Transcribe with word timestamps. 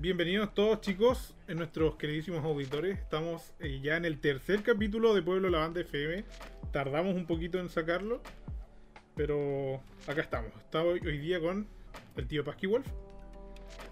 bienvenidos 0.00 0.54
todos 0.54 0.80
chicos, 0.80 1.34
en 1.48 1.58
nuestros 1.58 1.96
queridísimos 1.96 2.44
auditores. 2.44 2.98
Estamos 2.98 3.52
eh, 3.58 3.80
ya 3.82 3.96
en 3.96 4.04
el 4.04 4.20
tercer 4.20 4.62
capítulo 4.62 5.12
de 5.12 5.22
Pueblo 5.22 5.50
La 5.50 5.58
Banda 5.58 5.80
FM. 5.80 6.24
Tardamos 6.70 7.16
un 7.16 7.26
poquito 7.26 7.58
en 7.58 7.68
sacarlo, 7.68 8.20
pero 9.16 9.80
acá 10.06 10.20
estamos. 10.20 10.52
Estamos 10.56 11.00
hoy, 11.02 11.18
día 11.18 11.40
con 11.40 11.66
el 12.16 12.28
tío 12.28 12.44
Pasky 12.44 12.68
Wolf. 12.68 12.86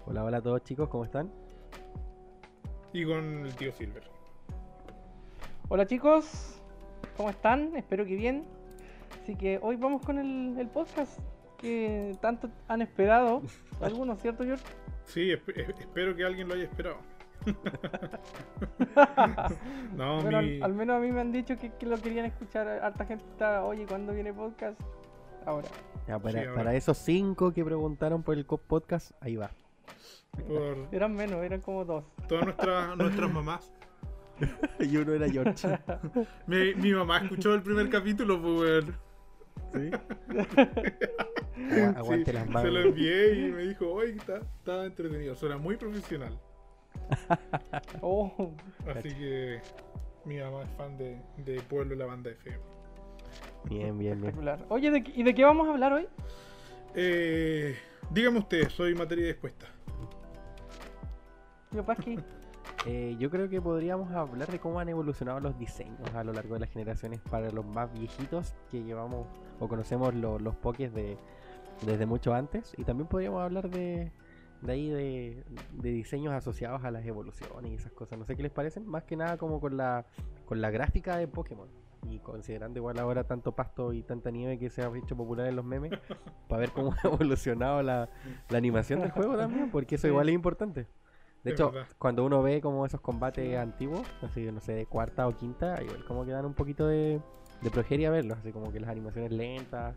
Hola, 0.05 0.23
hola 0.23 0.37
a 0.37 0.41
todos 0.41 0.63
chicos, 0.63 0.87
¿cómo 0.87 1.03
están? 1.03 1.29
Y 2.93 3.03
con 3.03 3.45
el 3.45 3.53
tío 3.55 3.73
Silver. 3.73 4.03
Hola 5.67 5.85
chicos, 5.87 6.61
¿cómo 7.17 7.29
están? 7.29 7.75
Espero 7.75 8.05
que 8.05 8.15
bien. 8.15 8.45
Así 9.23 9.35
que 9.35 9.59
hoy 9.61 9.75
vamos 9.75 10.05
con 10.05 10.19
el, 10.19 10.57
el 10.57 10.69
podcast 10.69 11.19
que 11.57 12.15
tanto 12.21 12.49
han 12.69 12.81
esperado. 12.81 13.41
Algunos, 13.81 14.21
¿cierto, 14.21 14.45
George? 14.45 14.63
Sí, 15.07 15.31
espero 15.31 16.15
que 16.15 16.23
alguien 16.23 16.47
lo 16.47 16.53
haya 16.53 16.65
esperado. 16.65 16.97
no, 19.95 20.19
al, 20.19 20.73
menos 20.73 20.97
a 20.97 20.99
mí 20.99 21.11
me 21.11 21.21
han 21.21 21.31
dicho 21.31 21.55
que, 21.57 21.71
lo 21.85 21.97
querían 21.97 22.25
escuchar. 22.25 22.67
Harta 22.67 23.05
gente 23.05 23.23
está, 23.31 23.63
oye, 23.63 23.85
¿cuándo 23.85 24.13
viene 24.13 24.33
podcast? 24.33 24.79
Ahora. 25.45 25.69
para, 26.21 26.75
esos 26.75 26.97
cinco 26.97 27.53
que 27.53 27.63
preguntaron 27.63 28.21
por 28.21 28.37
el 28.37 28.45
podcast, 28.45 29.11
ahí 29.21 29.37
va. 29.37 29.51
Eran 30.91 31.15
menos, 31.15 31.43
eran 31.43 31.61
como 31.61 31.85
dos. 31.85 32.03
Todas 32.27 32.45
nuestras, 32.45 32.97
nuestras 32.97 33.31
mamás. 33.31 33.71
y 34.79 34.97
uno 34.97 35.13
era 35.13 35.29
George. 35.29 35.79
mi, 36.45 36.75
mi 36.75 36.93
mamá 36.93 37.19
escuchó 37.19 37.55
el 37.55 37.63
primer 37.63 37.89
capítulo, 37.89 38.41
pues, 38.41 38.85
¿Sí? 39.73 39.89
Aguante 41.95 42.33
las 42.33 42.47
manos. 42.47 42.63
Se 42.63 42.71
lo 42.71 42.79
envié 42.81 43.33
y 43.33 43.51
me 43.51 43.63
dijo, 43.63 43.91
oye, 43.91 44.11
está, 44.11 44.37
está 44.37 44.85
entretenido. 44.85 45.35
Suena 45.35 45.57
muy 45.57 45.75
profesional. 45.77 46.37
oh. 48.01 48.53
Así 48.87 49.09
que 49.09 49.61
mi 50.25 50.39
mamá 50.39 50.63
es 50.63 50.69
fan 50.71 50.97
de, 50.97 51.21
de 51.37 51.61
Pueblo 51.61 51.95
y 51.95 51.97
la 51.97 52.05
banda 52.05 52.29
FM. 52.31 52.59
Bien, 53.65 53.97
bien, 53.97 54.21
bien. 54.21 54.33
Oye, 54.69 55.03
¿y 55.15 55.23
de 55.23 55.33
qué 55.33 55.43
vamos 55.43 55.67
a 55.67 55.71
hablar 55.71 55.93
hoy? 55.93 56.07
Eh, 56.95 57.77
dígame 58.11 58.39
usted, 58.39 58.69
soy 58.69 58.95
materia 58.95 59.27
dispuesta. 59.27 59.67
Yo, 61.71 61.85
Pasqui. 61.85 62.19
Eh, 62.85 63.17
yo 63.19 63.29
creo 63.29 63.49
que 63.49 63.59
podríamos 63.59 64.11
hablar 64.11 64.49
de 64.49 64.59
cómo 64.59 64.79
han 64.79 64.87
evolucionado 64.87 65.41
los 65.41 65.57
diseños 65.57 66.13
a 66.13 66.23
lo 66.23 66.31
largo 66.31 66.53
de 66.53 66.61
las 66.61 66.69
generaciones 66.69 67.19
para 67.19 67.49
los 67.51 67.65
más 67.65 67.91
viejitos 67.91 68.53
que 68.69 68.81
llevamos 68.81 69.27
o 69.59 69.67
conocemos 69.67 70.13
los 70.13 70.55
pokés 70.55 70.93
de, 70.93 71.17
desde 71.81 72.05
mucho 72.05 72.33
antes. 72.33 72.73
Y 72.77 72.83
también 72.83 73.07
podríamos 73.07 73.41
hablar 73.41 73.69
de, 73.69 74.11
de 74.61 74.71
ahí 74.71 74.89
de, 74.89 75.43
diseños 75.81 76.33
asociados 76.33 76.83
a 76.83 76.91
las 76.91 77.05
evoluciones 77.05 77.71
y 77.71 77.75
esas 77.75 77.91
cosas. 77.91 78.17
No 78.17 78.25
sé 78.25 78.35
qué 78.35 78.43
les 78.43 78.51
parecen, 78.51 78.87
más 78.87 79.03
que 79.03 79.15
nada 79.15 79.37
como 79.37 79.59
con 79.59 79.77
la, 79.77 80.05
con 80.45 80.61
la 80.61 80.69
gráfica 80.69 81.17
de 81.17 81.27
Pokémon. 81.27 81.67
Y 82.09 82.19
considerando 82.19 82.79
igual 82.79 82.99
ahora 82.99 83.25
tanto 83.25 83.53
pasto 83.53 83.91
y 83.91 84.03
tanta 84.03 84.31
nieve 84.31 84.57
que 84.59 84.69
se 84.69 84.81
ha 84.81 84.91
hecho 84.95 85.17
popular 85.17 85.47
en 85.47 85.55
los 85.55 85.65
memes, 85.65 85.91
para 86.47 86.61
ver 86.61 86.71
cómo 86.71 86.93
ha 86.93 87.07
evolucionado 87.07 87.81
la, 87.83 88.09
la 88.49 88.57
animación 88.57 89.01
del 89.01 89.11
juego 89.11 89.35
también, 89.35 89.71
porque 89.71 89.95
eso 89.95 90.07
igual 90.07 90.29
es 90.29 90.35
importante. 90.35 90.87
De 91.43 91.53
hecho, 91.53 91.71
cuando 91.97 92.25
uno 92.25 92.41
ve 92.41 92.59
como 92.59 92.85
esos 92.85 92.99
combates 92.99 93.57
antiguos, 93.57 94.05
así 94.21 94.51
no 94.51 94.59
sé, 94.59 94.73
de 94.73 94.85
cuarta 94.85 95.27
o 95.27 95.35
quinta, 95.35 95.81
igual 95.81 96.03
como 96.05 96.25
que 96.25 96.31
dan 96.31 96.45
un 96.45 96.53
poquito 96.53 96.87
de, 96.87 97.21
de 97.61 97.71
progeria 97.71 98.09
verlos, 98.09 98.37
así 98.39 98.51
como 98.51 98.71
que 98.71 98.79
las 98.79 98.89
animaciones 98.89 99.31
lentas. 99.31 99.95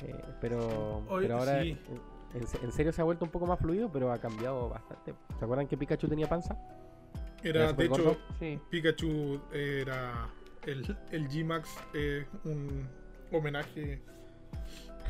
Eh, 0.00 0.24
pero, 0.40 1.04
pero 1.08 1.38
ahora 1.38 1.62
en, 1.62 2.72
serio 2.72 2.92
se 2.92 3.00
ha 3.00 3.04
vuelto 3.04 3.24
un 3.24 3.30
poco 3.30 3.46
más 3.46 3.58
fluido, 3.58 3.90
pero 3.90 4.12
ha 4.12 4.18
cambiado 4.18 4.68
bastante. 4.68 5.14
¿Se 5.38 5.44
acuerdan 5.44 5.66
que 5.66 5.76
Pikachu 5.76 6.08
tenía 6.08 6.28
panza? 6.28 6.56
Era, 7.42 7.72
de 7.72 7.84
hecho, 7.84 8.16
Pikachu 8.70 9.40
era 9.52 10.28
el, 10.66 10.96
el 11.10 11.28
G-Max, 11.28 11.68
eh, 11.92 12.26
un 12.44 12.88
homenaje 13.30 14.00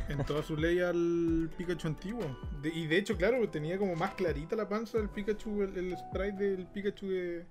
en 0.08 0.24
toda 0.24 0.42
su 0.42 0.56
ley 0.56 0.80
al 0.80 1.50
Pikachu 1.56 1.88
antiguo. 1.88 2.24
y 2.62 2.86
de 2.86 2.98
hecho, 2.98 3.16
claro, 3.16 3.48
tenía 3.48 3.78
como 3.78 3.94
más 3.94 4.14
clarita 4.14 4.56
la 4.56 4.68
panza 4.68 4.98
del 4.98 5.08
Pikachu, 5.08 5.62
el, 5.62 5.96
sprite 5.96 6.50
del 6.50 6.66
Pikachu 6.66 7.08
de, 7.08 7.46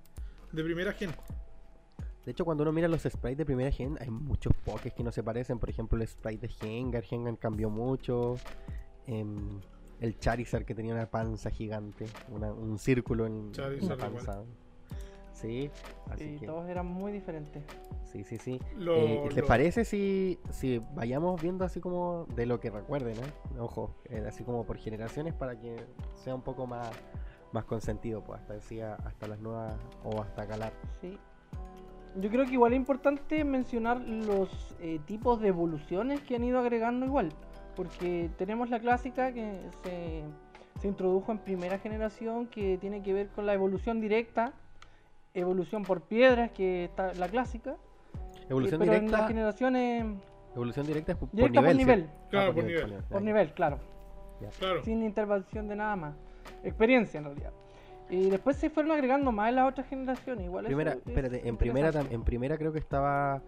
primera 0.52 0.94
gen. 0.94 1.12
De 2.26 2.32
hecho, 2.32 2.46
cuando 2.46 2.64
uno 2.64 2.72
mira 2.72 2.88
los 2.88 3.02
sprites 3.02 3.38
de 3.38 3.46
primera 3.46 3.72
gen, 3.72 3.98
hay 4.00 4.10
muchos 4.10 4.54
pokés 4.64 4.94
que 4.94 5.04
no 5.04 5.12
se 5.12 5.24
parecen. 5.24 5.60
Por 5.60 5.70
ejemplo, 5.70 6.02
el 6.02 6.08
sprite 6.08 6.48
de 6.48 6.54
Gengar, 6.54 7.04
Gengar 7.04 7.38
cambió 7.38 7.70
mucho. 7.70 8.36
Em, 9.08 9.60
el 10.00 10.18
Charizard 10.20 10.66
que 10.66 10.76
tenía 10.76 10.94
una 10.94 11.10
panza 11.10 11.50
gigante, 11.50 12.06
un 12.30 12.78
círculo 12.78 13.26
en 13.26 13.52
la 13.54 13.98
panza. 13.98 14.44
Sí, 15.34 15.70
así 16.10 16.40
todos 16.46 16.70
eran 16.70 16.86
muy 16.86 17.12
diferentes. 17.12 17.64
Sí, 18.06 18.24
sí, 18.24 18.38
sí. 18.38 18.60
Eh, 18.80 19.30
¿Les 19.34 19.44
parece 19.44 19.84
si, 19.84 20.40
si 20.52 20.80
vayamos 20.94 21.42
viendo 21.42 21.66
así 21.66 21.80
como 21.80 22.26
de 22.36 22.46
lo 22.46 22.60
que 22.60 22.70
recuerden, 22.70 23.18
eh? 23.18 23.60
Ojo, 23.60 23.96
eh, 24.10 24.24
así 24.28 24.44
como 24.44 24.66
por 24.66 24.78
generaciones 24.78 25.34
para 25.34 25.60
que 25.60 25.76
sea 26.16 26.36
un 26.36 26.44
poco 26.44 26.68
más, 26.68 26.92
más 27.52 27.66
consentido, 27.66 28.24
pues 28.24 28.40
hasta 28.42 28.54
decía, 28.54 28.96
hasta 29.06 29.28
las 29.28 29.40
nuevas 29.40 29.76
o 30.04 30.22
hasta 30.22 30.48
calar. 30.48 30.74
Sí. 31.02 31.18
Yo 32.20 32.30
creo 32.30 32.46
que 32.46 32.54
igual 32.54 32.74
es 32.74 32.78
importante 32.78 33.44
mencionar 33.44 34.00
los 34.02 34.50
tipos 35.06 35.42
de 35.42 35.48
evoluciones 35.48 36.22
que 36.22 36.36
han 36.36 36.44
ido 36.44 36.60
agregando 36.60 37.06
igual, 37.06 37.30
porque 37.76 38.30
tenemos 38.38 38.70
la 38.70 38.80
clásica 38.80 39.32
que 39.32 39.60
se, 39.84 40.24
se 40.80 40.88
introdujo 40.88 41.32
en 41.32 41.40
primera 41.40 41.80
generación 41.80 42.48
que 42.48 42.78
tiene 42.78 43.02
que 43.02 43.14
ver 43.14 43.30
con 43.30 43.46
la 43.46 43.54
evolución 43.54 44.00
directa 44.00 44.54
evolución 45.34 45.84
por 45.84 46.02
piedras, 46.02 46.52
que 46.52 46.86
está 46.86 47.14
la 47.14 47.28
clásica. 47.28 47.76
Evolución 48.50 48.80
pero 48.80 48.94
directa. 48.94 49.06
En 49.06 49.12
las 49.12 49.28
generaciones. 49.28 50.06
Evolución 50.56 50.86
directa 50.86 51.12
es 51.14 51.18
por, 51.18 51.32
directa 51.32 51.62
nivel. 51.62 51.74
Por 51.74 51.78
nivel. 51.78 52.10
Claro, 52.30 52.52
ah, 52.52 52.54
por, 52.54 52.64
nivel. 52.64 53.04
Por 53.10 53.22
nivel, 53.22 53.54
claro. 53.54 53.80
claro. 54.60 54.84
Sin 54.84 55.04
intervención 55.04 55.68
de 55.68 55.76
nada 55.76 55.96
más. 55.96 56.16
Experiencia 56.64 57.18
en 57.18 57.26
realidad. 57.26 57.54
Y 58.14 58.30
después 58.30 58.58
se 58.58 58.70
fueron 58.70 58.92
agregando 58.92 59.32
más 59.32 59.50
en 59.50 59.56
las 59.56 59.72
otras 59.72 59.88
generaciones. 59.88 60.46
Igual 60.46 60.66
primera, 60.66 60.92
espérate, 60.94 61.48
en 61.48 61.58
primera, 61.58 61.92
en 62.10 62.24
primera 62.24 62.58
creo 62.60 62.72
que 62.72 62.78
estaba 62.78 63.42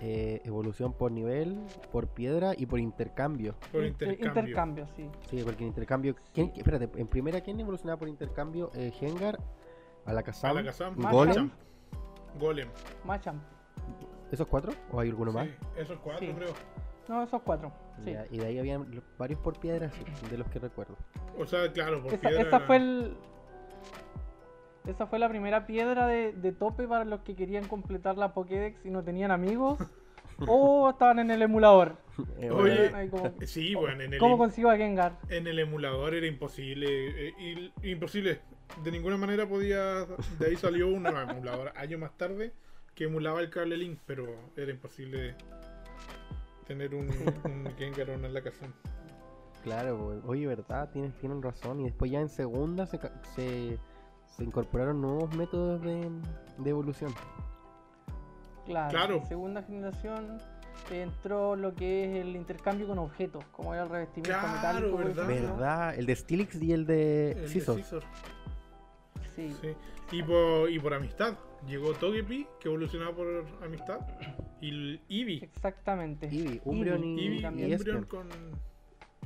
eh, 0.00 0.40
evolución 0.44 0.92
por 0.92 1.10
nivel, 1.10 1.58
por 1.90 2.06
piedra 2.06 2.52
y 2.56 2.66
por 2.66 2.78
intercambio. 2.78 3.56
Por 3.72 3.84
intercambio. 3.84 4.28
intercambio 4.28 4.86
sí. 4.94 5.10
Sí, 5.28 5.42
porque 5.42 5.64
en 5.64 5.68
intercambio. 5.68 6.14
¿quién, 6.32 6.52
espérate, 6.54 6.88
en 6.94 7.08
primera, 7.08 7.40
¿quién 7.40 7.58
evolucionaba 7.58 7.98
por 7.98 8.08
intercambio? 8.08 8.70
Eh, 8.74 8.92
Gengar, 8.92 9.40
Alakazam, 10.06 10.52
Alakazam 10.52 10.94
Golem. 10.94 11.50
Golem. 12.38 12.68
Macham. 13.04 13.40
¿Esos 14.30 14.46
cuatro? 14.46 14.72
¿O 14.92 15.00
hay 15.00 15.08
alguno 15.08 15.32
más? 15.32 15.48
esos 15.76 15.98
cuatro 15.98 16.32
creo. 16.36 16.54
No, 17.08 17.24
esos 17.24 17.42
cuatro. 17.42 17.72
Sí. 18.04 18.14
y 18.30 18.38
de 18.38 18.46
ahí 18.46 18.58
habían 18.58 19.02
varios 19.18 19.40
por 19.40 19.58
piedra, 19.58 19.90
de 20.30 20.38
los 20.38 20.46
que 20.48 20.60
recuerdo. 20.60 20.96
O 21.36 21.44
sea, 21.44 21.70
claro, 21.72 22.02
por 22.02 22.14
esa, 22.14 22.28
piedra. 22.28 22.42
Esa 22.42 22.60
fue 22.60 22.76
el. 22.76 23.16
Esa 24.86 25.06
fue 25.06 25.18
la 25.18 25.28
primera 25.28 25.66
piedra 25.66 26.06
de, 26.06 26.32
de 26.32 26.52
tope 26.52 26.88
para 26.88 27.04
los 27.04 27.20
que 27.20 27.34
querían 27.34 27.68
completar 27.68 28.18
la 28.18 28.34
Pokédex 28.34 28.84
y 28.84 28.90
no 28.90 29.02
tenían 29.02 29.30
amigos. 29.30 29.78
o 30.48 30.90
estaban 30.90 31.18
en 31.18 31.30
el 31.30 31.42
emulador. 31.42 31.96
Eh, 32.38 32.50
Oye, 32.50 32.90
sí, 33.46 33.74
bueno, 33.74 34.02
en 34.02 34.14
el, 34.14 34.18
¿Cómo 34.18 34.38
consigo 34.38 34.70
a 34.70 34.76
Gengar? 34.76 35.18
En 35.28 35.46
el 35.46 35.58
emulador 35.58 36.14
era 36.14 36.26
imposible. 36.26 37.28
Eh, 37.28 37.70
imposible 37.82 38.40
de 38.82 38.90
ninguna 38.90 39.16
manera 39.16 39.48
podía. 39.48 40.06
De 40.38 40.46
ahí 40.46 40.56
salió 40.56 40.88
un 40.88 41.06
emulador 41.30 41.72
años 41.76 42.00
más 42.00 42.16
tarde 42.16 42.52
que 42.94 43.04
emulaba 43.04 43.40
el 43.40 43.50
cable 43.50 43.76
Link, 43.76 43.98
pero 44.06 44.26
era 44.56 44.70
imposible 44.70 45.34
tener 46.66 46.94
un, 46.94 47.08
un 47.44 47.72
Gengar 47.78 48.10
en 48.10 48.34
la 48.34 48.42
casa. 48.42 48.66
Claro, 49.62 50.20
oye, 50.26 50.46
verdad, 50.46 50.90
tienen, 50.90 51.12
tienen 51.12 51.40
razón. 51.40 51.80
Y 51.80 51.84
después 51.84 52.10
ya 52.10 52.20
en 52.20 52.28
segunda 52.28 52.86
se, 52.86 52.98
se, 53.34 53.78
incorporaron 54.40 55.00
nuevos 55.00 55.34
métodos 55.34 55.82
de, 55.82 56.10
de 56.58 56.70
evolución. 56.70 57.12
Claro, 58.66 59.16
en 59.16 59.26
segunda 59.26 59.62
generación 59.62 60.38
entró 60.90 61.56
lo 61.56 61.74
que 61.74 62.04
es 62.04 62.24
el 62.24 62.36
intercambio 62.36 62.86
con 62.86 62.98
objetos, 62.98 63.44
como 63.52 63.74
era 63.74 63.84
el 63.84 63.88
revestimiento 63.88 64.46
metálico. 64.46 64.96
¿verdad? 64.96 65.26
¿verdad? 65.26 65.94
El 65.98 66.06
de 66.06 66.16
Stilix 66.16 66.62
y 66.62 66.72
el 66.72 66.86
de 66.86 67.32
el 67.32 67.48
Sí. 69.34 69.56
Y, 70.10 70.22
por, 70.22 70.70
y 70.70 70.78
por 70.78 70.92
amistad. 70.92 71.38
Llegó 71.66 71.94
Togepi, 71.94 72.46
que 72.60 72.68
evolucionaba 72.68 73.14
por 73.16 73.46
amistad. 73.64 74.00
Y 74.60 75.00
Eevee. 75.08 75.42
Exactamente. 75.42 76.26
Eevee, 76.26 76.60
Umbreon 76.64 77.02
y, 77.04 77.24
Eevee, 77.24 77.76
Umbreon 77.76 78.04
con, 78.04 78.28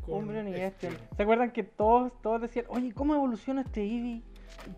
con 0.03 0.15
Umbreon 0.15 0.49
y 0.49 0.55
Espeon. 0.55 0.97
¿Se 1.17 1.23
acuerdan 1.23 1.51
que 1.51 1.65
todos, 1.65 2.13
todos 2.23 2.43
decían, 2.43 2.67
oye, 2.69 2.93
¿cómo 2.93 3.15
evoluciona 3.15 3.63
este 3.63 3.83
Eevee? 3.83 4.23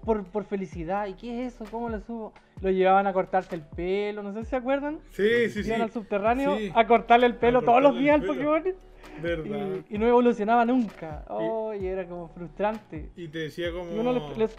Por, 0.05 0.25
por 0.25 0.45
felicidad. 0.45 1.07
¿Y 1.07 1.15
qué 1.15 1.47
es 1.47 1.55
eso? 1.55 1.65
¿Cómo 1.71 1.89
lo 1.89 2.01
subo? 2.01 2.33
Lo 2.61 2.71
llevaban 2.71 3.07
a 3.07 3.13
cortarse 3.13 3.55
el 3.55 3.63
pelo, 3.63 4.23
no 4.23 4.33
sé 4.33 4.45
si 4.45 4.51
se 4.51 4.57
acuerdan. 4.57 5.01
Sí, 5.11 5.49
sí, 5.51 5.63
sí. 5.63 5.69
Iban 5.69 5.83
al 5.83 5.93
subterráneo 5.93 6.57
a 6.75 6.87
cortarle 6.87 7.27
el 7.27 7.37
pelo 7.37 7.63
todos 7.63 7.83
los 7.83 7.97
días 7.99 8.21
al 8.21 8.27
Pokémon. 8.27 8.63
¿Verdad? 9.23 9.85
Y, 9.89 9.99
no 9.99 10.07
evolucionaba 10.07 10.65
nunca. 10.65 11.25
Oh, 11.29 11.75
y, 11.75 11.87
era 11.87 12.07
como 12.07 12.29
frustrante. 12.29 13.11
Y 13.17 13.29
te 13.29 13.39
decía 13.39 13.73
como. 13.73 13.93
Y 13.93 13.99
uno 13.99 14.13
les, 14.37 14.57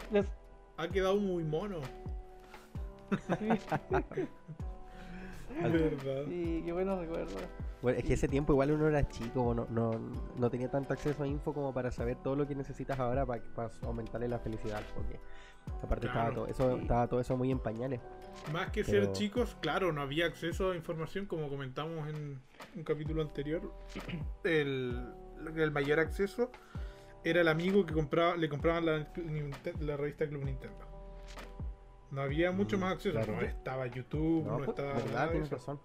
Ha 0.77 0.87
quedado 0.87 1.17
muy 1.17 1.43
mono. 1.43 1.79
Sí. 3.09 3.47
¿Verdad? 5.61 6.25
Sí, 6.27 6.61
qué 6.65 6.71
buenos 6.71 6.99
recuerdos. 6.99 7.35
Bueno, 7.81 7.97
es 7.97 8.03
que 8.03 8.13
ese 8.13 8.27
tiempo 8.27 8.53
igual 8.53 8.71
uno 8.71 8.87
era 8.87 9.07
chico, 9.07 9.53
no, 9.53 9.65
no, 9.69 9.91
no 10.37 10.49
tenía 10.49 10.69
tanto 10.69 10.93
acceso 10.93 11.23
a 11.23 11.27
info 11.27 11.53
como 11.53 11.73
para 11.73 11.91
saber 11.91 12.17
todo 12.17 12.35
lo 12.35 12.45
que 12.45 12.53
necesitas 12.53 12.99
ahora 12.99 13.25
para, 13.25 13.41
para 13.55 13.71
aumentarle 13.83 14.27
la 14.27 14.39
felicidad, 14.39 14.81
porque 14.93 15.19
aparte 15.81 16.07
estaba, 16.07 16.33
todo 16.33 16.47
eso, 16.47 16.77
estaba 16.77 17.07
todo 17.07 17.21
eso 17.21 17.37
muy 17.37 17.51
en 17.51 17.59
pañales. 17.59 18.01
Más 18.51 18.71
que 18.71 18.83
ser 18.83 19.11
chicos, 19.13 19.55
claro, 19.61 19.93
no 19.93 20.01
había 20.01 20.25
acceso 20.25 20.71
a 20.71 20.75
información, 20.75 21.25
como 21.25 21.47
comentamos 21.47 22.07
en 22.09 22.41
un 22.75 22.83
capítulo 22.83 23.21
anterior. 23.21 23.61
El, 24.43 25.13
el 25.55 25.71
mayor 25.71 25.99
acceso 25.99 26.51
era 27.23 27.41
el 27.41 27.47
amigo 27.47 27.85
que 27.85 27.93
compraba, 27.93 28.35
le 28.35 28.49
compraban 28.49 28.85
la, 28.85 29.07
la 29.79 29.97
revista 29.97 30.27
Club 30.27 30.43
Nintendo. 30.43 30.85
No 32.11 32.21
había 32.21 32.51
mucho 32.51 32.77
mm, 32.77 32.81
más 32.81 32.93
acceso, 32.93 33.19
no 33.31 33.41
estaba 33.41 33.87
YouTube, 33.87 34.45
no, 34.45 34.57
pues, 34.57 34.69
estaba. 34.69 34.93
Verdad, 34.93 35.31
tienes 35.31 35.49
razón. 35.49 35.79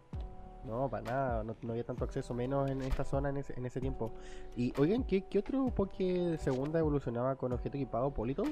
No, 0.66 0.88
para 0.88 1.02
nada, 1.02 1.44
no, 1.44 1.54
había 1.70 1.84
tanto 1.84 2.04
acceso, 2.04 2.32
menos 2.32 2.70
en 2.70 2.82
esta 2.82 3.04
zona 3.04 3.28
en 3.28 3.36
ese, 3.36 3.54
en 3.56 3.66
ese 3.66 3.80
tiempo. 3.80 4.12
Y 4.56 4.72
oigan, 4.78 5.04
¿qué, 5.04 5.24
qué 5.28 5.38
otro 5.38 5.66
Poké 5.74 6.04
de 6.04 6.38
segunda 6.38 6.78
evolucionaba 6.78 7.36
con 7.36 7.52
objeto 7.52 7.76
equipado? 7.76 8.12
¿Polito? 8.12 8.44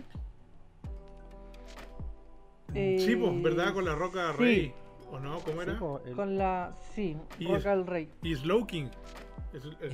Eh, 2.75 2.97
sí, 2.99 3.17
pues, 3.17 3.43
¿verdad? 3.43 3.75
Con 3.75 3.85
la 3.85 3.95
roca 3.95 4.33
rey. 4.33 4.75
¿O 5.11 5.19
no? 5.19 5.39
¿Cómo 5.41 5.63
era? 5.63 5.79
Con 5.79 6.39
la. 6.39 6.75
Sí, 6.95 7.17
roca 7.41 7.71
del 7.71 7.87
rey. 7.87 8.11
Y 8.23 8.35
Slowking. 8.35 8.91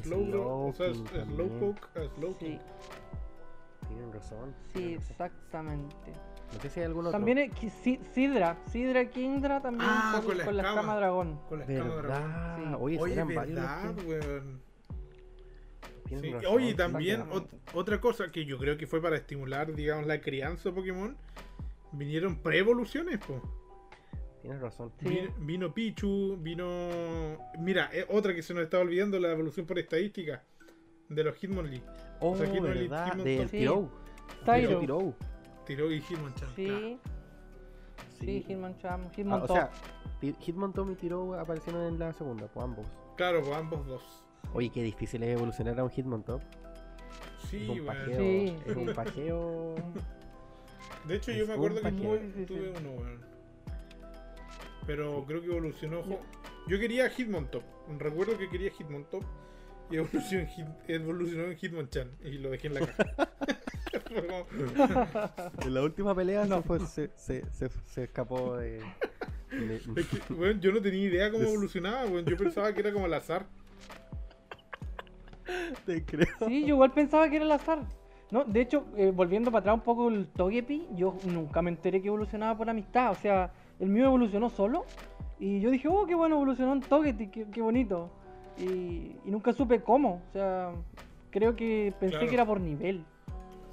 Slow, 0.03 0.73
Slowpoke, 0.73 1.89
Slowking. 2.17 2.61
Tienen 3.89 4.13
razón. 4.13 4.55
Sí, 4.73 4.95
exactamente. 4.95 6.13
No 6.53 6.61
sé 6.61 6.71
si 6.71 6.81
hay 6.81 6.87
alguno 6.87 7.11
También 7.11 7.39
es 7.39 7.53
Sidra, 8.13 8.57
Sidra 8.71 9.11
Kingdra 9.11 9.61
también 9.61 9.89
ah, 9.91 10.21
con, 10.25 10.37
la, 10.37 10.45
escama, 10.45 10.97
dragón. 10.97 11.41
Con 11.49 11.59
la 11.59 11.65
escama 11.67 11.95
dragón. 11.97 12.57
Sí. 12.57 12.77
Oye, 12.81 12.99
Oye 12.99 13.25
verdad, 13.25 13.95
weón. 14.07 14.69
Sí. 16.09 16.33
Oye, 16.49 16.75
también 16.75 17.25
otra 17.75 18.01
cosa 18.01 18.33
que 18.33 18.47
yo 18.47 18.59
creo 18.59 18.79
que 18.79 18.87
fue 18.87 19.03
para 19.03 19.17
estimular, 19.17 19.75
digamos, 19.75 20.07
la 20.07 20.21
crianza 20.21 20.71
de 20.71 20.75
Pokémon, 20.75 21.17
vinieron 21.93 22.37
pre-evoluciones, 22.37 23.19
po. 23.19 23.43
Tienes 24.41 24.61
razón. 24.61 24.93
Vino, 25.41 25.75
Pichu, 25.75 26.39
vino... 26.41 27.37
Mira, 27.59 27.91
eh, 27.93 28.07
otra 28.09 28.35
que 28.35 28.43
se 28.43 28.55
nos 28.55 28.63
estaba 28.63 28.85
olvidando, 28.85 29.19
la 29.19 29.33
evolución 29.33 29.67
por 29.67 29.79
estadística 29.79 30.43
de 31.09 31.25
los 31.25 31.37
Hitmonlee. 31.37 31.83
Oh, 32.21 32.31
o 32.31 32.37
sea, 32.37 32.47
Hitmonlee, 32.47 32.89
verdad, 32.89 33.17
del 33.17 33.51
Tiro. 33.51 33.91
Tyro. 34.45 35.15
Tiro 35.69 35.93
y 35.93 36.01
Hitmonchan. 36.01 36.49
Sí. 36.57 36.67
Claro. 36.67 36.99
Sí, 38.21 38.45
Hitmonchan, 38.49 39.11
Hitmontop. 39.15 39.51
Ah, 39.57 39.71
o 39.71 40.23
sea, 40.23 40.35
Hitmontop 40.41 40.91
y 40.91 40.95
Tiro 40.95 41.39
aparecieron 41.39 41.85
en 41.87 41.99
la 41.99 42.13
segunda, 42.15 42.49
pues 42.49 42.65
ambos. 42.65 42.87
Claro, 43.17 43.43
pues 43.43 43.55
ambos 43.55 43.87
dos. 43.87 44.03
Oye, 44.55 44.71
qué 44.71 44.83
difícil 44.83 45.23
es 45.23 45.37
evolucionar 45.37 45.79
a 45.79 45.85
un 45.85 45.91
Hitmontop. 45.91 46.41
Sí, 47.51 47.71
es 47.71 47.81
un 47.81 47.87
pajeo. 47.87 48.19
Sí, 48.19 48.57
es 48.65 48.77
un 48.77 48.95
pajeo. 48.95 49.75
De 51.07 51.17
hecho, 51.17 51.33
yo 51.33 51.47
me 51.47 51.53
acuerdo 51.53 51.83
que 51.83 51.93
tuve, 51.93 52.19
tuve 52.47 52.71
uno, 52.71 52.91
weón. 52.93 53.21
Pero 54.87 55.25
creo 55.27 55.43
que 55.43 55.49
evolucionó. 55.49 56.03
Yo 56.67 56.79
quería 56.79 57.11
Hitmontop. 57.11 57.63
Recuerdo 57.99 58.39
que 58.39 58.49
quería 58.49 58.71
Hitmontop. 58.71 59.23
Y 59.91 59.97
evolucionó 59.97 60.43
en, 60.43 60.49
Hit, 60.49 60.67
evolucionó 60.89 61.45
en 61.45 61.59
Hitmonchan. 61.59 62.11
Y 62.25 62.39
lo 62.39 62.51
dejé 62.51 62.69
en 62.69 62.75
la 62.75 62.87
caja. 62.87 63.29
en 65.65 65.75
la 65.75 65.83
última 65.83 66.15
pelea 66.15 66.45
no. 66.45 66.63
fue, 66.63 66.81
se, 66.81 67.11
se, 67.17 67.45
se, 67.87 68.05
escapó 68.05 68.57
de. 68.57 68.81
Es 69.51 70.07
que, 70.07 70.35
bueno, 70.35 70.61
yo 70.61 70.73
no 70.73 70.83
tenía 70.83 71.09
idea 71.09 71.31
cómo 71.31 71.45
evolucionaba, 71.45 72.05
bueno, 72.05 72.29
yo 72.29 72.37
pensaba 72.37 72.71
que 72.75 72.81
era 72.81 72.93
como 72.93 73.07
al 73.07 73.15
azar. 73.15 73.47
Te 75.87 76.05
creo. 76.05 76.27
Sí, 76.47 76.61
yo 76.63 76.75
igual 76.75 76.93
pensaba 76.93 77.31
que 77.31 77.37
era 77.37 77.47
al 77.47 77.53
azar. 77.53 77.79
No, 78.31 78.45
de 78.45 78.61
hecho, 78.61 78.85
eh, 78.97 79.11
volviendo 79.11 79.51
para 79.51 79.61
atrás 79.61 79.75
un 79.77 79.81
poco 79.81 80.09
el 80.11 80.29
Togepi, 80.29 80.87
yo 80.95 81.17
nunca 81.25 81.63
me 81.63 81.71
enteré 81.71 82.03
que 82.03 82.09
evolucionaba 82.09 82.59
por 82.59 82.69
amistad. 82.69 83.11
O 83.13 83.15
sea, 83.15 83.51
el 83.81 83.89
mío 83.89 84.05
evolucionó 84.05 84.51
solo. 84.51 84.85
Y 85.39 85.61
yo 85.61 85.71
dije, 85.71 85.89
oh, 85.89 86.05
qué 86.05 86.15
bueno, 86.15 86.37
evolucionó 86.37 86.75
en 86.75 86.81
Togepi, 86.81 87.29
qué, 87.29 87.47
qué 87.51 87.63
bonito. 87.63 88.11
Y, 88.59 89.17
y, 89.25 89.31
nunca 89.31 89.53
supe 89.53 89.81
cómo. 89.81 90.21
O 90.29 90.33
sea, 90.33 90.73
creo 91.31 91.57
que 91.57 91.95
pensé 91.99 92.27
que 92.27 92.35
era 92.35 92.45
por 92.45 92.61
nivel. 92.61 93.05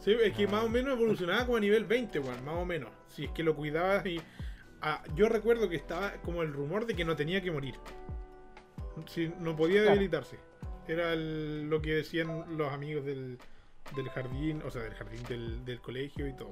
Sí, 0.06 0.16
es 0.24 0.36
que 0.36 0.48
más 0.48 0.63
o 0.63 0.69
menos 0.69 1.00
evolucionaba 1.00 1.46
como 1.46 1.57
a 1.57 1.60
nivel 1.60 1.84
20, 1.84 2.19
weón, 2.19 2.46
más 2.46 2.54
o 2.54 2.63
menos. 2.63 2.92
Si 3.07 3.25
es 3.25 3.31
que 3.31 3.42
lo 3.42 3.56
cuidabas 3.56 4.06
y. 4.06 4.22
Ah, 4.80 5.04
yo 5.16 5.28
recuerdo 5.30 5.68
que 5.68 5.78
estaba 5.78 6.12
como 6.22 6.44
el 6.44 6.54
rumor 6.54 6.86
de 6.86 6.96
que 6.96 7.04
no 7.04 7.16
tenía 7.16 7.42
que 7.42 7.50
morir. 7.50 7.74
Si, 9.07 9.34
no 9.40 9.56
podía 9.56 9.81
debilitarse. 9.81 10.38
Era 10.88 11.16
lo 11.16 11.81
que 11.81 11.96
decían 11.96 12.46
los 12.56 12.72
amigos 12.72 13.04
del, 13.04 13.40
del 13.96 14.10
jardín, 14.10 14.62
o 14.63 14.69
sea, 14.69 14.84
del 14.84 14.94
jardín 14.94 15.24
del, 15.28 15.66
del 15.66 15.81
colegio 15.81 16.28
y 16.28 16.34
todo. 16.34 16.52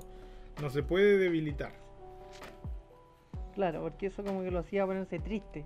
No 0.60 0.72
se 0.72 0.82
puede 0.82 1.20
debilitar. 1.20 1.74
Claro, 3.54 3.84
porque 3.84 4.08
eso 4.08 4.24
como 4.24 4.42
que 4.42 4.50
lo 4.50 4.60
hacía 4.60 4.84
ponerse 4.88 5.20
triste. 5.20 5.64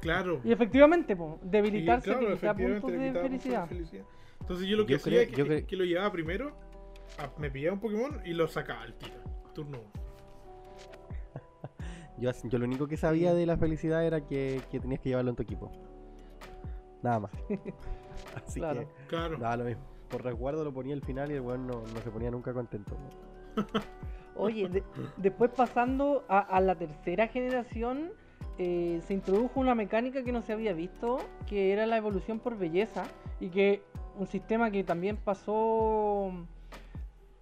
Claro. 0.00 0.40
Y 0.42 0.50
efectivamente, 0.50 1.14
po, 1.14 1.38
debilitarse 1.40 2.10
y, 2.10 2.36
claro, 2.38 2.56
puntos 2.56 2.90
de 2.90 3.12
felicidad. 3.12 3.68
Entonces 4.40 4.66
yo 4.66 4.76
lo 4.76 4.86
que 4.86 4.96
hacía 4.96 5.22
es 5.22 5.30
que, 5.30 5.64
que, 5.64 5.76
lo 5.76 5.84
llevaba 5.84 6.10
primero 6.10 6.71
me 7.38 7.50
pillaba 7.50 7.74
un 7.74 7.80
Pokémon 7.80 8.20
y 8.24 8.32
lo 8.32 8.48
sacaba 8.48 8.82
al 8.82 8.94
tiro. 8.94 9.14
Turno 9.54 9.78
1. 9.78 9.90
yo, 12.18 12.30
yo 12.48 12.58
lo 12.58 12.64
único 12.64 12.86
que 12.86 12.96
sabía 12.96 13.34
de 13.34 13.46
la 13.46 13.56
felicidad 13.56 14.04
era 14.04 14.26
que, 14.26 14.60
que 14.70 14.80
tenías 14.80 15.00
que 15.00 15.10
llevarlo 15.10 15.30
en 15.30 15.36
tu 15.36 15.42
equipo. 15.42 15.70
Nada 17.02 17.20
más. 17.20 17.30
Así 18.36 18.60
claro. 18.60 18.80
que 18.80 19.06
claro. 19.08 19.38
nada, 19.38 19.56
lo 19.56 19.64
mismo. 19.64 19.82
Por 20.08 20.24
resguardo 20.24 20.64
lo 20.64 20.72
ponía 20.72 20.94
al 20.94 21.02
final 21.02 21.30
y 21.30 21.34
el 21.34 21.40
weón 21.40 21.66
no, 21.66 21.82
no, 21.82 22.00
se 22.02 22.10
ponía 22.10 22.30
nunca 22.30 22.52
contento. 22.52 22.96
Oye, 24.36 24.82
después 25.16 25.50
pasando 25.50 26.24
a, 26.28 26.38
a, 26.38 26.60
la 26.60 26.74
tercera 26.74 27.28
generación, 27.28 28.12
eh, 28.58 29.00
se 29.06 29.14
introdujo 29.14 29.60
una 29.60 29.74
mecánica 29.74 30.22
que 30.22 30.32
no 30.32 30.42
se 30.42 30.52
había 30.52 30.72
visto, 30.72 31.18
que 31.46 31.72
era 31.72 31.86
la 31.86 31.96
evolución 31.96 32.38
por 32.38 32.56
belleza, 32.56 33.04
y 33.40 33.48
que 33.50 33.82
un 34.18 34.26
sistema 34.26 34.70
que 34.70 34.84
también 34.84 35.16
pasó 35.16 36.32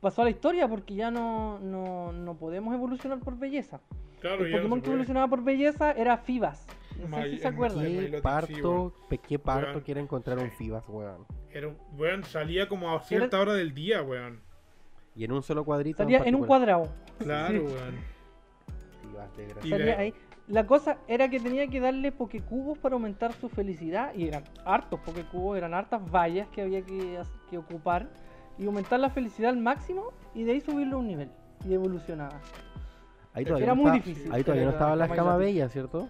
pasó 0.01 0.23
a 0.23 0.25
la 0.25 0.31
historia 0.31 0.67
porque 0.67 0.95
ya 0.95 1.11
no, 1.11 1.59
no, 1.61 2.13
no 2.13 2.35
podemos 2.37 2.75
evolucionar 2.75 3.21
por 3.21 3.39
belleza. 3.39 3.81
Claro, 4.21 4.45
el 4.45 4.53
Pokémon 4.53 4.81
que 4.81 4.89
evolucionaba 4.89 5.29
por 5.29 5.43
belleza 5.43 5.93
era 5.93 6.19
Fibas. 6.19 6.67
No 7.09 7.17
sé 7.23 7.31
si 7.31 7.39
se 7.39 7.49
acuerdan. 7.49 7.85
¿Qué 7.85 8.21
parto, 8.23 8.95
¿Qué 9.27 9.39
parto 9.39 9.83
quiere 9.83 10.01
encontrar 10.01 10.39
un 10.39 10.51
Fibas, 10.51 10.85
weón? 10.89 11.25
Era, 11.51 11.69
weón, 11.97 12.25
salía 12.25 12.69
como 12.69 12.95
a 12.95 13.01
cierta 13.01 13.41
hora 13.41 13.55
del 13.55 13.73
día, 13.75 14.03
weón. 14.03 14.41
Y 15.15 15.25
en 15.25 15.33
un 15.33 15.43
solo 15.43 15.65
cuadrito. 15.65 15.97
Salía 15.97 16.23
en, 16.25 16.35
un 16.35 16.47
cuadrado. 16.47 16.89
Claro, 17.19 17.65
weón. 17.65 17.99
Fibas 19.03 19.37
de 19.37 19.69
Salía 19.69 19.99
ahí. 19.99 20.15
La 20.49 20.67
cosa 20.67 20.99
era 21.07 21.31
que 21.31 21.39
tenía 21.39 21.69
que 21.69 21.79
darle 21.79 22.11
Pokécubos 22.11 22.77
para 22.77 22.95
aumentar 22.95 23.33
su 23.33 23.49
felicidad. 23.49 24.13
Y 24.15 24.29
eran 24.29 24.45
hartos 24.65 25.01
Pokécubos, 25.01 25.57
eran 25.57 25.73
hartas 25.75 26.03
vallas 26.11 26.49
que 26.49 26.63
había 26.63 26.83
que, 26.83 27.23
que 27.49 27.57
ocupar 27.57 28.09
y 28.61 28.67
aumentar 28.67 29.01
la 29.01 29.11
felicidad 29.11 29.51
al 29.51 29.59
máximo 29.59 30.13
y 30.35 30.45
de 30.45 30.53
ahí 30.53 30.61
subirlo 30.61 30.97
a 30.97 31.01
un 31.01 31.09
nivel 31.09 31.31
y 31.67 31.73
evolucionaba. 31.73 32.39
Ahí 33.33 33.45
todavía 33.45 33.67
Era 33.67 33.75
no 33.75 33.83
muy 33.83 33.91
difícil. 33.93 34.33
Ahí 34.33 34.43
todavía 34.45 34.67
no 34.67 34.73
estaba 34.73 34.97
la 34.97 35.07
escama 35.07 35.37
bella, 35.37 35.69
¿cierto? 35.69 36.09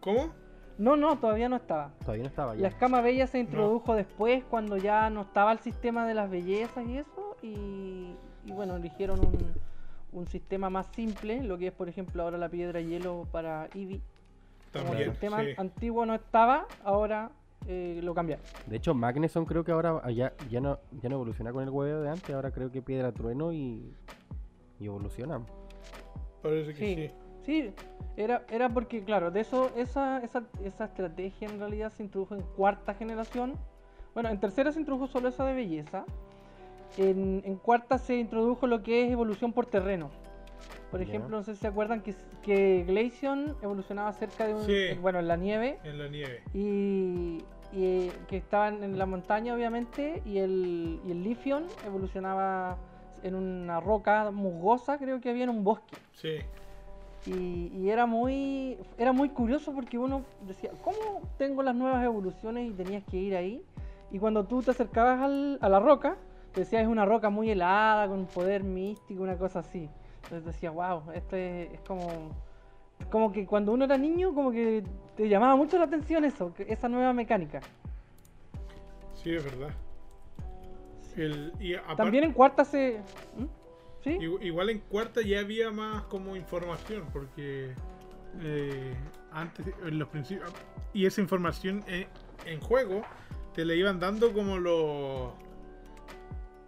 ¿Cómo? 0.00 0.32
No, 0.78 0.96
no, 0.96 1.18
todavía 1.18 1.48
no 1.48 1.56
estaba. 1.56 1.92
Todavía 2.00 2.24
no 2.24 2.28
estaba. 2.28 2.54
Ya. 2.54 2.62
La 2.62 2.68
escama 2.68 3.00
bella 3.00 3.26
se 3.26 3.38
introdujo 3.38 3.94
después 3.94 4.42
cuando 4.50 4.76
ya 4.76 5.08
no 5.10 5.22
estaba 5.22 5.52
el 5.52 5.60
sistema 5.60 6.06
de 6.06 6.14
las 6.14 6.30
bellezas 6.30 6.84
y 6.86 6.98
eso. 6.98 7.36
Y, 7.42 8.16
y 8.44 8.52
bueno, 8.52 8.76
eligieron 8.76 9.20
un, 9.20 9.54
un, 10.12 10.26
sistema 10.26 10.70
más 10.70 10.86
simple, 10.94 11.42
lo 11.42 11.58
que 11.58 11.68
es 11.68 11.72
por 11.72 11.88
ejemplo 11.88 12.22
ahora 12.22 12.38
la 12.38 12.48
piedra 12.48 12.80
hielo 12.80 13.28
para 13.30 13.68
Eevee. 13.74 14.00
Como 14.72 14.94
el 14.94 15.10
sistema 15.10 15.42
antiguo 15.58 16.06
no 16.06 16.14
estaba, 16.14 16.66
ahora 16.82 17.30
eh, 17.66 18.00
lo 18.02 18.14
cambiaron. 18.14 18.44
De 18.66 18.76
hecho, 18.76 18.94
Magneson 18.94 19.44
creo 19.44 19.64
que 19.64 19.72
ahora 19.72 20.10
ya, 20.10 20.32
ya, 20.50 20.60
no, 20.60 20.78
ya 21.00 21.08
no 21.08 21.16
evoluciona 21.16 21.52
con 21.52 21.62
el 21.62 21.70
huevo 21.70 22.00
de 22.00 22.08
antes, 22.08 22.34
ahora 22.34 22.50
creo 22.50 22.70
que 22.70 22.82
Piedra 22.82 23.12
Trueno 23.12 23.52
y, 23.52 23.94
y 24.80 24.86
evoluciona. 24.86 25.40
Parece 26.42 26.74
que 26.74 27.12
sí. 27.44 27.64
sí. 27.64 27.74
era, 28.16 28.44
era 28.50 28.68
porque, 28.68 29.04
claro, 29.04 29.30
de 29.30 29.40
eso, 29.40 29.70
esa, 29.76 30.18
esa, 30.18 30.44
esa 30.64 30.84
estrategia 30.84 31.48
en 31.48 31.58
realidad 31.58 31.92
se 31.92 32.02
introdujo 32.02 32.34
en 32.34 32.42
cuarta 32.42 32.94
generación. 32.94 33.54
Bueno, 34.14 34.28
en 34.28 34.40
tercera 34.40 34.72
se 34.72 34.80
introdujo 34.80 35.06
solo 35.06 35.28
esa 35.28 35.44
de 35.44 35.54
belleza. 35.54 36.04
en, 36.98 37.56
cuarta 37.62 37.98
se 37.98 38.16
introdujo 38.16 38.66
lo 38.66 38.82
que 38.82 39.04
es 39.04 39.12
evolución 39.12 39.52
por 39.52 39.66
terreno. 39.66 40.10
Por 40.92 41.00
ejemplo, 41.00 41.38
no 41.38 41.42
sé 41.42 41.54
si 41.54 41.62
se 41.62 41.68
acuerdan 41.68 42.02
que, 42.02 42.14
que 42.42 42.84
Glaceon 42.86 43.56
evolucionaba 43.62 44.12
cerca 44.12 44.46
de 44.46 44.54
un. 44.54 45.00
bueno, 45.00 45.20
en 45.20 45.26
la 45.26 45.36
nieve. 45.36 45.78
En 45.84 45.96
la 45.98 46.06
nieve. 46.06 46.42
Y, 46.52 47.42
que 48.28 48.36
estaban 48.36 48.84
en 48.84 48.98
la 48.98 49.06
montaña, 49.06 49.54
obviamente. 49.54 50.22
Y 50.26 50.36
el, 50.36 51.00
y 51.06 51.12
el 51.12 51.24
Lithion 51.24 51.64
evolucionaba 51.86 52.76
en 53.22 53.34
una 53.34 53.80
roca 53.80 54.30
musgosa, 54.30 54.98
creo 54.98 55.18
que 55.22 55.30
había 55.30 55.44
en 55.44 55.50
un 55.50 55.64
bosque. 55.64 55.96
Sí. 56.12 56.40
Y, 57.24 57.88
era 57.88 58.04
muy 58.04 58.76
era 58.98 59.12
muy 59.12 59.30
curioso 59.30 59.72
porque 59.72 59.96
uno 59.96 60.22
decía, 60.46 60.72
¿cómo 60.84 61.22
tengo 61.38 61.62
las 61.62 61.74
nuevas 61.74 62.04
evoluciones 62.04 62.68
y 62.68 62.74
tenías 62.74 63.02
que 63.04 63.16
ir 63.16 63.34
ahí? 63.34 63.62
Y 64.10 64.18
cuando 64.18 64.44
tú 64.44 64.62
te 64.62 64.72
acercabas 64.72 65.20
a 65.58 65.68
la 65.70 65.80
roca, 65.80 66.18
te 66.52 66.60
decía, 66.60 66.82
es 66.82 66.86
una 66.86 67.06
roca 67.06 67.30
muy 67.30 67.50
helada, 67.50 68.06
con 68.08 68.18
un 68.18 68.26
poder 68.26 68.62
místico, 68.62 69.22
una 69.22 69.38
cosa 69.38 69.60
así. 69.60 69.88
Entonces 70.32 70.54
decía, 70.54 70.70
wow, 70.70 71.12
esto 71.12 71.36
es, 71.36 71.78
como 71.80 72.34
como 73.10 73.32
que 73.32 73.44
cuando 73.44 73.72
uno 73.72 73.84
era 73.84 73.98
niño, 73.98 74.32
como 74.32 74.50
que 74.50 74.82
te 75.16 75.28
llamaba 75.28 75.56
mucho 75.56 75.76
la 75.76 75.84
atención 75.84 76.24
eso, 76.24 76.54
esa 76.56 76.88
nueva 76.88 77.12
mecánica. 77.12 77.60
Sí, 79.12 79.34
es 79.34 79.44
verdad. 79.44 79.74
También 81.96 82.24
en 82.24 82.32
cuarta 82.32 82.64
se... 82.64 83.00
¿Mm? 83.36 83.44
¿Sí? 84.02 84.18
Igual 84.40 84.70
en 84.70 84.78
cuarta 84.78 85.20
ya 85.20 85.40
había 85.40 85.70
más 85.70 86.04
como 86.04 86.34
información, 86.34 87.04
porque 87.12 87.74
eh, 88.40 88.94
antes, 89.32 89.66
en 89.84 89.98
los 89.98 90.08
principios... 90.08 90.50
Y 90.94 91.04
esa 91.04 91.20
información 91.20 91.84
en, 91.86 92.06
en 92.46 92.60
juego 92.60 93.02
te 93.52 93.66
la 93.66 93.74
iban 93.74 94.00
dando 94.00 94.32
como 94.32 94.58
los 94.58 95.32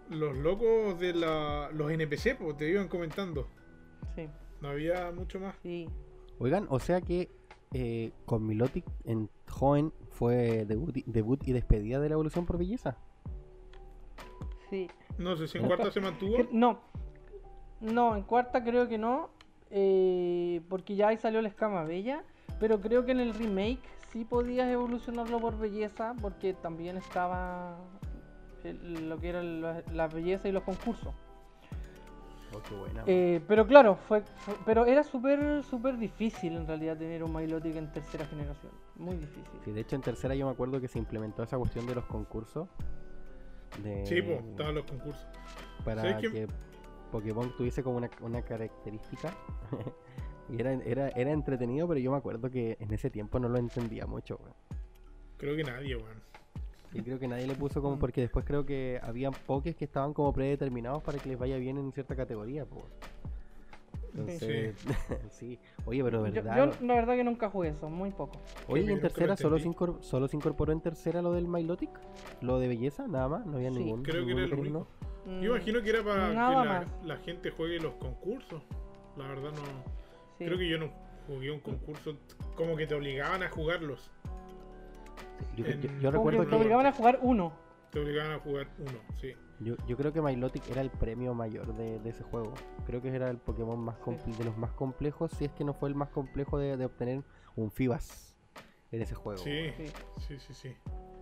los 0.09 0.37
locos 0.37 0.99
de 0.99 1.13
la, 1.13 1.69
los 1.73 1.91
NPC, 1.91 2.37
pues 2.37 2.57
te 2.57 2.69
iban 2.69 2.87
comentando. 2.87 3.47
Sí. 4.15 4.29
No 4.61 4.69
había 4.69 5.11
mucho 5.11 5.39
más. 5.39 5.55
Sí. 5.61 5.87
Oigan, 6.39 6.67
o 6.69 6.79
sea 6.79 7.01
que 7.01 7.29
eh, 7.73 8.11
con 8.25 8.45
Milotic 8.45 8.85
en 9.03 9.29
joven 9.49 9.91
fue 10.11 10.65
debut, 10.65 10.95
debut 11.05 11.45
y 11.47 11.51
despedida 11.53 11.99
de 11.99 12.09
la 12.09 12.13
evolución 12.13 12.45
por 12.45 12.57
belleza. 12.57 12.97
Sí. 14.69 14.89
No 15.17 15.35
sé 15.35 15.47
si 15.47 15.57
en 15.57 15.67
cuarta 15.67 15.91
se 15.91 16.01
mantuvo. 16.01 16.37
No. 16.51 16.79
No, 17.81 18.15
en 18.15 18.23
cuarta 18.23 18.63
creo 18.63 18.87
que 18.87 18.97
no. 18.97 19.29
Eh, 19.69 20.61
porque 20.69 20.95
ya 20.95 21.09
ahí 21.09 21.17
salió 21.17 21.41
la 21.41 21.49
escama 21.49 21.83
bella. 21.83 22.23
Pero 22.59 22.79
creo 22.79 23.05
que 23.05 23.11
en 23.11 23.19
el 23.19 23.33
remake 23.33 23.81
sí 24.11 24.23
podías 24.23 24.67
evolucionarlo 24.69 25.39
por 25.39 25.57
belleza. 25.59 26.15
Porque 26.21 26.53
también 26.53 26.97
estaba 26.97 27.77
lo 28.73 29.19
que 29.19 29.29
era 29.29 29.43
la, 29.43 30.07
belleza 30.07 30.47
y 30.47 30.51
los 30.51 30.63
concursos. 30.63 31.13
Oh, 32.53 32.61
qué 32.67 32.75
buena, 32.75 33.03
eh, 33.05 33.41
pero 33.47 33.67
claro, 33.67 33.95
fue, 34.07 34.23
pero 34.65 34.85
era 34.85 35.03
súper 35.03 35.63
súper 35.63 35.97
difícil 35.97 36.55
en 36.55 36.65
realidad 36.65 36.97
tener 36.97 37.23
un 37.23 37.35
Milotic 37.35 37.75
en 37.75 37.91
tercera 37.91 38.25
generación. 38.25 38.71
Muy 38.95 39.17
difícil. 39.17 39.59
Sí, 39.65 39.71
de 39.71 39.81
hecho 39.81 39.95
en 39.95 40.01
tercera 40.01 40.35
yo 40.35 40.45
me 40.45 40.53
acuerdo 40.53 40.79
que 40.79 40.87
se 40.87 40.97
implementó 40.97 41.43
esa 41.43 41.57
cuestión 41.57 41.85
de 41.85 41.95
los 41.95 42.05
concursos. 42.05 42.69
De... 43.83 44.05
Sí, 44.05 44.21
pues, 44.21 44.41
estaban 44.43 44.75
los 44.75 44.85
concursos. 44.85 45.27
Para 45.83 46.17
que... 46.17 46.47
Pokémon 47.11 47.55
tuviese 47.55 47.83
como 47.83 47.97
una, 47.97 48.09
una 48.21 48.41
característica. 48.41 49.33
y 50.49 50.59
era, 50.59 50.73
era, 50.73 51.09
era 51.09 51.31
entretenido, 51.31 51.87
pero 51.87 51.99
yo 51.99 52.11
me 52.11 52.17
acuerdo 52.17 52.49
que 52.49 52.77
en 52.79 52.93
ese 52.93 53.09
tiempo 53.09 53.39
no 53.39 53.49
lo 53.49 53.57
entendía 53.57 54.05
mucho, 54.05 54.39
Creo 55.37 55.55
que 55.55 55.63
nadie, 55.63 55.95
weón. 55.95 56.21
Y 56.93 57.01
creo 57.01 57.19
que 57.19 57.27
nadie 57.27 57.47
le 57.47 57.55
puso 57.55 57.81
como 57.81 57.99
porque 57.99 58.21
después 58.21 58.45
creo 58.45 58.65
que 58.65 58.99
habían 59.03 59.33
pokés 59.45 59.75
que 59.75 59.85
estaban 59.85 60.13
como 60.13 60.31
predeterminados 60.33 61.03
para 61.03 61.17
que 61.19 61.29
les 61.29 61.37
vaya 61.37 61.57
bien 61.57 61.77
en 61.77 61.91
cierta 61.91 62.15
categoría, 62.15 62.65
pues. 62.65 62.85
Entonces, 64.17 64.75
sí. 65.31 65.59
Oye, 65.85 66.03
pero 66.03 66.21
verdad. 66.21 66.57
Yo, 66.57 66.85
la 66.85 66.95
verdad 66.95 67.15
que 67.15 67.23
nunca 67.23 67.49
jugué 67.49 67.69
eso, 67.69 67.89
muy 67.89 68.11
poco. 68.11 68.39
Oye, 68.67 68.89
en 68.89 69.01
tercera 69.01 69.35
solo 69.35 69.59
se, 69.59 69.67
incorporó, 69.67 70.01
solo 70.01 70.27
se 70.27 70.37
incorporó 70.37 70.71
en 70.71 70.79
tercera 70.79 71.21
lo 71.21 71.33
del 71.33 71.47
Milotic, 71.47 71.89
lo 72.41 72.59
de 72.59 72.69
belleza, 72.69 73.07
nada 73.07 73.27
más, 73.27 73.45
no 73.45 73.57
había 73.57 73.71
ningún. 73.71 74.03
Creo 74.03 74.25
que 74.25 74.31
era 74.31 74.43
el 74.45 74.53
único. 74.53 74.87
Yo 75.25 75.55
imagino 75.55 75.81
que 75.81 75.89
era 75.89 76.03
para 76.03 76.29
que 76.29 77.07
la, 77.07 77.17
gente 77.17 77.51
juegue 77.51 77.79
los 77.79 77.93
concursos. 77.95 78.63
La 79.17 79.27
verdad 79.27 79.51
no. 79.51 79.83
Creo 80.37 80.57
que 80.57 80.69
yo 80.69 80.77
no 80.77 80.91
jugué 81.27 81.51
un 81.51 81.59
concurso 81.59 82.15
como 82.55 82.75
que 82.75 82.87
te 82.87 82.95
obligaban 82.95 83.43
a 83.43 83.49
jugarlos. 83.49 84.11
Yo, 85.55 86.11
recuerdo 86.11 86.43
que, 86.43 86.49
te 86.49 86.55
obligaban 86.55 86.85
a 86.85 86.91
jugar 86.91 87.19
uno. 87.21 87.53
Te 87.91 87.99
obligaban 87.99 88.33
a 88.33 88.39
jugar 88.39 88.67
uno, 88.77 88.99
sí. 89.19 89.33
Yo, 89.59 89.75
yo 89.87 89.95
creo 89.95 90.11
que 90.11 90.21
Milotic 90.21 90.67
era 90.69 90.81
el 90.81 90.89
premio 90.89 91.33
mayor 91.33 91.73
de, 91.75 91.97
ese 92.09 92.23
juego. 92.23 92.53
Creo 92.85 93.01
que 93.01 93.07
era 93.07 93.29
el 93.29 93.37
Pokémon 93.37 93.79
más 93.79 93.95
de 94.37 94.43
los 94.43 94.57
más 94.57 94.71
complejos, 94.71 95.31
si 95.31 95.45
es 95.45 95.51
que 95.53 95.63
no 95.63 95.73
fue 95.73 95.89
el 95.89 95.95
más 95.95 96.09
complejo 96.09 96.57
de, 96.57 96.83
obtener 96.83 97.23
un 97.55 97.71
Fibas 97.71 98.35
en 98.91 99.01
ese 99.01 99.15
juego. 99.15 99.39
Sí, 99.39 99.71
sí, 100.17 100.39
sí, 100.39 100.53
sí. 100.53 100.69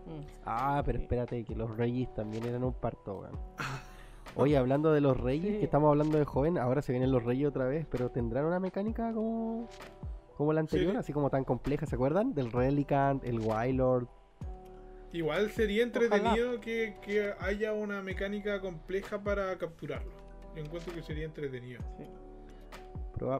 Mm. 0.06 0.26
Ah, 0.46 0.82
pero 0.86 1.00
espérate, 1.00 1.44
que 1.46 1.56
los 1.56 1.78
Reyes 1.78 2.12
también 2.14 2.46
eran 2.46 2.64
un 2.64 2.74
parto, 2.74 3.24
Oye, 4.36 4.58
hablando 4.58 4.92
de 4.92 5.02
los 5.02 5.16
Reyes, 5.16 5.60
que 5.60 5.64
estamos 5.64 5.90
hablando 5.90 6.18
de 6.18 6.26
joven, 6.26 6.58
ahora 6.58 6.82
se 6.82 6.92
vienen 6.92 7.12
los 7.12 7.24
Reyes 7.24 7.48
otra 7.48 7.66
vez, 7.66 7.86
pero 7.90 8.10
¿tendrán 8.10 8.46
una 8.46 8.60
mecánica 8.60 9.14
como 9.14 9.70
como 10.38 10.54
la 10.54 10.62
anterior, 10.62 10.98
así 10.98 11.14
como 11.14 11.30
tan 11.30 11.44
compleja, 11.44 11.86
¿se 11.86 11.96
acuerdan? 11.96 12.34
Del 12.34 12.52
Relicant, 12.52 13.24
el 13.24 13.40
Wylord. 13.40 14.08
Igual 15.12 15.52
sería 15.52 15.84
entretenido 15.84 16.60
que, 16.60 17.34
haya 17.40 17.74
una 17.74 18.02
mecánica 18.02 18.60
compleja 18.60 19.22
para 19.22 19.56
capturarlo. 19.58 20.12
Yo 20.56 20.64
encuentro 20.64 20.94
que 20.94 21.04
sería 21.04 21.26
entretenido. 21.26 21.82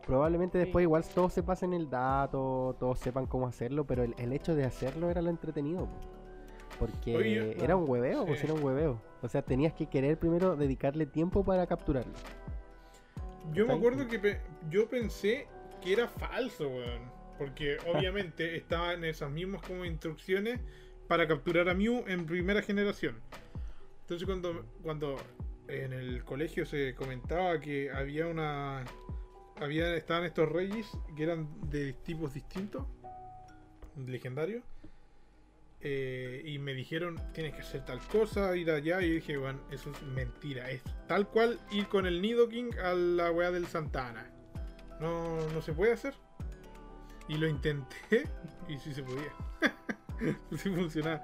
probablemente 0.06 0.60
después 0.60 0.84
igual 0.84 1.04
todos 1.14 1.34
se 1.34 1.42
pasen 1.42 1.74
el 1.74 1.90
dato, 1.90 2.76
todos 2.80 3.00
sepan 3.00 3.26
cómo 3.26 3.48
hacerlo, 3.48 3.86
pero 3.86 4.04
el, 4.04 4.34
hecho 4.34 4.56
de 4.56 4.66
hacerlo 4.66 5.10
era 5.10 5.22
lo 5.22 5.32
entretenido. 5.32 5.88
Porque 6.78 7.56
era 7.60 7.76
un 7.76 7.90
hueveo, 7.90 8.26
pues 8.26 8.44
era 8.44 8.54
un 8.54 8.64
hueveo. 8.64 9.02
O 9.22 9.28
sea, 9.28 9.42
tenías 9.42 9.74
que 9.74 9.88
querer 9.88 10.18
primero 10.20 10.56
dedicarle 10.56 11.06
tiempo 11.08 11.44
para 11.44 11.66
capturarlo. 11.66 12.14
Yo 13.52 13.66
me 13.66 13.74
acuerdo 13.74 14.08
que 14.08 14.38
yo 14.70 14.88
pensé 14.88 15.48
que 15.84 15.94
era 15.94 16.08
falso, 16.08 16.70
weón. 16.70 17.12
Porque 17.38 17.78
obviamente 17.94 18.56
estaban 18.56 19.04
esas 19.04 19.30
mismas 19.30 19.62
como 19.62 19.86
instrucciones 19.86 20.60
para 21.08 21.28
capturar 21.28 21.70
a 21.70 21.74
Mew 21.74 22.04
en 22.08 22.26
primera 22.26 22.62
generación. 22.62 23.20
Entonces 24.02 24.26
cuando, 24.26 24.66
cuando 24.82 25.18
en 25.68 25.94
el 25.94 26.24
colegio 26.24 26.66
se 26.66 26.96
comentaba 26.96 27.60
que 27.60 27.92
había 27.92 28.28
una. 28.28 28.84
Había, 29.58 29.96
estaban 29.96 30.26
estos 30.26 30.50
reyes 30.50 30.88
que 31.16 31.24
eran 31.24 31.48
de 31.70 31.94
tipos 31.94 32.34
distintos, 32.34 32.86
legendarios. 34.08 34.64
Eh, 35.86 36.42
y 36.46 36.60
me 36.60 36.74
dijeron, 36.74 37.20
tienes 37.34 37.54
que 37.54 37.62
hacer 37.62 37.84
tal 37.86 38.00
cosa, 38.08 38.56
ir 38.56 38.72
allá. 38.72 39.02
Y 39.02 39.12
dije, 39.12 39.38
bueno, 39.38 39.60
eso 39.70 39.92
es 39.92 40.02
mentira. 40.04 40.70
Es 40.72 40.82
tal 41.08 41.28
cual 41.28 41.60
ir 41.72 41.88
con 41.88 42.06
el 42.06 42.22
Nidoking 42.22 42.78
a 42.80 42.94
la 42.94 43.32
weá 43.32 43.52
del 43.52 43.68
Santana. 43.68 44.33
No, 45.04 45.36
no 45.54 45.62
se 45.62 45.74
puede 45.74 45.92
hacer. 45.92 46.14
Y 47.28 47.36
lo 47.36 47.48
intenté 47.48 48.26
y 48.70 48.80
sí 48.80 48.94
se 48.94 49.04
podía. 49.04 49.34
sí 50.58 50.70
funcionaba. 50.70 51.22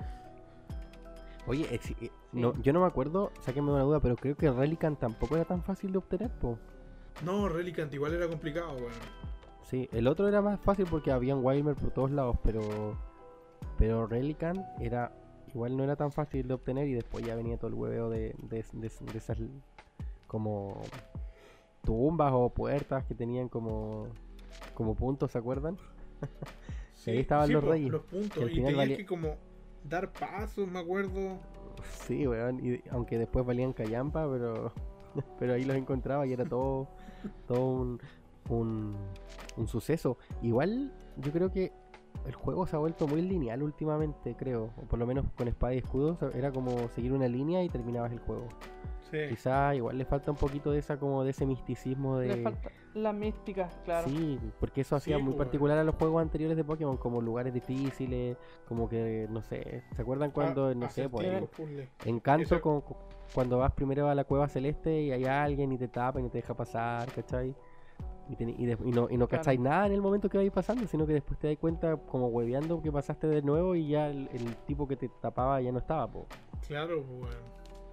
Oye, 1.48 1.66
eh, 1.74 2.12
no, 2.34 2.54
yo 2.62 2.74
no 2.74 2.82
me 2.82 2.88
acuerdo, 2.88 3.32
sáquenme 3.40 3.72
una 3.72 3.84
duda, 3.84 4.02
pero 4.02 4.18
creo 4.18 4.36
que 4.36 4.52
Relicant 4.52 5.00
tampoco 5.00 5.36
era 5.38 5.46
tan 5.46 5.64
fácil 5.64 5.94
de 5.94 5.98
obtener, 5.98 6.30
po. 6.30 6.60
No, 7.24 7.48
Relicant 7.48 7.94
igual 7.94 8.14
era 8.14 8.28
complicado, 8.28 8.76
weón. 8.76 8.92
Sí, 9.64 9.88
el 9.94 10.08
otro 10.08 10.28
era 10.28 10.42
más 10.42 10.60
fácil 10.60 10.86
porque 10.90 11.12
habían 11.12 11.44
Wilmer 11.44 11.76
por 11.76 11.92
todos 11.92 12.12
lados, 12.12 12.38
pero 12.44 12.98
pero 13.78 14.08
Relicant 14.08 14.60
era 14.82 15.12
igual 15.54 15.78
no 15.78 15.84
era 15.84 15.96
tan 15.96 16.12
fácil 16.12 16.48
de 16.48 16.54
obtener 16.54 16.88
y 16.88 16.94
después 16.94 17.26
ya 17.26 17.36
venía 17.36 17.58
todo 17.58 17.70
el 17.70 17.74
hueveo 17.76 18.10
de, 18.10 18.36
de, 18.50 18.66
de, 18.74 18.92
de 19.12 19.18
esas 19.18 19.38
como 20.28 20.82
tumbas 21.84 22.32
o 22.34 22.50
puertas 22.50 23.06
que 23.06 23.16
tenían 23.16 23.50
como, 23.50 24.08
como 24.74 24.96
puntos, 24.96 25.32
¿se 25.32 25.38
acuerdan? 25.38 25.78
Sí, 26.96 27.12
ahí 27.12 27.20
estaban 27.20 27.54
los 27.54 27.64
reyes. 27.64 27.90
Los 27.90 28.04
puntos, 28.04 28.52
y 28.52 28.56
tenías 28.56 28.98
que 28.98 29.06
como 29.06 29.38
dar 29.86 30.12
pasos, 30.12 30.68
me 30.68 30.80
acuerdo. 30.80 31.40
Sí, 32.06 32.28
weón, 32.28 32.60
y 32.60 32.82
aunque 32.90 33.18
después 33.18 33.46
valían 33.46 33.72
callampa, 33.72 34.30
pero 34.30 34.74
pero 35.40 35.54
ahí 35.54 35.64
los 35.64 35.78
encontraba 35.78 36.28
y 36.28 36.34
era 36.34 36.44
todo 36.44 36.90
todo 37.48 37.66
un, 37.72 38.02
un, 38.50 38.96
un 39.56 39.68
suceso. 39.70 40.18
Igual 40.42 40.92
yo 41.16 41.32
creo 41.32 41.52
que 41.52 41.72
el 42.26 42.34
juego 42.34 42.68
se 42.68 42.76
ha 42.76 42.80
vuelto 42.80 43.08
muy 43.08 43.22
lineal 43.22 43.64
últimamente, 43.64 44.36
creo. 44.36 44.72
O 44.78 44.82
por 44.88 45.00
lo 45.00 45.08
menos 45.08 45.26
con 45.36 45.48
espada 45.48 45.74
y 45.74 45.80
escudo 45.80 46.18
era 46.34 46.52
como 46.52 46.90
seguir 46.90 47.14
una 47.14 47.28
línea 47.28 47.64
y 47.64 47.70
terminabas 47.70 48.12
el 48.12 48.20
juego. 48.20 48.48
Sí. 49.10 49.18
Quizá 49.30 49.74
igual 49.74 49.98
le 49.98 50.06
falta 50.06 50.30
un 50.32 50.38
poquito 50.38 50.72
de 50.72 50.80
esa 50.80 51.00
como 51.00 51.24
de 51.24 51.32
ese 51.32 51.46
misticismo 51.46 52.18
de. 52.20 52.36
Le 52.36 52.44
falta 52.44 52.70
la 52.94 53.14
mística, 53.14 53.70
claro. 53.86 54.08
Sí, 54.08 54.40
porque 54.60 54.82
eso 54.82 54.96
hacía 54.96 55.18
muy 55.20 55.34
particular 55.34 55.78
a 55.78 55.84
los 55.84 55.96
juegos 55.96 56.22
anteriores 56.22 56.58
de 56.58 56.64
Pokémon, 56.64 56.98
como 56.98 57.22
lugares 57.22 57.54
difíciles, 57.54 58.38
como 58.68 58.90
que 58.90 59.28
no 59.30 59.42
sé, 59.42 59.84
¿se 59.96 60.02
acuerdan 60.02 60.32
cuando, 60.32 60.68
ah, 60.68 60.76
no 60.76 60.90
sé, 60.90 61.08
pues, 61.08 61.44
encanto 62.06 62.60
con, 62.62 62.84
cuando 63.34 63.60
vas 63.60 63.74
primero 63.74 64.08
a 64.10 64.16
la 64.16 64.24
cueva 64.24 64.48
celeste 64.48 65.02
y 65.02 65.12
hay 65.12 65.26
alguien 65.26 65.72
y 65.72 65.78
te 65.78 65.88
tapa 65.88 66.20
y 66.20 66.30
te 66.30 66.40
deja 66.40 66.56
pasar, 66.56 67.12
¿cachai? 67.12 67.56
Y, 68.38 68.92
no, 68.92 69.08
y 69.10 69.18
no 69.18 69.28
cacháis 69.28 69.60
nada 69.60 69.88
en 69.88 69.94
el 69.94 70.02
momento 70.02 70.30
que 70.30 70.38
vais 70.38 70.52
pasando, 70.52 70.86
sino 70.86 71.08
que 71.08 71.14
después 71.14 71.40
te 71.40 71.48
das 71.48 71.58
cuenta, 71.58 71.98
como 71.98 72.28
hueveando, 72.28 72.82
que 72.82 72.92
pasaste 72.92 73.26
de 73.26 73.42
nuevo 73.42 73.76
y 73.76 73.88
ya 73.88 74.08
el, 74.08 74.56
tipo 74.68 74.88
que 74.88 74.96
te 74.96 75.10
tapaba 75.10 75.60
ya 75.62 75.72
no 75.72 75.80
estaba, 75.80 76.08
po. 76.08 76.28
Claro, 76.68 77.04
pues. 77.04 77.36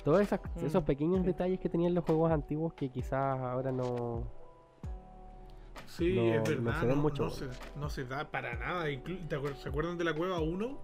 Todos 0.04 0.20
esos 0.20 0.82
mm, 0.82 0.86
pequeños 0.86 1.24
detalles 1.24 1.58
que 1.58 1.68
tenían 1.68 1.94
los 1.94 2.04
juegos 2.04 2.30
antiguos 2.30 2.74
que 2.74 2.90
quizás 2.90 3.40
ahora 3.40 3.72
no. 3.72 4.22
Sí, 5.86 6.18
es 6.18 6.48
verdad, 6.48 6.82
no, 6.82 6.90
se, 6.90 6.94
mucho. 6.94 7.28
No, 7.76 7.88
se, 7.88 8.04
da 8.04 8.30
para 8.30 8.54
nada. 8.54 8.84
¿Se 9.56 9.68
acuerdan 9.68 9.96
de 9.96 10.04
la 10.04 10.14
cueva 10.14 10.40
1? 10.40 10.78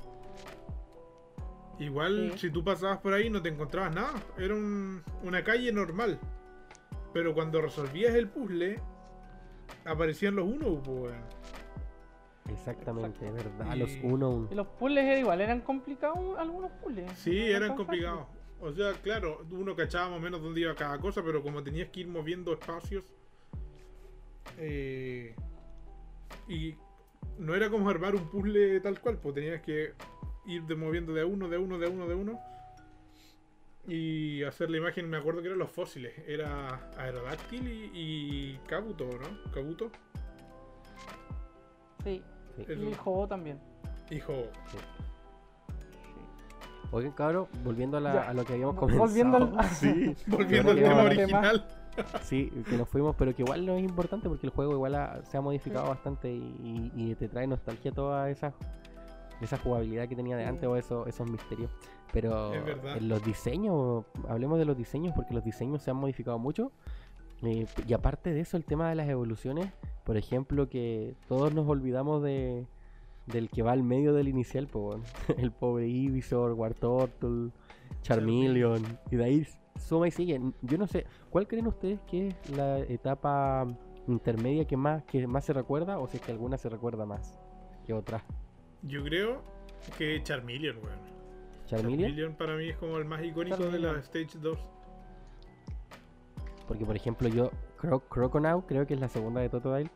Igual, 1.78 2.32
si 2.36 2.50
tú 2.50 2.64
pasabas 2.64 2.98
por 2.98 3.12
ahí 3.12 3.28
no 3.28 3.42
te 3.42 3.50
encontrabas 3.50 3.94
nada. 3.94 4.14
Era 4.38 4.54
una 4.56 5.44
calle 5.44 5.70
normal. 5.72 6.18
Pero 7.12 7.34
cuando 7.34 7.60
resolvías 7.60 8.14
el 8.14 8.28
puzzle, 8.28 8.80
aparecían 9.84 10.36
los 10.36 10.46
uno, 10.46 10.82
pues. 10.82 11.12
Exactamente, 12.50 13.26
es 13.26 13.34
verdad, 13.34 13.76
los 13.76 13.90
uno. 14.02 14.48
Y 14.50 14.54
los 14.54 14.66
puzzles 14.66 15.04
eran 15.04 15.18
igual, 15.18 15.40
eran 15.40 15.60
complicados 15.60 16.38
algunos 16.38 16.70
puzzles. 16.72 17.10
Sí, 17.12 17.38
eran 17.38 17.76
complicados. 17.76 18.26
O 18.60 18.72
sea, 18.72 18.92
claro, 18.92 19.44
uno 19.50 19.74
cachaba 19.74 20.10
más 20.10 20.18
o 20.18 20.20
menos 20.20 20.42
dónde 20.42 20.60
iba 20.60 20.74
cada 20.74 20.98
cosa, 20.98 21.22
pero 21.22 21.42
como 21.42 21.62
tenías 21.62 21.88
que 21.88 22.00
ir 22.00 22.08
moviendo 22.08 22.52
espacios. 22.52 23.04
Eh, 24.58 25.34
y 26.48 26.74
no 27.38 27.54
era 27.54 27.70
como 27.70 27.88
armar 27.88 28.14
un 28.14 28.28
puzzle 28.28 28.80
tal 28.80 29.00
cual, 29.00 29.18
pues 29.18 29.34
tenías 29.34 29.62
que 29.62 29.94
ir 30.46 30.62
de 30.64 30.74
moviendo 30.74 31.12
de 31.12 31.24
uno, 31.24 31.48
de 31.48 31.58
uno, 31.58 31.78
de 31.78 31.88
uno, 31.88 32.06
de 32.06 32.14
uno 32.14 32.51
y 33.86 34.42
hacer 34.44 34.70
la 34.70 34.76
imagen, 34.76 35.08
me 35.08 35.16
acuerdo 35.16 35.40
que 35.40 35.48
eran 35.48 35.58
los 35.58 35.70
fósiles, 35.70 36.12
era 36.26 36.90
Aerodáctil 36.96 37.68
y, 37.68 37.90
y 37.92 38.60
Kabuto, 38.66 39.06
¿no? 39.06 39.52
Kabuto. 39.52 39.90
Sí, 42.04 42.22
y 42.58 42.92
Ho 43.04 43.26
también. 43.26 43.58
Y 44.10 44.20
Ho. 44.20 44.50
Sí. 44.70 44.78
Oigan, 46.92 47.12
cabrón, 47.12 47.48
volviendo 47.64 47.96
a, 47.96 48.34
lo 48.34 48.44
que 48.44 48.52
habíamos 48.52 48.76
comenzado. 48.76 49.06
Volviendo 49.08 49.36
al, 49.38 49.64
sí, 49.70 50.14
volviendo 50.26 50.72
al 50.72 50.76
tema 50.76 51.02
original. 51.02 51.66
Sí, 52.22 52.50
que 52.68 52.76
nos 52.76 52.88
fuimos, 52.88 53.16
pero 53.16 53.34
que 53.34 53.42
igual 53.42 53.64
no 53.64 53.76
es 53.76 53.82
importante 53.82 54.28
porque 54.28 54.46
el 54.46 54.52
juego 54.52 54.72
igual 54.72 55.22
se 55.24 55.36
ha 55.36 55.40
modificado 55.40 55.88
bastante 55.88 56.30
y, 56.30 56.92
y, 56.94 57.14
te 57.14 57.28
trae 57.28 57.46
nostalgia 57.46 57.92
toda 57.92 58.30
esa, 58.30 58.52
esa 59.44 59.58
jugabilidad 59.58 60.08
que 60.08 60.16
tenía 60.16 60.36
de 60.36 60.44
antes 60.44 60.68
o 60.68 60.76
eso, 60.76 61.06
esos 61.06 61.30
misterios. 61.30 61.70
Pero 62.12 62.52
en 62.54 63.08
los 63.08 63.24
diseños, 63.24 64.04
hablemos 64.28 64.58
de 64.58 64.64
los 64.64 64.76
diseños 64.76 65.12
porque 65.14 65.34
los 65.34 65.44
diseños 65.44 65.82
se 65.82 65.90
han 65.90 65.96
modificado 65.96 66.38
mucho. 66.38 66.72
Eh, 67.42 67.66
y 67.86 67.92
aparte 67.92 68.32
de 68.32 68.40
eso, 68.40 68.56
el 68.56 68.64
tema 68.64 68.88
de 68.88 68.94
las 68.94 69.08
evoluciones, 69.08 69.72
por 70.04 70.16
ejemplo, 70.16 70.68
que 70.68 71.16
todos 71.26 71.52
nos 71.52 71.68
olvidamos 71.68 72.22
de 72.22 72.66
del 73.26 73.50
que 73.50 73.62
va 73.62 73.72
al 73.72 73.82
medio 73.82 74.12
del 74.12 74.28
inicial, 74.28 74.68
el 75.38 75.52
pobre 75.52 75.86
Ivysaur, 75.86 76.52
Wartortle, 76.52 77.50
Charmeleon, 78.02 78.82
y 79.10 79.16
de 79.16 79.24
ahí 79.24 79.46
suma 79.78 80.08
y 80.08 80.10
sigue. 80.10 80.40
Yo 80.62 80.78
no 80.78 80.86
sé, 80.86 81.06
¿cuál 81.30 81.46
creen 81.46 81.66
ustedes 81.66 82.00
que 82.02 82.28
es 82.28 82.50
la 82.50 82.78
etapa 82.80 83.66
intermedia 84.08 84.64
que 84.64 84.76
más, 84.76 85.04
que 85.04 85.26
más 85.26 85.44
se 85.44 85.52
recuerda 85.52 85.98
o 85.98 86.08
si 86.08 86.16
es 86.16 86.22
que 86.22 86.32
alguna 86.32 86.58
se 86.58 86.68
recuerda 86.68 87.06
más 87.06 87.38
que 87.86 87.92
otra? 87.92 88.24
Yo 88.82 89.04
creo 89.04 89.42
que 89.96 90.22
Charmeleon, 90.22 90.76
weón. 90.78 90.98
Charmeleon. 91.66 92.34
para 92.34 92.56
mí 92.56 92.70
es 92.70 92.76
como 92.76 92.98
el 92.98 93.04
más 93.04 93.24
icónico 93.24 93.64
de 93.64 93.78
la 93.78 93.98
Stage 94.00 94.38
2. 94.40 94.58
Porque, 96.66 96.84
por 96.84 96.96
ejemplo, 96.96 97.28
yo, 97.28 97.50
Cro 97.76 98.00
Croconaw 98.00 98.66
creo 98.66 98.86
que 98.86 98.94
es 98.94 99.00
la 99.00 99.08
segunda 99.08 99.40
de 99.40 99.48
Totodile. 99.48 99.90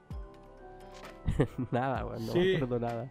nada, 1.72 2.02
no 2.02 2.34
me 2.34 2.56
acuerdo 2.56 2.78
nada. 2.78 3.08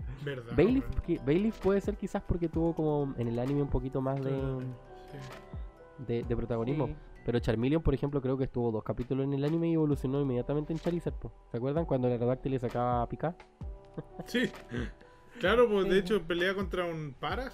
Bailiff, 0.55 1.59
puede 1.59 1.81
ser 1.81 1.97
quizás 1.97 2.23
porque 2.23 2.47
tuvo 2.47 2.73
como 2.73 3.13
en 3.17 3.27
el 3.27 3.37
anime 3.39 3.61
un 3.61 3.69
poquito 3.69 4.01
más 4.01 4.21
de, 4.23 6.23
de, 6.23 6.35
protagonismo. 6.35 6.89
Pero 7.25 7.39
Charmeleon, 7.39 7.81
por 7.81 7.93
ejemplo, 7.93 8.21
creo 8.21 8.37
que 8.37 8.45
estuvo 8.45 8.71
dos 8.71 8.83
capítulos 8.83 9.25
en 9.25 9.33
el 9.33 9.43
anime 9.43 9.69
y 9.69 9.73
evolucionó 9.73 10.21
inmediatamente 10.21 10.71
en 10.71 10.79
Charizard. 10.79 11.15
¿Se 11.51 11.57
acuerdan 11.57 11.85
cuando 11.85 12.07
el 12.07 12.13
Aerodactyl 12.13 12.51
le 12.51 12.59
sacaba 12.59 13.01
a 13.01 13.09
picar? 13.09 13.35
sí. 14.25 14.49
Claro, 15.39 15.69
pues 15.69 15.89
de 15.89 15.99
hecho 15.99 16.21
pelea 16.21 16.53
contra 16.55 16.85
un 16.85 17.13
Paras 17.13 17.53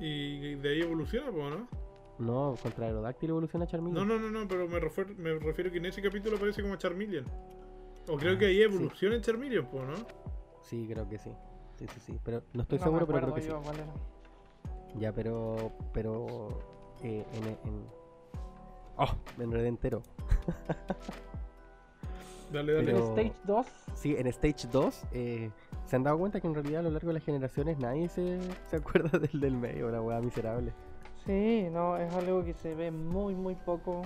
y 0.00 0.54
de 0.56 0.68
ahí 0.68 0.80
evoluciona, 0.80 1.30
¿no? 1.30 1.68
No, 2.18 2.56
contra 2.60 2.86
Aerodáctil 2.86 3.30
evoluciona 3.30 3.66
Charmeleon. 3.66 4.06
No, 4.06 4.18
no, 4.18 4.18
no, 4.18 4.30
no, 4.30 4.48
pero 4.48 4.68
me 4.68 4.80
refiero, 4.80 5.14
me 5.16 5.34
refiero 5.38 5.70
que 5.70 5.78
en 5.78 5.86
ese 5.86 6.02
capítulo 6.02 6.36
aparece 6.36 6.62
como 6.62 6.76
Charmeleon. 6.76 7.24
O 8.08 8.16
creo 8.16 8.34
ah, 8.34 8.38
que 8.38 8.46
ahí 8.46 8.62
evoluciona 8.62 9.14
en 9.16 9.22
Charmeleon, 9.22 9.68
¿no? 9.72 9.94
Sí, 10.62 10.88
creo 10.90 11.08
que 11.08 11.18
sí. 11.18 11.30
Sí, 11.78 11.86
sí, 11.86 12.00
sí. 12.00 12.20
Pero 12.24 12.42
no 12.54 12.62
estoy 12.62 12.78
seguro, 12.78 13.06
pero 13.06 13.20
creo 13.20 13.34
que 13.34 13.42
sí. 13.42 13.50
Ya, 14.98 15.12
pero. 15.12 15.72
Pero. 15.92 16.48
Eh, 17.02 17.24
en, 17.34 17.46
en. 17.46 17.86
Oh, 18.96 19.14
me 19.36 19.44
enredé 19.44 19.68
entero. 19.68 20.02
dale, 22.52 22.72
dale. 22.74 22.90
¿En 22.90 22.96
Stage 22.98 23.34
2? 23.44 23.66
Sí, 23.94 24.16
en 24.18 24.26
Stage 24.28 24.68
2. 24.70 25.04
Eh, 25.12 25.50
¿Se 25.86 25.96
han 25.96 26.02
dado 26.02 26.18
cuenta 26.18 26.40
que 26.40 26.46
en 26.46 26.54
realidad 26.54 26.80
a 26.80 26.82
lo 26.82 26.90
largo 26.90 27.08
de 27.08 27.14
las 27.14 27.24
generaciones 27.24 27.78
nadie 27.78 28.08
se, 28.08 28.38
se 28.66 28.76
acuerda 28.76 29.18
del 29.18 29.40
del 29.40 29.56
medio, 29.56 29.90
la 29.90 30.02
weá 30.02 30.20
miserable? 30.20 30.72
Sí, 31.24 31.68
no, 31.70 31.96
es 31.96 32.12
algo 32.14 32.44
que 32.44 32.54
se 32.54 32.74
ve 32.74 32.90
muy, 32.90 33.34
muy 33.34 33.54
poco. 33.54 34.02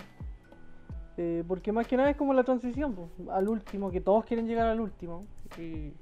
Eh, 1.16 1.44
porque 1.46 1.72
más 1.72 1.86
que 1.86 1.96
nada 1.96 2.10
es 2.10 2.16
como 2.16 2.32
la 2.32 2.42
transición 2.42 2.96
al 3.30 3.48
último, 3.48 3.90
que 3.90 4.00
todos 4.00 4.24
quieren 4.24 4.46
llegar 4.46 4.66
al 4.66 4.80
último. 4.80 5.26
Y, 5.58 5.92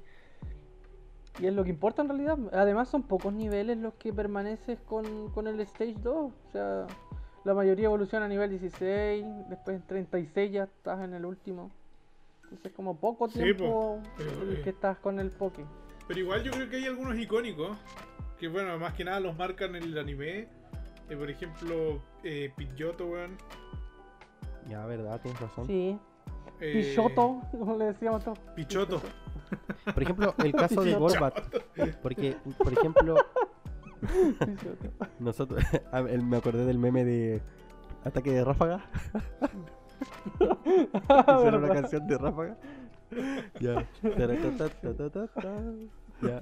y, 1.39 1.45
es 1.45 1.53
lo 1.53 1.63
que 1.63 1.69
importa 1.69 2.01
en 2.01 2.09
realidad. 2.09 2.37
Además 2.53 2.89
son 2.89 3.03
pocos 3.03 3.33
niveles 3.33 3.77
los 3.77 3.93
que 3.95 4.13
permaneces 4.13 4.79
con, 4.81 5.29
con 5.31 5.47
el 5.47 5.59
Stage 5.61 5.97
2. 6.01 6.15
O 6.15 6.51
sea, 6.51 6.87
la 7.43 7.53
mayoría 7.53 7.85
evoluciona 7.85 8.25
a 8.25 8.29
nivel 8.29 8.49
16, 8.49 9.25
después 9.49 9.77
en 9.77 9.87
36 9.87 10.51
ya 10.51 10.63
estás 10.63 11.03
en 11.03 11.13
el 11.13 11.25
último. 11.25 11.71
Entonces 12.51 12.73
como 12.73 12.99
poco 12.99 13.29
tiempo 13.29 14.01
que 14.63 14.69
estás 14.69 14.97
con 14.97 15.19
el 15.19 15.29
Poké. 15.29 15.63
Pero 16.07 16.19
igual 16.19 16.43
yo 16.43 16.51
creo 16.51 16.69
que 16.69 16.75
hay 16.75 16.85
algunos 16.85 17.17
icónicos 17.17 17.77
que 18.37 18.49
bueno, 18.49 18.77
más 18.77 18.93
que 18.93 19.05
nada 19.05 19.21
los 19.21 19.37
marcan 19.37 19.75
en 19.75 19.83
el 19.83 19.97
anime. 19.97 20.49
Eh, 21.09 21.15
por 21.15 21.29
ejemplo, 21.29 22.01
eh, 22.23 22.51
Pidgeotto, 22.57 23.05
weón. 23.07 23.37
Ya, 24.67 24.85
verdad, 24.85 25.21
tienes 25.21 25.39
razón. 25.39 25.65
Sí. 25.65 25.97
Eh, 26.59 26.95
como 27.15 27.77
le 27.77 27.85
decíamos 27.85 28.23
todos. 28.23 28.39
Pichoto. 28.55 29.01
Por 29.93 30.03
ejemplo, 30.03 30.35
el 30.39 30.51
caso 30.51 30.83
de 30.83 30.95
Golbat. 30.95 31.39
Porque, 32.01 32.35
por 32.57 32.73
ejemplo, 32.73 33.15
nosotros, 35.19 35.63
me 36.23 36.37
acordé 36.37 36.65
del 36.65 36.79
meme 36.79 37.05
de 37.05 37.41
ataque 38.03 38.31
de 38.31 38.43
ráfaga. 38.43 38.85
Hicieron 40.39 41.63
una 41.63 41.73
canción 41.73 42.07
de 42.07 42.17
ráfaga. 42.17 42.57
Ya. 43.59 43.85
ya. 46.21 46.39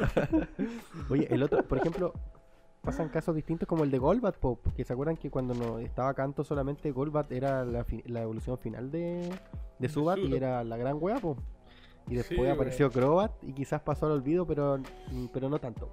Oye, 1.10 1.28
el 1.32 1.42
otro, 1.42 1.64
por 1.64 1.80
ejemplo, 1.80 2.14
pasan 2.82 3.10
casos 3.10 3.36
distintos 3.36 3.68
como 3.68 3.84
el 3.84 3.90
de 3.90 3.98
Golbat, 3.98 4.38
Pop, 4.38 4.60
que 4.76 4.84
se 4.84 4.94
acuerdan 4.94 5.18
que 5.18 5.32
cuando 5.32 5.56
no 5.56 5.80
estaba 5.80 6.14
Canto 6.14 6.44
solamente 6.44 6.92
Golbat 6.92 7.32
era 7.32 7.66
la, 7.66 7.84
la 8.06 8.22
evolución 8.22 8.60
final 8.60 8.92
de, 8.92 9.32
de 9.80 9.90
Subat 9.90 10.20
y 10.20 10.36
era 10.36 10.64
la 10.64 10.78
gran 10.78 10.98
wea, 11.00 11.18
po. 11.18 11.38
Y 12.08 12.16
después 12.16 12.52
apareció 12.52 12.92
Crobat 12.92 13.32
y 13.44 13.54
quizás 13.54 13.82
pasó 13.82 14.08
al 14.08 14.14
olvido, 14.14 14.46
pero, 14.46 14.80
pero 15.32 15.50
no 15.50 15.60
tanto. 15.60 15.90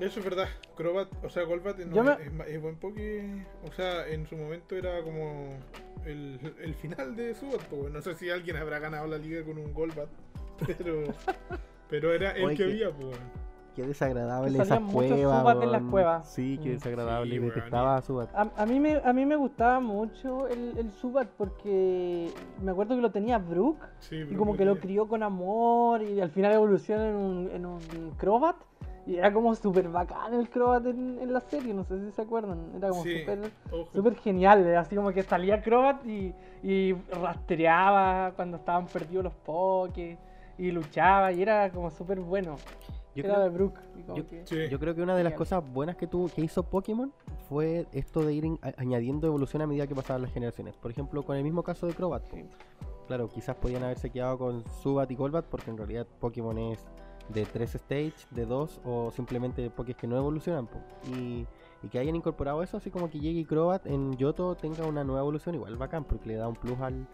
Eso 0.00 0.20
es 0.20 0.24
verdad. 0.24 0.48
Crobat, 0.76 1.08
o 1.22 1.28
sea, 1.28 1.44
Golbat 1.44 1.78
es, 1.78 2.60
buen 2.62 2.76
Poké. 2.76 3.46
O 3.68 3.72
sea, 3.72 4.08
en 4.08 4.26
su 4.26 4.36
momento 4.36 4.74
era 4.74 5.02
como 5.02 5.58
el, 6.04 6.38
el 6.62 6.74
final 6.74 7.14
de 7.16 7.34
Subat. 7.34 7.60
Pues. 7.64 7.92
No 7.92 8.00
sé 8.00 8.14
si 8.14 8.30
alguien 8.30 8.56
habrá 8.56 8.78
ganado 8.78 9.06
la 9.06 9.18
liga 9.18 9.44
con 9.44 9.58
un 9.58 9.72
Golbat. 9.72 10.08
Pero, 10.76 11.04
pero 11.88 12.12
era 12.12 12.32
el 12.32 12.54
que, 12.54 12.64
había, 12.64 12.92
pues. 12.92 13.18
Qué 13.74 13.86
desagradable 13.86 14.60
esa 14.60 14.78
cueva. 14.80 15.52
en 15.62 15.72
las 15.72 15.82
cuevas. 15.82 16.30
Sí, 16.30 16.58
qué 16.62 16.68
mm. 16.68 16.72
desagradable. 16.72 17.30
Sí, 17.30 17.38
detestaba 17.38 17.96
a 17.96 18.02
Subat. 18.02 18.28
A, 18.34 18.66
mí 18.66 18.78
me, 18.78 19.00
a 19.02 19.12
mí 19.12 19.24
me 19.24 19.36
gustaba 19.36 19.80
mucho 19.80 20.48
el, 20.48 20.76
el 20.76 20.90
Subat 20.90 21.28
porque 21.36 22.30
me 22.62 22.72
acuerdo 22.72 22.96
que 22.96 23.00
lo 23.00 23.10
tenía 23.10 23.38
Brooke. 23.38 23.82
y 24.10 24.34
como 24.34 24.56
que 24.56 24.64
lo 24.64 24.78
crió 24.78 25.08
con 25.08 25.22
amor 25.22 26.02
y 26.02 26.20
al 26.20 26.30
final 26.30 26.52
evoluciona 26.52 27.08
en 27.08 27.16
un, 27.16 27.50
en 27.50 27.66
un 27.66 27.80
Crobat. 28.18 28.56
Y 29.10 29.16
era 29.16 29.32
como 29.32 29.52
súper 29.56 29.88
bacán 29.88 30.34
el 30.34 30.48
Crobat 30.48 30.86
en, 30.86 31.32
la 31.32 31.40
serie, 31.40 31.74
no 31.74 31.82
sé 31.82 31.98
si 31.98 32.12
se 32.12 32.22
acuerdan. 32.22 32.70
Era 32.76 32.90
como 32.90 33.02
súper 33.92 34.14
genial, 34.14 34.76
así 34.76 34.94
como 34.94 35.10
que 35.10 35.24
salía 35.24 35.60
Crobat 35.60 36.06
y, 36.06 36.32
y 36.62 36.92
rastreaba 37.20 38.32
cuando 38.36 38.58
estaban 38.58 38.86
perdidos 38.86 39.24
los 39.24 39.34
Pokés 39.34 40.16
y 40.58 40.70
luchaba 40.70 41.32
y 41.32 41.42
era 41.42 41.72
como 41.72 41.90
súper 41.90 42.20
bueno. 42.20 42.54
Yo 43.16 43.24
creo, 43.24 43.40
de 43.40 43.48
Brook. 43.48 43.74
Yo, 44.70 44.78
creo 44.78 44.94
que 44.94 45.02
una 45.02 45.16
de 45.16 45.24
las 45.24 45.34
cosas 45.34 45.60
buenas 45.72 45.96
que 45.96 46.06
tuvo, 46.06 46.28
que 46.28 46.42
hizo 46.42 46.62
Pokémon 46.62 47.12
fue 47.48 47.88
esto 47.92 48.24
de 48.24 48.32
ir 48.32 48.44
añadiendo 48.76 49.26
evolución 49.26 49.60
a 49.62 49.66
medida 49.66 49.88
que 49.88 49.96
pasaban 49.96 50.22
las 50.22 50.32
generaciones. 50.32 50.76
Por 50.76 50.92
ejemplo, 50.92 51.24
con 51.24 51.36
el 51.36 51.42
mismo 51.42 51.64
caso 51.64 51.88
de 51.88 51.94
Crobat. 51.94 52.22
Claro, 53.08 53.28
quizás 53.28 53.56
podían 53.56 53.82
haberse 53.82 54.10
quedado 54.10 54.38
con 54.38 54.64
Subat 54.82 55.10
y 55.10 55.16
Golbat 55.16 55.46
porque 55.46 55.72
en 55.72 55.78
realidad 55.78 56.06
Pokémon 56.20 56.56
es 56.56 56.78
de 57.32 57.44
3 57.44 57.74
stage, 57.76 58.14
de 58.30 58.46
2 58.46 58.80
o 58.84 59.10
simplemente 59.10 59.70
Pokés 59.70 59.96
que 59.96 60.06
no 60.06 60.16
evolucionan. 60.16 60.68
Y, 61.14 61.46
que 61.90 61.98
hayan 61.98 62.14
incorporado 62.14 62.62
eso, 62.62 62.76
así 62.76 62.90
como 62.90 63.08
que 63.08 63.18
llegue 63.18 63.46
Crobat 63.46 63.86
en 63.86 64.14
Yoto 64.18 64.54
tenga 64.54 64.86
una 64.86 65.02
nueva 65.02 65.20
evolución, 65.20 65.54
igual 65.54 65.76
bacán 65.76 66.04
porque 66.04 66.28
le 66.28 66.34
da 66.34 66.46
un 66.46 66.54
plus 66.54 66.78
al, 66.78 67.08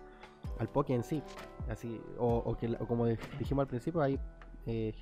al 0.58 0.68
Poké 0.68 0.94
en 0.94 1.04
sí. 1.04 1.22
Así, 1.68 2.00
o, 2.18 2.56
que 2.58 2.74
como 2.88 3.06
dijimos 3.06 3.62
al 3.62 3.68
principio, 3.68 4.00
hay 4.02 4.18
eh, 4.66 4.92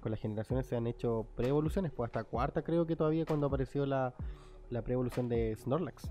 con 0.00 0.12
las 0.12 0.20
generaciones 0.20 0.66
se 0.66 0.76
han 0.76 0.86
hecho 0.86 1.26
pre-evoluciones, 1.34 1.90
pues 1.90 2.08
hasta 2.08 2.22
cuarta 2.22 2.62
creo 2.62 2.86
que 2.86 2.94
todavía 2.94 3.24
cuando 3.26 3.48
apareció 3.48 3.84
la, 3.84 4.14
la 4.70 4.82
pre-evolución 4.82 5.28
de 5.28 5.56
Snorlax. 5.56 6.10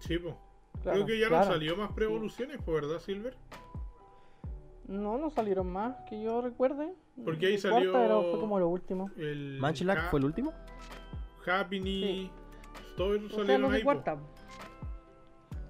Sí, 0.00 0.18
pues. 0.18 0.34
creo 0.82 1.06
que 1.06 1.18
ya 1.18 1.30
no 1.30 1.42
salió 1.42 1.76
más 1.76 1.92
pre-evoluciones, 1.92 2.58
pues, 2.62 2.82
¿verdad, 2.82 3.00
Silver? 3.00 3.34
No, 4.86 5.16
no 5.16 5.30
salieron 5.30 5.72
más 5.72 5.96
que 6.08 6.22
yo 6.22 6.42
recuerde. 6.42 6.94
Porque 7.22 7.46
ahí 7.46 7.58
salió. 7.58 7.92
fue 7.92 8.40
como 8.40 8.58
lo 8.58 8.68
último. 8.68 9.10
El 9.16 9.60
fue 10.10 10.18
el 10.18 10.24
último. 10.24 10.52
Happy 11.46 11.82
sí. 11.82 12.30
todos 12.96 13.32
salieron 13.32 13.72
ahí. 13.72 13.82
Cuarta. 13.82 14.16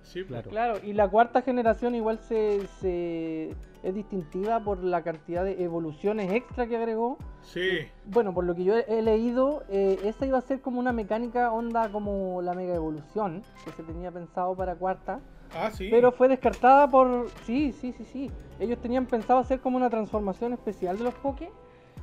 Sí, 0.03 0.25
claro. 0.25 0.49
claro. 0.49 0.75
y 0.85 0.93
la 0.93 1.09
cuarta 1.09 1.43
generación 1.43 1.97
igual 1.97 2.21
se, 2.21 2.67
se 2.81 3.57
es 3.85 3.95
distintiva 3.95 4.61
por 4.61 4.83
la 4.83 5.03
cantidad 5.03 5.45
de 5.45 5.63
evoluciones 5.63 6.33
extra 6.33 6.67
que 6.67 6.77
agregó. 6.77 7.19
Sí. 7.43 7.87
Bueno, 8.07 8.33
por 8.33 8.45
lo 8.45 8.55
que 8.55 8.65
yo 8.65 8.77
he, 8.77 9.03
leído, 9.03 9.63
eh, 9.69 9.99
esa 10.05 10.25
iba 10.25 10.39
a 10.39 10.41
ser 10.41 10.61
como 10.61 10.81
una 10.81 10.93
mecánica 10.93 11.53
onda 11.53 11.91
como 11.93 12.41
la 12.41 12.55
mega 12.55 12.75
evolución 12.75 13.43
que 13.65 13.73
se 13.73 13.83
tenía 13.83 14.11
pensado 14.11 14.57
para 14.57 14.75
cuarta. 14.75 15.21
Ah, 15.55 15.71
sí. 15.71 15.89
Pero 15.91 16.13
fue 16.13 16.29
descartada 16.29 16.89
por... 16.89 17.29
Sí, 17.45 17.73
sí, 17.73 17.93
sí, 17.93 18.05
sí. 18.05 18.31
Ellos 18.59 18.79
tenían 18.79 19.07
pensado 19.07 19.41
hacer 19.41 19.61
como 19.61 19.77
una 19.77 19.91
transformación 19.91 20.53
especial 20.53 20.99
de 20.99 21.05
los 21.05 21.15
Poké. 21.15 21.51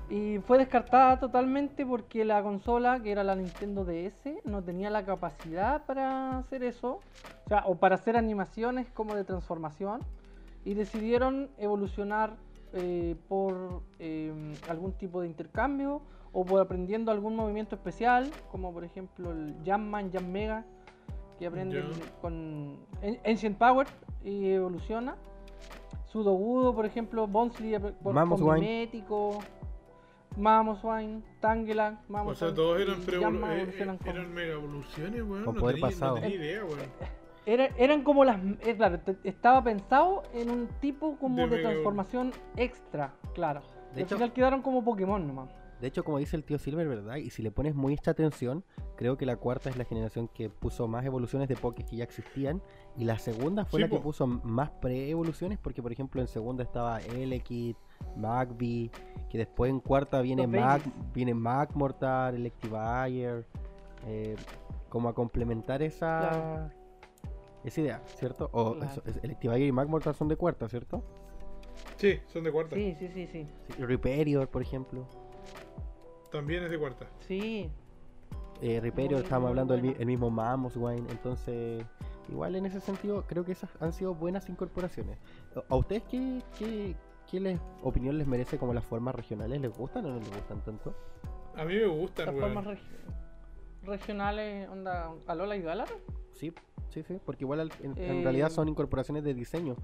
Y 0.10 0.40
fue 0.40 0.58
descartada 0.58 1.20
totalmente 1.20 1.86
porque 1.86 2.26
la 2.26 2.44
consola, 2.44 3.00
que 3.02 3.12
era 3.12 3.24
la 3.24 3.36
Nintendo 3.36 3.86
DS, 3.86 4.44
no 4.44 4.62
tenía 4.62 4.90
la 4.90 5.06
capacidad 5.06 5.86
para 5.86 6.40
hacer 6.40 6.64
eso. 6.64 7.00
O 7.46 7.48
sea, 7.48 7.64
o 7.66 7.76
para 7.76 7.96
hacer 7.96 8.18
animaciones 8.18 8.88
como 8.92 9.16
de 9.16 9.24
transformación 9.24 10.02
y 10.66 10.74
decidieron 10.74 11.50
evolucionar 11.58 12.36
eh, 12.74 13.16
por 13.28 13.82
em, 14.00 14.54
algún 14.70 14.94
tipo 14.94 15.22
de 15.22 15.28
intercambio 15.28 16.02
o 16.32 16.46
por 16.46 16.62
aprendiendo 16.62 17.12
algún 17.12 17.36
movimiento 17.36 17.76
especial, 17.76 18.30
como 18.50 18.72
por 18.72 18.86
ejemplo 18.86 19.32
el 19.32 19.56
Jamman, 19.66 20.12
Jam 20.12 20.32
Mega, 20.32 20.66
que 21.42 21.48
aprende 21.48 21.84
con 22.22 22.78
Ancient 23.26 23.58
Power 23.58 23.88
y 24.24 24.52
evoluciona. 24.52 25.16
Sudogudo, 26.06 26.76
por 26.76 26.86
ejemplo, 26.86 27.26
Bonsley 27.26 27.80
por 28.04 28.14
Mimético, 28.60 29.40
Mamoswine, 30.38 31.24
Tangela, 31.40 32.00
Mamoswine. 32.10 32.32
O 32.32 32.36
sea, 32.36 32.54
todos 32.54 32.80
eran, 32.80 33.00
eh, 33.02 33.74
eh, 33.76 33.98
eran 34.06 34.34
mega 34.34 34.54
evoluciones, 34.54 35.24
weón. 35.24 35.46
no, 35.46 35.54
tenía, 35.54 35.90
no 36.00 36.14
tenía 36.14 36.30
idea, 36.30 36.64
weón. 36.64 36.80
Era, 37.48 37.70
eran 37.76 38.04
como 38.04 38.24
las. 38.24 38.40
Eh, 38.60 38.76
claro, 38.78 39.00
estaba 39.24 39.64
pensado 39.64 40.22
en 40.36 40.52
un 40.52 40.68
tipo 40.80 41.18
como 41.18 41.48
de, 41.48 41.58
transformación 41.58 42.34
extra, 42.56 43.16
claro. 43.34 43.62
De 43.96 44.04
hecho, 44.04 44.14
al 44.14 44.20
final 44.20 44.34
quedaron 44.34 44.62
como 44.62 44.84
Pokémon 44.84 45.26
nomás. 45.26 45.50
De 45.82 45.88
hecho, 45.88 46.04
como 46.04 46.20
dice 46.20 46.36
el 46.36 46.44
tío 46.44 46.60
Silver, 46.60 46.88
¿verdad? 46.88 47.16
Y 47.16 47.32
si 47.32 47.42
le 47.42 47.50
pones 47.50 47.74
muy 47.74 47.96
esta 47.96 48.12
atención, 48.12 48.64
creo 48.96 49.18
que 49.18 49.26
la 49.26 49.36
cuarta 49.36 49.70
es 49.72 49.78
la 49.78 49.84
generación 49.84 50.28
que 50.28 50.48
puso 50.48 50.88
más 50.88 51.04
evoluciones 51.06 51.50
de 51.50 51.56
Pokés 51.56 51.86
que 51.88 51.96
ya 51.98 52.04
existían. 52.04 52.62
Y 52.96 53.06
la 53.06 53.18
segunda 53.18 53.66
fue 53.66 53.82
la 53.82 53.90
que 53.90 53.98
puso 53.98 54.28
más 54.28 54.70
pre-evoluciones, 54.70 55.58
porque 55.58 55.82
por 55.82 55.92
ejemplo 55.92 56.22
en 56.22 56.28
segunda 56.28 56.64
estaba 56.64 57.00
Elekid, 57.00 57.76
Magby, 58.16 58.92
que 59.30 59.40
después 59.40 59.72
en 59.72 59.80
cuarta 59.80 60.22
viene 60.22 60.46
Mag, 60.46 60.82
viene 61.16 61.34
Magmortar, 61.34 62.36
Electivire, 62.36 63.44
eh, 64.06 64.36
como 64.88 65.10
a 65.10 65.16
complementar 65.16 65.82
esa, 65.82 66.72
es 67.64 67.76
idea, 67.78 68.04
¿cierto? 68.18 68.50
O 68.54 68.76
claro. 68.76 69.58
y 69.58 69.72
Magmortar 69.72 70.14
son 70.14 70.28
de 70.28 70.36
cuarta, 70.36 70.70
¿cierto? 70.70 71.04
Sí, 71.98 72.20
son 72.28 72.44
de 72.44 72.52
cuarta. 72.52 72.76
Sí, 72.76 72.96
sí, 73.00 73.10
sí, 73.14 73.28
sí. 73.28 73.46
Riperior, 73.80 74.48
por 74.48 74.62
ejemplo. 74.62 75.08
También 76.32 76.64
es 76.64 76.72
de 76.72 76.80
cuarta. 76.80 77.08
Sí. 77.28 77.70
Eh, 78.62 78.80
Riperior, 78.80 79.22
estábamos 79.22 79.50
hablando 79.50 79.76
del 79.76 79.96
el 80.00 80.06
mismo 80.06 80.30
Mamoswine, 80.30 81.10
entonces 81.10 81.84
igual 82.30 82.56
en 82.56 82.66
ese 82.66 82.80
sentido 82.80 83.26
creo 83.28 83.44
que 83.44 83.54
esas 83.54 83.70
han 83.80 83.92
sido 83.92 84.14
buenas 84.14 84.48
incorporaciones. 84.50 85.18
¿A 85.68 85.76
ustedes 85.76 86.04
qué, 86.04 86.42
qué, 86.58 86.96
qué 87.30 87.40
les, 87.40 87.60
opinión 87.82 88.18
les 88.18 88.28
merece 88.28 88.58
como 88.58 88.74
las 88.74 88.86
formas 88.86 89.16
regionales? 89.16 89.60
¿Les 89.60 89.76
gustan 89.76 90.06
o 90.06 90.10
no 90.10 90.20
les 90.20 90.30
gustan 90.30 90.62
tanto? 90.64 90.96
A 91.56 91.66
mí 91.66 91.76
me 91.76 91.88
gustan, 91.88 92.28
Las 92.28 92.36
formas 92.36 92.78
regionales, 93.84 94.70
onda, 94.70 95.12
Alola 95.28 95.56
y 95.56 95.62
Galar. 95.62 95.90
Sí, 96.34 96.54
Sí, 96.94 97.04
sí, 97.04 97.20
porque 97.26 97.46
igual 97.46 97.72
en, 97.82 98.24
realidad 98.24 98.50
son 98.50 98.68
eh, 98.68 98.72
incorporaciones 98.72 99.24
de 99.24 99.34
diseño. 99.34 99.78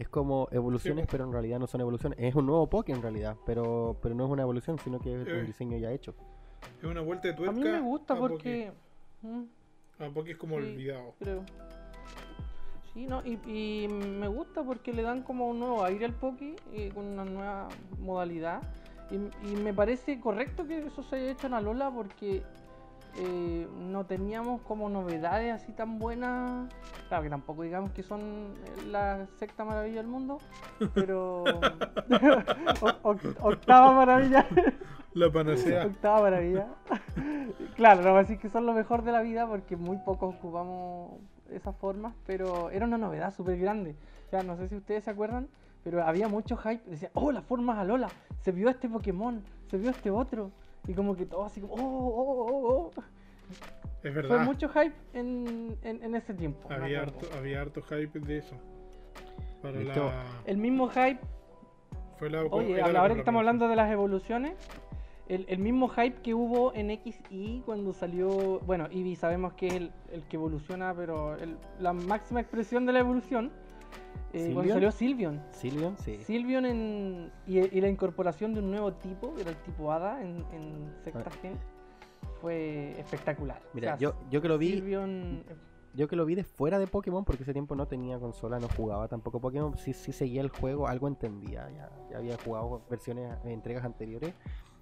Es 0.00 0.08
como 0.08 0.48
evoluciones, 0.50 1.06
pero 1.10 1.24
en 1.24 1.32
realidad 1.32 1.58
no 1.58 1.66
son 1.66 1.82
evoluciones. 1.82 2.18
Es 2.18 2.34
un 2.34 2.46
nuevo 2.46 2.66
Poké 2.70 2.92
en 2.92 3.02
realidad, 3.02 3.36
pero 3.44 3.98
pero 4.00 4.14
no 4.14 4.24
es 4.24 4.30
una 4.30 4.40
evolución, 4.40 4.78
sino 4.78 4.98
que 4.98 5.14
es 5.14 5.28
un 5.28 5.34
eh, 5.34 5.44
diseño 5.44 5.76
ya 5.76 5.92
hecho. 5.92 6.14
Es 6.78 6.84
una 6.84 7.02
vuelta 7.02 7.28
de 7.28 7.34
tuerca. 7.34 7.54
A 7.54 7.54
mí 7.54 7.62
me 7.62 7.80
gusta 7.82 8.16
porque... 8.16 8.72
¿Mm? 9.20 9.42
A 10.02 10.08
Poké 10.08 10.30
es 10.30 10.38
como 10.38 10.56
olvidado. 10.56 11.14
Sí, 12.94 13.06
no, 13.06 13.22
y, 13.26 13.88
me 13.88 14.26
gusta 14.26 14.62
porque 14.62 14.94
le 14.94 15.02
dan 15.02 15.22
como 15.22 15.48
un 15.50 15.60
nuevo 15.60 15.84
aire 15.84 16.06
al 16.06 16.14
Poké 16.14 16.56
eh, 16.72 16.90
con 16.94 17.04
una 17.04 17.26
nueva 17.26 17.68
modalidad. 17.98 18.62
Y, 19.10 19.16
y, 19.50 19.56
me 19.56 19.74
parece 19.74 20.18
correcto 20.18 20.66
que 20.66 20.78
eso 20.78 21.02
se 21.02 21.16
haya 21.16 21.32
hecho 21.32 21.46
en 21.46 21.52
Alola 21.52 21.90
porque 21.90 22.42
eh, 23.16 23.66
no 23.78 24.06
teníamos 24.06 24.60
como 24.62 24.88
novedades 24.88 25.52
así 25.52 25.72
tan 25.72 25.98
buenas. 25.98 26.68
Claro 27.08 27.22
que 27.24 27.30
tampoco 27.30 27.62
digamos 27.62 27.90
que 27.92 28.02
son 28.02 28.54
la 28.90 29.26
sexta 29.36 29.64
maravilla 29.64 29.96
del 29.96 30.06
mundo, 30.06 30.38
pero 30.94 31.44
octava 33.02 33.92
maravilla. 33.92 34.46
La 35.14 35.30
panacea. 35.30 35.86
Octava 35.86 36.22
maravilla. 36.22 36.68
claro, 37.76 38.02
no 38.02 38.10
voy 38.10 38.18
a 38.18 38.22
decir 38.22 38.38
que 38.38 38.48
son 38.48 38.64
lo 38.66 38.72
mejor 38.72 39.02
de 39.02 39.12
la 39.12 39.22
vida 39.22 39.46
porque 39.46 39.76
muy 39.76 39.98
pocos 39.98 40.34
ocupamos 40.36 41.20
esas 41.50 41.74
formas, 41.76 42.14
pero 42.26 42.70
era 42.70 42.86
una 42.86 42.98
novedad 42.98 43.34
súper 43.34 43.58
grande. 43.58 43.96
O 44.26 44.30
sea, 44.30 44.42
no 44.42 44.56
sé 44.56 44.68
si 44.68 44.76
ustedes 44.76 45.04
se 45.04 45.10
acuerdan, 45.10 45.48
pero 45.82 46.04
había 46.04 46.28
mucho 46.28 46.56
hype. 46.56 46.88
Decía, 46.88 47.10
oh, 47.14 47.32
las 47.32 47.44
formas 47.44 47.78
Alola, 47.78 48.08
se 48.42 48.52
vio 48.52 48.68
este 48.68 48.88
Pokémon, 48.88 49.42
se 49.68 49.78
vio 49.78 49.90
este 49.90 50.10
otro. 50.10 50.52
Y 50.86 50.94
como 50.94 51.16
que 51.16 51.26
todo 51.26 51.44
así 51.44 51.60
como, 51.60 51.74
oh, 51.74 51.78
oh, 51.78 52.46
oh, 52.50 52.90
oh. 52.96 53.02
Es 54.02 54.14
verdad. 54.14 54.36
Fue 54.36 54.44
mucho 54.44 54.68
hype 54.68 54.94
en, 55.12 55.76
en, 55.82 56.14
ese 56.14 56.32
tiempo. 56.34 56.68
Había 56.70 57.02
harto, 57.02 57.26
había 57.36 57.60
harto 57.60 57.82
hype 57.82 58.18
de 58.20 58.38
eso. 58.38 58.56
Para 59.60 59.80
la... 59.80 60.24
El 60.46 60.56
mismo 60.56 60.88
hype. 60.88 61.20
Fue 62.18 62.30
la, 62.30 62.44
Oye, 62.44 62.80
ahora 62.80 63.14
que 63.14 63.20
estamos 63.20 63.40
hablando 63.40 63.68
de 63.68 63.76
las 63.76 63.90
evoluciones, 63.90 64.54
el, 65.28 65.44
el, 65.48 65.58
mismo 65.58 65.88
hype 65.88 66.22
que 66.22 66.34
hubo 66.34 66.74
en 66.74 66.90
XY 66.90 67.62
cuando 67.66 67.92
salió. 67.92 68.60
Bueno, 68.60 68.86
Eevee 68.90 69.16
sabemos 69.16 69.52
que 69.54 69.66
es 69.66 69.74
el, 69.74 69.92
el 70.12 70.22
que 70.24 70.36
evoluciona, 70.36 70.94
pero 70.94 71.36
la 71.78 71.92
máxima 71.92 72.40
expresión 72.40 72.86
de 72.86 72.92
la 72.92 73.00
evolución 73.00 73.52
eh, 74.32 74.50
cuando 74.52 74.72
salió 74.72 74.92
Silvion. 74.92 75.42
Silvion, 75.50 75.96
sí. 75.98 76.18
Silvion 76.24 76.66
en, 76.66 77.32
y, 77.46 77.80
la 77.80 77.88
incorporación 77.88 78.54
de 78.54 78.60
un 78.60 78.70
nuevo 78.70 78.92
tipo, 78.92 79.34
que 79.34 79.42
era 79.42 79.50
el 79.50 79.56
tipo 79.56 79.90
Hada 79.92 80.22
en, 80.22 80.44
en 80.52 80.92
sexta 81.02 81.30
gen, 81.42 81.58
fue 82.40 82.98
espectacular. 82.98 83.60
Mira, 83.72 83.96
yo, 83.98 84.14
yo 84.30 84.40
que 84.40 84.48
lo 84.48 84.58
vi. 84.58 84.82
Yo 85.92 86.06
que 86.06 86.14
lo 86.14 86.24
vi 86.24 86.36
de 86.36 86.44
fuera 86.44 86.78
de 86.78 86.86
Pokémon, 86.86 87.24
porque 87.24 87.42
ese 87.42 87.52
tiempo 87.52 87.74
no 87.74 87.88
tenía 87.88 88.16
consola, 88.20 88.60
no 88.60 88.68
jugaba 88.68 89.08
tampoco 89.08 89.40
Pokémon, 89.40 89.76
sí, 89.76 89.92
sí 89.92 90.12
seguía 90.12 90.40
el 90.40 90.48
juego, 90.48 90.86
algo 90.86 91.08
entendía, 91.08 91.68
ya, 91.70 91.90
ya 92.08 92.18
había 92.18 92.36
jugado 92.36 92.82
versiones, 92.88 93.36
entregas 93.44 93.84
anteriores. 93.84 94.32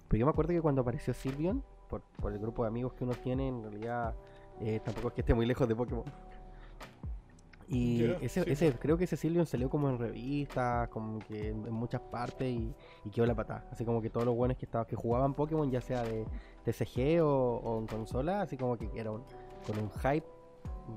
Pero 0.07 0.19
yo 0.19 0.25
me 0.27 0.29
acuerdo 0.29 0.53
que 0.53 0.61
cuando 0.61 0.81
apareció 0.81 1.15
Sylveon, 1.15 1.63
por, 1.89 2.01
por 2.21 2.31
el 2.31 2.37
grupo 2.37 2.61
de 2.61 2.67
amigos 2.67 2.93
que 2.93 3.05
uno 3.05 3.13
tiene, 3.15 3.47
en 3.47 3.63
realidad 3.63 4.13
eh, 4.61 4.79
tampoco 4.83 5.07
es 5.07 5.13
que 5.15 5.21
esté 5.21 5.33
muy 5.33 5.47
lejos 5.47 5.67
de 5.67 5.75
Pokémon. 5.75 6.03
Y 7.71 8.03
ese, 8.21 8.51
ese, 8.51 8.73
creo 8.79 8.97
que 8.97 9.03
ese 9.03 9.15
Sylveon 9.15 9.45
salió 9.45 9.69
como 9.69 9.89
en 9.89 9.99
revistas, 9.99 10.89
como 10.89 11.19
que 11.19 11.49
en, 11.49 11.71
muchas 11.71 12.01
partes 12.01 12.49
y, 12.51 12.73
quedó 13.11 13.27
la 13.27 13.35
patada. 13.35 13.67
Así 13.71 13.85
como 13.85 14.01
que 14.01 14.09
todos 14.09 14.25
los 14.25 14.35
buenos 14.35 14.57
que 14.57 14.65
estaban, 14.65 14.87
que 14.87 14.95
jugaban 14.95 15.35
Pokémon, 15.35 15.69
ya 15.69 15.79
sea 15.79 16.03
de 16.03 16.25
TCG 16.65 17.21
o, 17.21 17.77
en 17.79 17.85
consola, 17.85 18.41
así 18.41 18.57
como 18.57 18.75
que 18.75 18.89
era 18.95 19.11
con 19.11 19.77
un 19.77 19.91
hype 20.01 20.25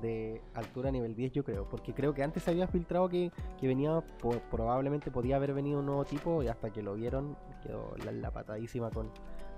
de 0.01 0.41
altura 0.55 0.89
nivel 0.89 1.15
10 1.15 1.31
yo 1.33 1.43
creo, 1.43 1.69
porque 1.69 1.93
creo 1.93 2.15
que 2.15 2.23
antes 2.23 2.41
se 2.41 2.49
había 2.49 2.67
filtrado 2.67 3.07
que, 3.07 3.31
venía, 3.61 4.03
probablemente 4.49 5.11
podía 5.11 5.35
haber 5.35 5.53
venido 5.53 5.79
un 5.79 5.85
nuevo 5.85 6.05
tipo 6.05 6.41
y 6.41 6.47
hasta 6.47 6.71
que 6.71 6.81
lo 6.81 6.95
vieron 6.95 7.37
quedó 7.61 7.93
la, 8.11 8.31
patadísima 8.31 8.89
con, 8.89 9.11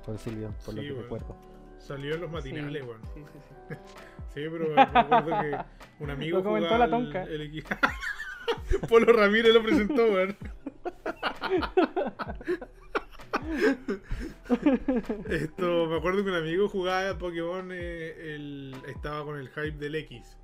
con 0.05 0.17
Silvio, 0.17 0.53
por 0.65 0.73
lo 0.73 0.81
que 0.81 1.01
recuerdo. 1.01 1.54
Salió 1.85 2.15
en 2.15 2.21
los 2.21 2.31
matinales, 2.31 2.83
sí, 2.83 2.89
Sí, 3.13 3.23
sí, 3.31 3.39
sí. 3.47 3.75
sí, 4.33 4.47
pero 4.51 4.69
me 4.69 4.81
acuerdo 4.81 5.41
que 5.41 6.03
un 6.03 6.09
amigo 6.09 6.43
comentó 6.43 6.77
la 6.79 6.89
tonca. 6.89 7.23
El, 7.25 7.41
equipo. 7.41 7.69
Polo 8.89 9.13
Ramírez 9.13 9.53
lo 9.53 9.61
presentó, 9.61 10.03
weón. 10.05 10.35
Esto, 15.29 15.85
me 15.85 15.97
acuerdo 15.97 16.23
que 16.23 16.29
un 16.31 16.37
amigo 16.37 16.67
jugaba 16.69 17.15
Pokémon, 17.19 17.69
eh, 17.71 18.71
estaba 18.87 19.23
con 19.23 19.37
el 19.37 19.49
hype 19.49 19.77
del 19.77 19.93
X. 19.93 20.37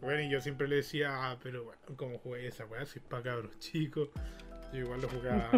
Bueno, 0.00 0.20
y 0.22 0.30
yo 0.30 0.40
siempre 0.40 0.66
le 0.66 0.76
decía, 0.76 1.10
ah, 1.12 1.38
pero 1.40 1.62
bueno, 1.62 1.80
¿cómo 1.94 2.18
jugué 2.18 2.48
esa 2.48 2.66
weá? 2.66 2.84
Si 2.86 2.98
es 2.98 3.04
para 3.04 3.22
cabros 3.22 3.56
chicos. 3.60 4.08
Yo 4.72 4.80
igual 4.80 5.00
lo 5.00 5.08
jugaba, 5.08 5.48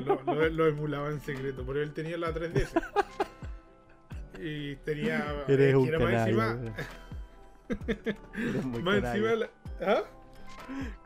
lo, 0.50 0.66
emulaba 0.66 1.08
en 1.08 1.20
secreto, 1.20 1.64
pero 1.66 1.80
él 1.80 1.94
tenía 1.94 2.18
la 2.18 2.34
3DS. 2.34 2.72
Y 4.44 4.76
tenía. 4.76 5.24
Eres 5.48 5.74
un 5.74 5.90
más 5.90 6.12
encima. 6.12 6.58
más 8.82 8.96
encima 8.96 9.30
¿Ah? 9.80 10.02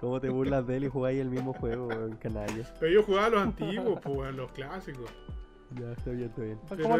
¿Cómo 0.00 0.20
te 0.20 0.28
burlas 0.28 0.66
de 0.66 0.76
él 0.76 0.84
y 0.84 0.88
jugáis 0.88 1.20
el 1.20 1.30
mismo 1.30 1.52
juego, 1.52 1.90
en 1.92 2.16
canalla? 2.16 2.64
Pero 2.80 2.92
yo 2.92 3.02
jugaba 3.04 3.28
los 3.28 3.42
antiguos, 3.42 4.00
pues, 4.02 4.34
los 4.34 4.50
clásicos. 4.52 5.10
Ya, 5.78 5.92
está 5.92 6.10
bien, 6.10 6.28
está 6.28 6.42
bien. 6.42 6.58
como, 6.82 6.98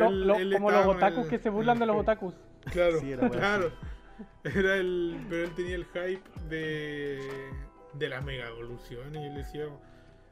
como 0.53 0.71
los 0.71 0.87
otakus 0.87 1.27
que 1.27 1.39
se 1.39 1.51
burlan 1.51 1.79
de 1.79 1.87
los 1.87 1.97
otakus. 1.97 2.35
Claro, 2.71 3.01
claro. 3.31 3.73
Era 4.45 4.77
el, 4.77 5.25
pero 5.29 5.45
él 5.45 5.51
tenía 5.55 5.77
el 5.77 5.85
hype 5.87 6.23
de, 6.49 7.21
de 7.95 8.09
las 8.09 8.25
mega 8.25 8.49
evoluciones 8.49 9.15
y 9.15 9.27
él 9.27 9.35
decía, 9.35 9.67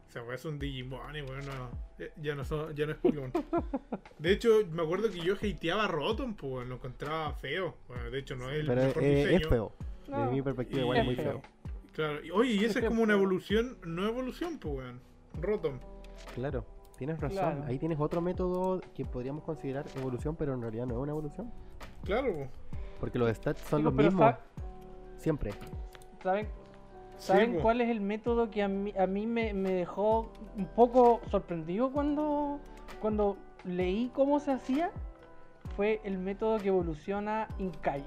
o 0.08 0.10
sea, 0.10 0.22
es 0.32 0.44
un 0.44 0.58
Digimon 0.58 1.16
y 1.16 1.20
bueno, 1.20 1.52
ya 2.16 2.34
no, 2.34 2.44
son, 2.44 2.74
ya 2.74 2.86
no 2.86 2.92
es 2.92 2.98
Pokémon. 2.98 3.32
De 4.18 4.32
hecho, 4.32 4.60
me 4.70 4.82
acuerdo 4.82 5.10
que 5.10 5.20
yo 5.20 5.34
hateaba 5.34 5.84
a 5.84 5.88
Rotom, 5.88 6.34
pues 6.34 6.66
lo 6.66 6.76
encontraba 6.76 7.32
feo. 7.34 7.76
Bueno, 7.88 8.10
de 8.10 8.18
hecho, 8.18 8.36
no 8.36 8.50
es 8.50 8.60
el 8.60 8.66
pero 8.66 8.82
mejor 8.82 9.02
diseño. 9.02 9.36
es 9.36 9.48
feo. 9.48 9.72
Desde 10.06 10.26
mi 10.26 10.42
perspectiva, 10.42 10.80
igual 10.80 10.98
es 10.98 11.04
muy 11.04 11.16
feo. 11.16 11.42
Claro, 11.92 12.20
oye, 12.34 12.52
y 12.52 12.64
esa 12.64 12.78
es, 12.78 12.84
como 12.84 13.02
una 13.02 13.14
evolución, 13.14 13.78
no 13.84 14.06
evolución, 14.06 14.58
pues 14.58 14.74
weón. 14.76 15.00
Rotom. 15.40 15.80
Claro. 16.34 16.64
Tienes 16.96 17.20
razón, 17.20 17.62
ahí 17.66 17.78
tienes 17.78 18.00
otro 18.00 18.22
método 18.22 18.80
que 18.94 19.04
podríamos 19.04 19.44
considerar 19.44 19.84
evolución, 19.96 20.34
pero 20.34 20.54
en 20.54 20.62
realidad 20.62 20.86
no 20.86 20.94
es 20.94 21.00
una 21.00 21.12
evolución. 21.12 21.52
Claro. 22.04 22.48
Porque 23.00 23.18
los 23.18 23.34
stats 23.36 23.60
son 23.68 23.84
los 23.84 23.92
mismos. 23.92 24.34
Siempre. 25.18 25.52
¿Saben, 26.22 26.48
¿saben 27.18 27.60
cuál 27.60 27.80
es 27.80 27.90
el 27.90 28.00
método 28.00 28.50
que 28.50 28.62
a 28.62 28.68
mí, 28.68 28.92
a 28.98 29.06
mí 29.06 29.26
me, 29.26 29.52
dejó 29.54 30.30
un 30.56 30.66
poco 30.66 31.20
sorprendido 31.30 31.90
cuando, 31.92 32.58
cuando 33.00 33.36
leí 33.64 34.10
cómo 34.14 34.40
se 34.40 34.52
hacía? 34.52 34.90
Fue 35.76 36.00
el 36.04 36.18
método 36.18 36.58
que 36.58 36.68
evoluciona 36.68 37.48
Inkai. 37.58 38.04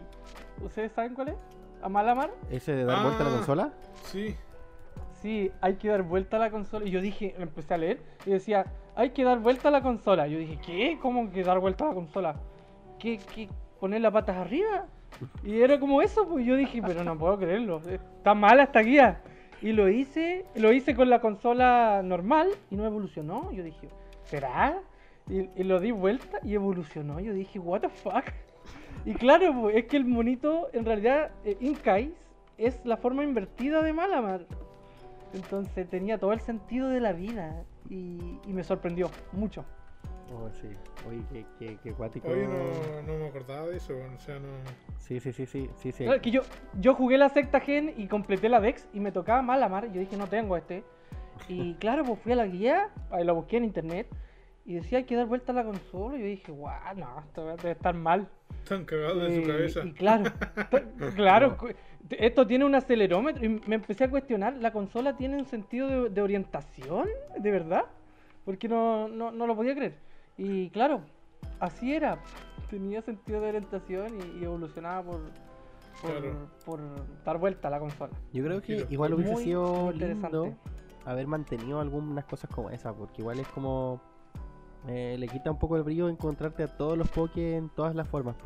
¿Ustedes 0.63 0.91
saben 0.91 1.13
cuál 1.13 1.29
es? 1.29 1.35
¿A 1.81 1.89
Malamar? 1.89 2.31
¿Ese 2.49 2.73
de 2.73 2.85
dar 2.85 3.03
vuelta 3.03 3.21
a 3.21 3.25
la 3.25 3.31
ah, 3.31 3.35
consola? 3.37 3.73
Sí 4.03 4.35
sí, 5.21 5.51
hay 5.61 5.75
que 5.75 5.89
dar 5.89 6.03
vuelta 6.03 6.37
a 6.37 6.39
la 6.39 6.51
consola. 6.51 6.85
Y 6.85 6.91
yo 6.91 7.01
dije, 7.01 7.35
empecé 7.37 7.73
a 7.73 7.77
leer 7.77 8.01
y 8.25 8.31
decía, 8.31 8.65
hay 8.95 9.11
que 9.11 9.23
dar 9.23 9.39
vuelta 9.39 9.69
a 9.69 9.71
la 9.71 9.81
consola. 9.81 10.27
Yo 10.27 10.39
dije, 10.39 10.59
¿qué? 10.65 10.99
¿Cómo 11.01 11.31
que 11.31 11.43
dar 11.43 11.59
vuelta 11.59 11.85
a 11.85 11.87
la 11.89 11.93
consola? 11.93 12.35
¿Qué? 12.97 13.19
qué 13.33 13.49
¿Poner 13.79 14.01
las 14.01 14.11
patas 14.11 14.37
arriba? 14.37 14.87
Y 15.43 15.61
era 15.61 15.79
como 15.79 16.01
eso, 16.01 16.27
pues 16.27 16.45
yo 16.45 16.55
dije, 16.55 16.81
pero 16.85 17.03
no 17.03 17.17
puedo 17.17 17.37
creerlo. 17.37 17.81
Está 17.87 18.33
mala 18.33 18.63
esta 18.63 18.81
guía. 18.81 19.21
Y 19.61 19.73
lo 19.73 19.89
hice, 19.89 20.45
lo 20.55 20.71
hice 20.71 20.95
con 20.95 21.09
la 21.09 21.19
consola 21.19 22.01
normal 22.03 22.49
y 22.71 22.75
no 22.75 22.85
evolucionó. 22.85 23.51
Yo 23.51 23.63
dije, 23.63 23.89
¿será? 24.23 24.79
Y, 25.27 25.63
lo 25.63 25.79
di 25.79 25.91
vuelta 25.91 26.39
y 26.43 26.55
evolucionó. 26.55 27.19
Yo 27.19 27.33
dije, 27.33 27.59
what 27.59 27.81
the 27.81 27.89
fuck? 27.89 28.25
Y 29.05 29.13
claro, 29.13 29.53
pues, 29.61 29.75
es 29.75 29.85
que 29.85 29.97
el 29.97 30.05
monito, 30.05 30.69
en 30.73 30.85
realidad, 30.85 31.31
eh, 31.45 31.57
Inkais 31.59 32.11
es 32.57 32.79
la 32.85 32.97
forma 32.97 33.23
invertida 33.23 33.81
de 33.81 33.93
Malamar. 33.93 34.45
Entonces 35.33 35.89
tenía 35.89 36.17
todo 36.17 36.33
el 36.33 36.39
sentido 36.39 36.89
de 36.89 36.99
la 36.99 37.13
vida 37.13 37.63
y, 37.89 38.39
me 38.47 38.63
sorprendió 38.63 39.09
mucho. 39.31 39.65
Oh, 40.31 40.49
sí. 40.51 40.67
Oye, 41.07 41.23
qué, 41.31 41.45
qué, 41.57 41.77
qué 41.81 41.93
cuático. 41.93 42.27
Oye, 42.27 42.47
no, 42.47 43.01
no, 43.01 43.17
me 43.17 43.27
acordaba 43.27 43.67
de 43.67 43.77
eso, 43.77 43.93
o 43.93 44.19
sea, 44.19 44.39
no... 44.39 44.47
Sí, 44.97 45.19
sí, 45.19 45.31
sí, 45.31 45.45
sí, 45.45 45.69
sí, 45.75 45.91
sí. 45.91 46.05
que 46.21 46.31
yo, 46.31 46.41
yo 46.79 46.93
jugué 46.93 47.17
la 47.17 47.29
secta 47.29 47.59
gen 47.59 47.93
y 47.97 48.07
completé 48.07 48.49
la 48.49 48.59
Dex 48.59 48.87
y 48.93 48.99
me 48.99 49.11
tocaba 49.11 49.41
mal 49.41 49.67
mar 49.69 49.87
y 49.89 49.93
yo 49.93 49.99
dije, 49.99 50.17
no 50.17 50.27
tengo 50.27 50.55
este. 50.55 50.83
Y 51.47 51.73
claro, 51.79 52.03
pues 52.03 52.19
fui 52.19 52.31
a 52.33 52.35
la 52.35 52.45
guía, 52.45 52.89
lo 53.23 53.35
busqué 53.35 53.57
en 53.57 53.65
internet 53.65 54.07
y 54.69 54.75
decía 54.75 54.99
hay 54.99 55.05
que 55.05 55.15
dar 55.15 55.25
vuelta 55.25 55.51
a 55.51 55.55
la 55.55 55.63
consola 55.63 56.15
y 56.17 56.19
yo 56.19 56.25
dije, 56.27 56.51
guau, 56.51 56.95
no, 56.95 57.19
esto 57.21 57.55
debe 57.55 57.71
estar 57.71 57.95
mal. 57.95 58.27
Están 58.63 58.85
cagados 58.85 59.23
de 59.23 59.41
su 59.41 59.47
cabeza. 59.47 59.81
Y 59.83 59.93
claro, 59.93 60.31
claro, 61.15 61.57
esto 62.11 62.45
tiene 62.45 62.65
un 62.65 62.75
acelerómetro 62.75 63.43
y 63.43 63.49
me 63.65 63.75
empecé 63.75 64.03
a 64.03 64.09
cuestionar, 64.11 64.57
¿la 64.57 64.71
consola 64.71 65.17
tiene 65.17 65.37
un 65.37 65.45
sentido 65.47 66.07
de, 66.07 66.21
orientación? 66.21 67.07
¿De 67.39 67.49
verdad? 67.49 67.85
Porque 68.45 68.67
no, 68.67 69.07
no, 69.07 69.31
no, 69.31 69.47
lo 69.47 69.55
podía 69.55 69.73
creer. 69.73 69.95
Y 70.39 70.69
claro, 70.69 71.02
así 71.60 71.93
era. 71.93 72.17
Tenía 72.69 73.02
sentido 73.02 73.41
de 73.41 73.49
orientación 73.49 74.08
y, 74.39 74.43
evolucionaba 74.43 75.04
por, 75.04 75.19
por, 76.65 76.80
dar 77.25 77.38
vuelta 77.38 77.67
a 77.67 77.71
la 77.71 77.80
consola. 77.80 78.13
Yo 78.32 78.43
creo 78.45 78.62
que 78.62 78.88
igual 78.89 79.15
hubiese 79.15 79.36
sido 79.36 79.91
lindo 79.91 80.56
haber 81.06 81.28
mantenido 81.28 81.82
algunas 81.82 82.23
cosas 82.25 82.49
como 82.49 82.69
esa, 82.69 82.93
porque 82.93 83.21
igual 83.21 83.39
es 83.39 83.47
como... 83.49 84.02
Eh, 84.88 85.17
le 85.19 85.28
quita 85.28 85.52
un 85.52 85.60
poco 85.60 85.75
el 85.75 85.84
brillo 85.84 86.08
encontrarte 86.08 86.63
a 86.63 86.67
todos 86.67 86.97
los 86.97 87.10
Poké 87.10 87.58
en 87.58 87.67
todas 87.69 87.93
las 87.95 88.08
formas. 88.08 88.38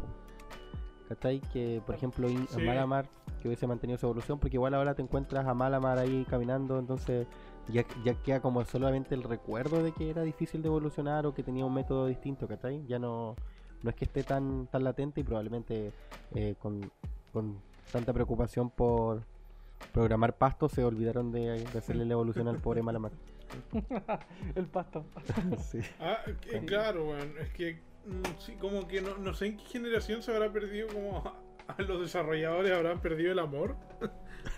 ¿Cachai? 1.10 1.42
Que 1.52 1.80
por 1.86 1.94
ejemplo 1.94 2.28
Malamar 2.66 3.08
que 3.40 3.50
hubiese 3.50 3.68
mantenido 3.68 4.00
su 4.00 4.08
evolución, 4.08 4.40
porque 4.40 4.56
igual 4.56 4.74
ahora 4.74 4.96
te 4.96 5.04
encuentras 5.04 5.46
a 5.46 5.54
Malamar 5.54 6.00
ahí 6.00 6.26
caminando, 6.28 6.80
entonces 6.80 7.28
ya, 7.70 7.86
ya 8.04 8.14
queda 8.16 8.42
como 8.42 8.64
solamente 8.66 9.16
el 9.16 9.24
recuerdo 9.24 9.84
de 9.84 9.92
que 9.92 10.10
era 10.10 10.24
difícil 10.24 10.62
de 10.62 10.68
evolucionar 10.68 11.26
o 11.26 11.34
que 11.34 11.44
tenía 11.44 11.66
un 11.66 11.74
método 11.74 12.08
distinto, 12.08 12.48
¿cachai? 12.48 12.86
Ya 12.88 13.00
no, 13.00 13.36
no 13.82 13.90
es 13.90 13.96
que 13.96 14.06
esté 14.06 14.24
tan, 14.24 14.68
tan 14.68 14.84
latente 14.84 15.22
y 15.22 15.24
probablemente 15.24 15.92
eh, 16.36 16.56
con, 16.60 16.92
tanta 17.92 18.14
preocupación 18.14 18.70
por 18.70 19.24
programar 19.92 20.38
pasto 20.38 20.70
se 20.70 20.84
olvidaron 20.84 21.32
de, 21.32 21.66
hacerle 21.78 22.06
la 22.06 22.14
evolución 22.14 22.48
al 22.48 22.58
pobre 22.58 22.82
Malamar. 22.82 23.12
el 24.56 24.66
pasto. 24.66 25.06
sí. 25.72 25.80
Ah, 26.00 26.20
claro, 26.66 27.18
es 27.18 27.50
que 27.52 27.80
mm, 28.06 28.40
sí, 28.40 28.54
como 28.54 28.88
que 28.88 29.02
no, 29.02 29.18
no 29.18 29.34
sé 29.34 29.48
en 29.48 29.58
qué 29.58 29.66
generación 29.66 30.24
se 30.24 30.34
habrá 30.34 30.52
perdido 30.52 30.88
como 30.88 31.24
los 31.78 32.02
desarrolladores 32.02 32.72
habrán 32.72 33.00
perdido 33.00 33.32
el 33.32 33.40
amor 33.40 33.76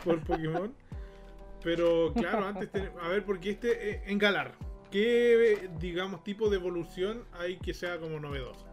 por 0.04 0.24
Pokémon. 0.24 0.74
Pero 1.66 2.14
claro, 2.14 2.46
antes 2.46 2.70
a 3.02 3.08
ver, 3.10 3.26
porque 3.26 3.50
este 3.50 3.90
eh, 3.90 4.04
en 4.06 4.20
Galar, 4.20 4.52
¿qué 4.92 5.68
digamos 5.80 6.24
tipo 6.24 6.48
de 6.48 6.58
evolución 6.58 7.24
hay 7.34 7.58
que 7.58 7.74
sea 7.74 7.98
como 8.00 8.20
novedosa? 8.20 8.68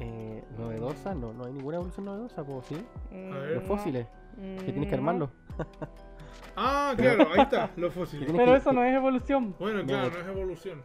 Eh, 0.00 0.42
novedosa, 0.58 1.14
no, 1.14 1.32
no 1.32 1.44
hay 1.44 1.52
ninguna 1.52 1.76
evolución 1.76 2.04
novedosa, 2.04 2.44
pues 2.44 2.66
sí. 2.66 2.76
Los 3.12 3.62
fósiles, 3.62 4.08
que 4.36 4.72
tienes 4.72 4.88
que 4.88 4.96
armarlos. 4.96 5.30
ah, 6.56 6.92
claro, 6.96 7.28
ahí 7.32 7.42
está, 7.42 7.70
los 7.76 7.94
fósiles. 7.94 8.28
Pero 8.36 8.56
eso 8.56 8.72
no 8.72 8.82
es 8.82 8.92
evolución. 8.92 9.54
Bueno, 9.60 9.86
claro, 9.86 10.10
no 10.10 10.18
es 10.18 10.26
evolución. 10.26 10.82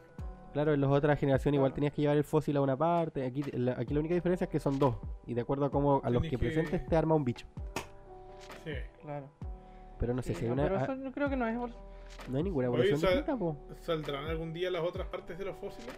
Claro, 0.54 0.74
en 0.76 0.82
las 0.82 0.91
otras 0.91 1.17
generaciones 1.17 1.58
igual 1.58 1.74
tenías 1.74 1.91
que 1.91 2.04
llevar 2.04 2.17
el 2.17 2.24
fósil 2.24 2.56
a 2.58 2.62
una 2.62 2.78
parte. 2.78 3.26
Aquí 3.26 3.41
la, 3.54 3.71
aquí 3.80 3.95
la 3.95 4.02
única 4.02 4.13
diferencia 4.13 4.45
es 4.45 4.52
que 4.52 4.60
son 4.60 4.78
dos. 4.78 4.95
Y 5.26 5.34
de 5.34 5.41
acuerdo 5.41 5.65
a 5.65 5.71
cómo 5.71 6.02
a 6.04 6.10
los 6.12 6.21
que, 6.21 6.38
presentes 6.38 6.86
te 6.86 6.95
arma 6.95 7.15
un 7.15 7.26
bicho. 7.26 7.47
Sí, 8.63 8.74
claro. 9.02 9.28
Pero 10.01 10.15
no 10.15 10.23
sé 10.23 10.33
si 10.33 10.45
hay 10.45 10.51
una. 10.51 10.63
Pero 10.63 10.77
eso 10.77 10.95
yo 10.95 11.11
creo 11.11 11.29
que 11.29 11.35
no 11.35 11.47
es 11.47 11.55
No 12.27 12.37
hay 12.37 12.43
ninguna 12.43 12.65
evolución 12.65 12.95
Oye, 12.95 13.23
¿Saldrán 13.81 14.25
algún 14.25 14.51
día 14.51 14.71
las 14.71 14.81
otras 14.81 15.07
partes 15.07 15.37
de 15.37 15.45
los 15.45 15.55
fósiles? 15.57 15.95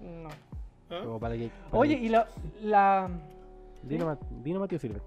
No. 0.00 0.28
¿Ah? 0.90 1.04
Oye, 1.70 1.94
y 1.94 2.08
la. 2.08 2.26
la... 2.60 3.08
Dino, 3.84 4.18
Dino 4.42 4.58
Mateo 4.58 4.78
Silver. 4.80 5.00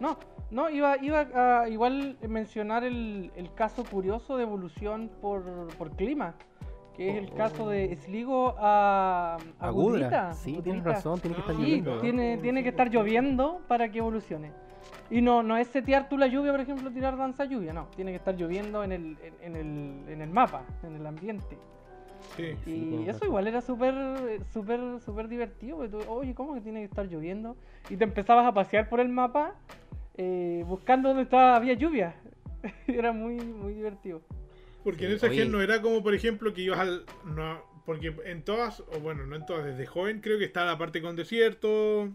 No, 0.00 0.18
no, 0.50 0.68
iba, 0.68 0.96
iba 1.00 1.60
a 1.62 1.68
igual 1.68 2.18
mencionar 2.26 2.82
el, 2.82 3.30
el 3.36 3.54
caso 3.54 3.84
curioso 3.84 4.36
de 4.36 4.42
evolución 4.42 5.10
por, 5.20 5.68
por 5.76 5.90
clima 5.92 6.34
que 6.96 7.10
es 7.10 7.16
el 7.16 7.32
caso 7.32 7.68
de 7.68 7.96
Sligo 7.96 8.54
a, 8.58 9.38
a, 9.58 10.34
Sí, 10.34 10.60
tienes 10.62 10.84
razón, 10.84 11.20
tiene 11.20 11.36
que 11.36 11.40
estar 11.40 11.54
lloviendo. 11.54 12.00
Tiene, 12.00 12.36
tiene 12.38 12.62
que 12.62 12.68
estar 12.70 12.90
lloviendo 12.90 13.60
para 13.68 13.90
que 13.90 13.98
evolucione. 13.98 14.52
Y 15.10 15.20
no, 15.22 15.42
no 15.42 15.56
es 15.56 15.68
setear 15.68 16.08
tú 16.08 16.16
la 16.16 16.28
lluvia, 16.28 16.52
por 16.52 16.60
ejemplo, 16.60 16.90
tirar 16.90 17.16
danza 17.16 17.44
lluvia, 17.44 17.72
no. 17.72 17.86
Tiene 17.96 18.12
que 18.12 18.18
estar 18.18 18.36
lloviendo 18.36 18.84
en 18.84 18.92
el, 18.92 19.16
en, 19.42 19.56
el, 19.56 20.12
en 20.12 20.22
el 20.22 20.30
mapa, 20.30 20.64
en 20.84 20.94
el 20.94 21.06
ambiente. 21.06 21.58
Sí, 22.36 22.54
y 22.66 23.08
eso 23.08 23.24
igual 23.24 23.48
era 23.48 23.60
súper, 23.60 23.94
súper, 24.52 25.00
súper 25.04 25.28
divertido. 25.28 25.78
oye, 26.08 26.34
¿cómo 26.34 26.54
que 26.54 26.60
tiene 26.60 26.80
que 26.80 26.84
estar 26.86 27.08
lloviendo? 27.08 27.56
Y 27.88 27.96
te 27.96 28.04
empezabas 28.04 28.46
a 28.46 28.52
pasear 28.52 28.88
por 28.88 29.00
el 29.00 29.08
mapa 29.08 29.54
eh, 30.16 30.64
buscando 30.66 31.08
donde 31.08 31.24
estaba, 31.24 31.56
había 31.56 31.74
lluvia. 31.74 32.14
era 32.86 33.12
muy, 33.12 33.36
muy 33.36 33.74
divertido. 33.74 34.22
Porque 34.84 35.06
en 35.06 35.12
esa 35.12 35.28
gen 35.28 35.50
no 35.50 35.60
era 35.60 35.82
como, 35.82 36.02
por 36.02 36.14
ejemplo, 36.14 36.52
que 36.54 36.62
ibas 36.62 36.78
al. 36.78 37.04
No, 37.24 37.62
porque 37.84 38.14
en 38.24 38.42
todas, 38.42 38.80
o 38.80 39.00
bueno, 39.00 39.26
no 39.26 39.36
en 39.36 39.44
todas, 39.44 39.64
desde 39.64 39.86
joven 39.86 40.20
creo 40.20 40.38
que 40.38 40.44
estaba 40.44 40.66
la 40.66 40.78
parte 40.78 41.02
con 41.02 41.16
desierto. 41.16 42.10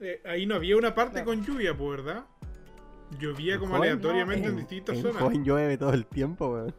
Eh, 0.00 0.20
ahí 0.24 0.46
no 0.46 0.56
había 0.56 0.76
una 0.76 0.94
parte 0.94 1.24
con 1.24 1.44
lluvia, 1.44 1.76
pues, 1.76 2.04
¿verdad? 2.04 2.24
Llovía 3.18 3.58
como 3.58 3.76
aleatoriamente 3.76 4.48
en, 4.48 4.56
distintas 4.56 4.98
zonas. 4.98 5.22
Joven 5.22 5.44
llueve 5.44 5.78
todo 5.78 5.92
el 5.92 6.06
tiempo, 6.06 6.48
weón. 6.48 6.74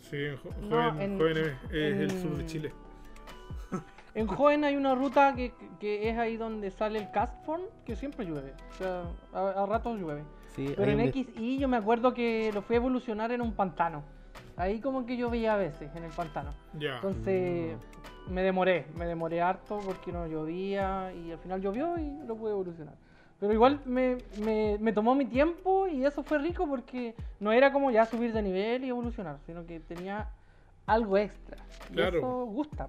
Sí, 0.00 0.16
en 0.16 1.18
joven, 1.18 1.56
es, 1.70 1.72
el 1.72 2.10
sur 2.22 2.36
de 2.36 2.46
Chile. 2.46 2.72
En 4.14 4.26
Joven 4.26 4.64
hay 4.64 4.74
una 4.74 4.94
ruta 4.94 5.34
que, 5.36 5.52
que, 5.78 6.08
es 6.08 6.18
ahí 6.18 6.36
donde 6.36 6.70
sale 6.70 6.98
el 6.98 7.10
Castform, 7.12 7.62
que 7.84 7.94
siempre 7.94 8.24
llueve. 8.24 8.54
O 8.70 8.74
sea, 8.74 9.02
a, 9.32 9.66
ratos 9.66 9.98
llueve. 9.98 10.24
Pero 10.56 10.90
en 10.90 11.12
XI 11.12 11.58
yo 11.58 11.68
me 11.68 11.76
acuerdo 11.76 12.14
que 12.14 12.50
lo 12.52 12.62
fui 12.62 12.74
a 12.74 12.78
evolucionar 12.78 13.30
en 13.30 13.40
un 13.40 13.52
pantano. 13.52 14.02
Ahí 14.58 14.80
como 14.80 15.06
que 15.06 15.16
llovía 15.16 15.54
a 15.54 15.56
veces 15.56 15.94
en 15.94 16.02
el 16.02 16.10
pantano. 16.10 16.50
Entonces 16.74 17.76
mm. 18.28 18.32
me 18.32 18.42
demoré, 18.42 18.86
me 18.96 19.06
demoré 19.06 19.40
harto 19.40 19.78
porque 19.84 20.12
no 20.12 20.26
llovía 20.26 21.12
y 21.12 21.30
al 21.30 21.38
final 21.38 21.62
llovió 21.62 21.96
y 21.96 22.26
lo 22.26 22.36
pude 22.36 22.50
evolucionar. 22.50 22.94
Pero 23.38 23.52
igual 23.52 23.80
me, 23.84 24.18
me, 24.80 24.92
tomó 24.92 25.14
mi 25.14 25.24
tiempo 25.24 25.86
y 25.86 26.04
eso 26.04 26.24
fue 26.24 26.38
rico 26.38 26.66
porque 26.66 27.14
no 27.38 27.52
era 27.52 27.72
como 27.72 27.92
ya 27.92 28.04
subir 28.04 28.32
de 28.32 28.42
nivel 28.42 28.84
y 28.84 28.88
evolucionar, 28.88 29.38
sino 29.46 29.64
que 29.64 29.78
tenía 29.78 30.28
algo 30.86 31.16
extra. 31.16 31.56
Y 31.94 32.00
eso 32.00 32.46
gusta. 32.46 32.88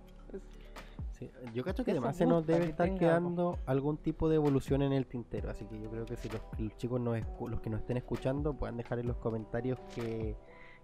yo 1.54 1.64
creo 1.64 1.86
que 1.86 1.92
además 1.92 2.18
se 2.18 2.26
nos 2.26 2.48
debe 2.48 2.66
estar 2.66 2.92
quedando 2.96 3.60
algún 3.68 3.98
tipo 3.98 4.28
de 4.28 4.38
evolución 4.38 4.82
en 4.82 4.92
el 4.92 5.06
tintero, 5.06 5.52
así 5.52 5.66
que 5.66 5.80
yo 5.80 5.88
creo 5.92 6.08
que 6.08 6.16
si 6.16 6.30
los, 6.30 6.42
chicos 6.78 7.00
nos, 7.00 7.20
los 7.48 7.62
que 7.62 7.70
nos 7.70 7.82
estén 7.82 7.98
escuchando 7.98 8.56
puedan 8.56 8.76
dejar 8.76 8.98
en 8.98 9.06
los 9.06 9.18
comentarios 9.18 9.80
que, 9.94 10.36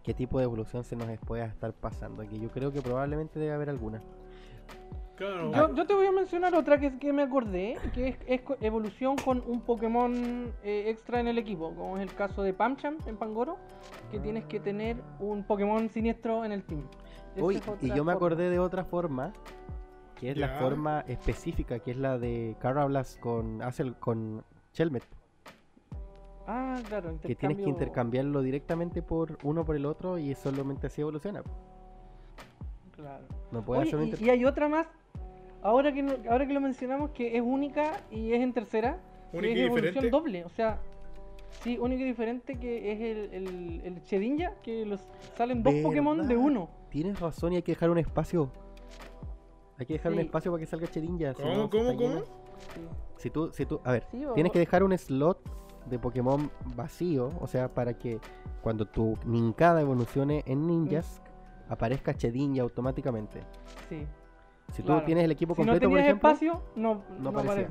qué 0.06 0.14
tipo 0.14 0.38
de 0.38 0.44
evolución 0.44 0.84
se 0.84 0.96
nos 0.96 1.08
puede 1.20 1.44
estar 1.44 1.74
pasando, 1.74 2.22
aquí 2.22 2.40
yo 2.40 2.50
creo 2.50 2.72
que 2.72 2.82
probablemente 2.82 3.40
debe 3.40 3.54
haber 3.54 3.70
alguna. 3.70 4.02
Yo, 5.18 5.86
te 5.88 5.94
voy 5.94 6.08
a 6.08 6.12
mencionar 6.12 6.54
otra 6.56 6.78
que, 6.78 7.00
que 7.00 7.14
me 7.14 7.24
acordé, 7.24 7.78
que 7.94 8.20
es, 8.28 8.42
evolución 8.60 9.16
con 9.16 9.42
un 9.48 9.62
Pokémon 9.62 10.54
eh, 10.62 10.90
extra 10.90 11.22
en 11.22 11.28
el 11.28 11.38
equipo, 11.38 11.74
como 11.74 11.98
es 11.98 12.04
el 12.04 12.14
caso 12.14 12.44
de 12.44 12.54
Pamcham 12.54 12.98
en 13.06 13.16
Pangoro, 13.16 13.58
que 14.12 14.20
tienes 14.20 14.44
que 14.46 14.60
tener 14.60 14.98
un 15.20 15.44
Pokémon 15.44 15.90
siniestro 15.90 16.44
en 16.44 16.52
el 16.52 16.64
team. 16.64 16.84
Uy, 17.38 17.62
y 17.82 17.94
yo 17.94 18.04
me 18.04 18.12
acordé 18.12 18.50
de 18.50 18.60
otra 18.60 18.84
forma, 18.84 19.32
que 20.20 20.32
es 20.32 20.38
la 20.38 20.60
forma 20.60 21.06
específica, 21.08 21.80
que 21.80 21.92
es 21.92 21.98
la 21.98 22.18
de 22.18 22.58
Carablast 22.60 23.20
con 23.20 23.62
Acel, 23.62 23.96
con 23.96 24.44
Chelmet. 24.74 25.04
Ah, 26.48 26.80
claro, 26.88 27.18
Que 27.22 27.36
tienes 27.36 27.58
que 27.58 27.70
intercambiarlo 27.70 28.42
directamente 28.42 29.02
por 29.02 29.38
uno 29.44 29.66
por 29.66 29.76
el 29.76 29.86
otro 29.86 30.18
y 30.18 30.34
solamente 30.36 30.88
así 30.88 31.02
evoluciona. 31.02 31.42
Claro. 32.96 33.26
y, 34.20 34.30
hay 34.30 34.46
otra 34.46 34.70
más 34.70 34.88
ahora 35.62 35.92
que, 35.92 36.06
ahora 36.30 36.48
que 36.48 36.54
lo 36.54 36.62
mencionamos, 36.62 37.10
que 37.12 37.36
es 37.36 37.42
única 37.42 38.04
y 38.12 38.32
es 38.32 38.42
en 38.42 38.54
tercera, 38.54 39.00
que 39.32 39.52
es 39.52 39.60
evolución 39.60 40.10
doble. 40.12 40.46
O 40.46 40.50
sea, 40.50 40.80
sí, 41.62 41.78
única 41.80 42.04
y 42.04 42.06
diferente, 42.06 42.58
que 42.58 42.92
es 42.92 43.02
el, 43.02 43.34
el, 43.34 43.82
el 43.84 44.04
Chedinja, 44.04 44.54
que 44.62 44.86
los 44.86 45.02
salen 45.36 45.64
dos 45.64 45.74
Pokémon 45.82 46.28
de 46.28 46.38
uno. 46.38 46.70
Tienes 46.90 47.20
razón 47.20 47.54
y 47.54 47.56
hay 47.58 47.64
que 47.64 47.74
dejar 47.74 47.90
un 47.90 47.98
espacio. 47.98 48.52
Hay 49.78 49.86
que 49.86 49.94
dejar 49.94 50.14
un 50.14 50.20
espacio 50.20 50.52
para 50.52 50.62
que 50.62 50.68
salga 50.68 50.88
Chedinja. 50.88 51.34
¿Cómo, 51.34 51.70
cómo, 51.70 51.96
cómo? 51.98 52.22
Si 53.18 53.30
tú, 53.30 53.52
si 53.52 53.66
tú, 53.66 53.82
a 53.84 53.92
ver, 53.92 54.06
tienes 54.36 54.52
que 54.52 54.60
dejar 54.60 54.84
un 54.84 54.98
slot 54.98 55.40
de 55.90 56.00
Pokémon 56.00 56.52
vacío, 56.76 57.32
o 57.40 57.48
sea, 57.48 57.74
para 57.74 57.98
que 57.98 58.20
cuando 58.62 58.86
tu 58.86 59.18
Ninkada 59.26 59.82
evolucione 59.82 60.44
en 60.46 60.66
ninjas, 60.68 61.22
mm. 61.70 61.74
aparezca 61.74 62.14
Chedinja 62.14 62.64
automáticamente. 62.64 63.42
Sí. 63.90 64.06
Si 64.74 64.84
tú 64.84 65.00
tienes 65.06 65.24
el 65.24 65.32
equipo 65.32 65.56
completo, 65.56 65.80
si 65.80 65.86
no 65.86 65.90
por 65.92 66.00
espacio, 66.00 66.64
no, 66.76 67.04
no, 67.20 67.30
aparece. 67.30 67.68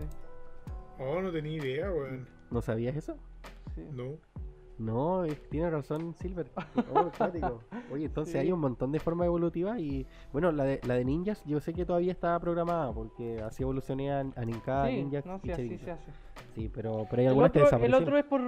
Oh, 0.99 1.21
no 1.21 1.33
tenía 1.33 1.57
idea, 1.57 1.91
weón. 1.91 2.29
¿No 2.51 2.63
sabías 2.63 2.97
eso? 2.97 3.17
Sí. 3.75 3.83
No. 3.93 4.17
No, 4.79 5.25
tiene 5.51 5.71
razón 5.71 6.15
Silver. 6.15 6.51
Oh, 6.95 7.11
Oye, 7.93 8.07
entonces 8.07 8.37
hay 8.37 8.53
un 8.53 8.61
montón 8.61 8.93
de 8.93 9.01
formas 9.01 9.27
evolutivas 9.27 9.79
y 9.79 10.07
bueno, 10.33 10.53
la 10.53 10.65
de, 10.65 10.81
la 10.85 10.95
de 10.95 11.05
ninjas 11.05 11.43
yo 11.45 11.61
sé 11.61 11.73
que 11.73 11.85
todavía 11.85 12.13
está 12.13 12.39
programada 12.41 12.93
porque 12.93 13.41
así 13.43 13.63
evolucioné 13.63 14.13
a, 14.13 14.21
a 14.21 14.45
Ninja, 14.45 14.87
sí, 14.87 14.97
Ninja 14.97 15.23
no, 15.25 15.39
sí, 15.41 15.51
así 15.51 15.79
se 15.79 15.91
hace. 15.91 16.11
Sí, 16.55 16.71
pero, 16.73 17.07
pero 17.11 17.23
hay 17.23 17.29
algunas 17.29 17.53
que 17.53 17.61
desaparecieron. 17.61 17.97
El 17.97 18.03
otro 18.03 18.19
es 18.19 18.25
por... 18.25 18.41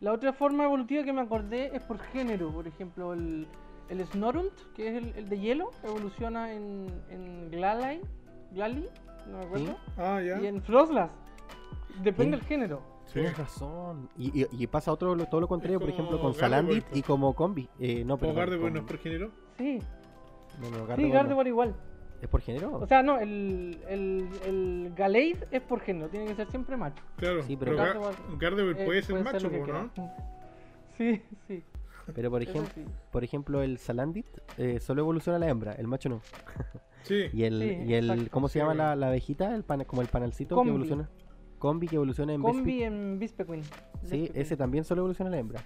La 0.00 0.12
otra 0.12 0.32
forma 0.32 0.64
evolutiva 0.64 1.04
que 1.04 1.12
me 1.12 1.20
acordé 1.20 1.76
es 1.76 1.82
por 1.82 1.98
género, 1.98 2.50
por 2.50 2.66
ejemplo, 2.66 3.12
el, 3.12 3.46
el 3.90 4.06
Snorunt, 4.06 4.52
que 4.74 4.88
es 4.88 4.94
el, 4.94 5.14
el 5.14 5.28
de 5.28 5.38
hielo, 5.38 5.70
evoluciona 5.84 6.52
en, 6.52 6.86
en 7.10 7.50
Glalie, 7.50 8.00
Glalie, 8.52 8.88
no 9.26 9.38
me 9.38 9.44
acuerdo. 9.44 9.76
Ah, 9.98 10.20
ya. 10.20 10.40
Y 10.40 10.46
en 10.46 10.62
Froslas. 10.62 11.10
Depende 12.02 12.36
del 12.38 12.46
género. 12.46 12.80
Tienes 13.12 13.36
razón. 13.36 14.08
Y, 14.16 14.46
y, 14.50 14.66
pasa 14.66 14.92
otro, 14.92 15.16
todo 15.26 15.40
lo 15.40 15.48
contrario, 15.48 15.80
por 15.80 15.88
ejemplo, 15.88 16.20
con 16.20 16.34
Salandit 16.34 16.84
y 16.94 17.02
como 17.02 17.34
Combi. 17.34 17.68
Eh, 17.78 18.04
no, 18.04 18.16
pero. 18.16 18.34
Gardevoir 18.34 18.72
no 18.72 18.80
es 18.80 18.84
por 18.84 18.98
género? 18.98 19.30
Sí. 19.58 19.78
No, 20.60 20.70
no, 20.70 20.96
sí, 20.96 21.10
Gardevoir 21.10 21.46
igual. 21.46 21.74
¿Es 22.20 22.28
por 22.28 22.40
género? 22.42 22.76
O 22.76 22.86
sea, 22.86 23.02
no, 23.02 23.18
el, 23.18 23.78
el, 23.88 24.28
el 24.46 24.92
Galeid 24.94 25.38
es 25.50 25.62
por 25.62 25.80
género, 25.80 26.08
tiene 26.08 26.26
que 26.26 26.34
ser 26.34 26.50
siempre 26.50 26.76
macho. 26.76 27.02
Claro, 27.16 27.42
sí, 27.42 27.56
pero, 27.56 27.76
Gardevoir, 27.76 28.76
eh, 28.78 28.84
puede 28.84 29.02
ser 29.02 29.22
macho, 29.22 29.48
¿no? 29.48 29.90
Sí, 30.98 31.22
sí. 31.48 31.64
Pero 32.14 32.30
por 32.30 32.42
ejemplo, 32.42 32.82
por 33.10 33.24
ejemplo 33.24 33.62
el 33.62 33.78
Salandit 33.78 34.26
eh, 34.58 34.80
solo 34.80 35.00
evoluciona 35.00 35.38
la 35.38 35.48
hembra, 35.48 35.72
el 35.72 35.86
macho 35.86 36.10
no. 36.10 36.20
Sí. 37.04 37.26
y 37.32 37.44
el, 37.44 37.62
y 37.62 37.94
el 37.94 38.28
¿cómo 38.28 38.48
se 38.48 38.58
llama 38.58 38.74
la, 38.74 38.96
la, 38.96 39.06
abejita? 39.06 39.54
El 39.54 39.64
pan, 39.64 39.84
como 39.84 40.02
el 40.02 40.08
panalcito 40.08 40.60
que 40.62 40.68
evoluciona. 40.68 41.08
Combi 41.60 41.86
que 41.86 41.96
evoluciona 41.96 42.32
en 42.32 42.42
Combi 42.42 42.82
en 42.82 43.18
Vispequeen. 43.18 43.62
Sí, 44.02 44.30
ese 44.34 44.56
también 44.56 44.82
solo 44.82 45.02
evoluciona 45.02 45.30
la 45.30 45.38
hembra. 45.38 45.60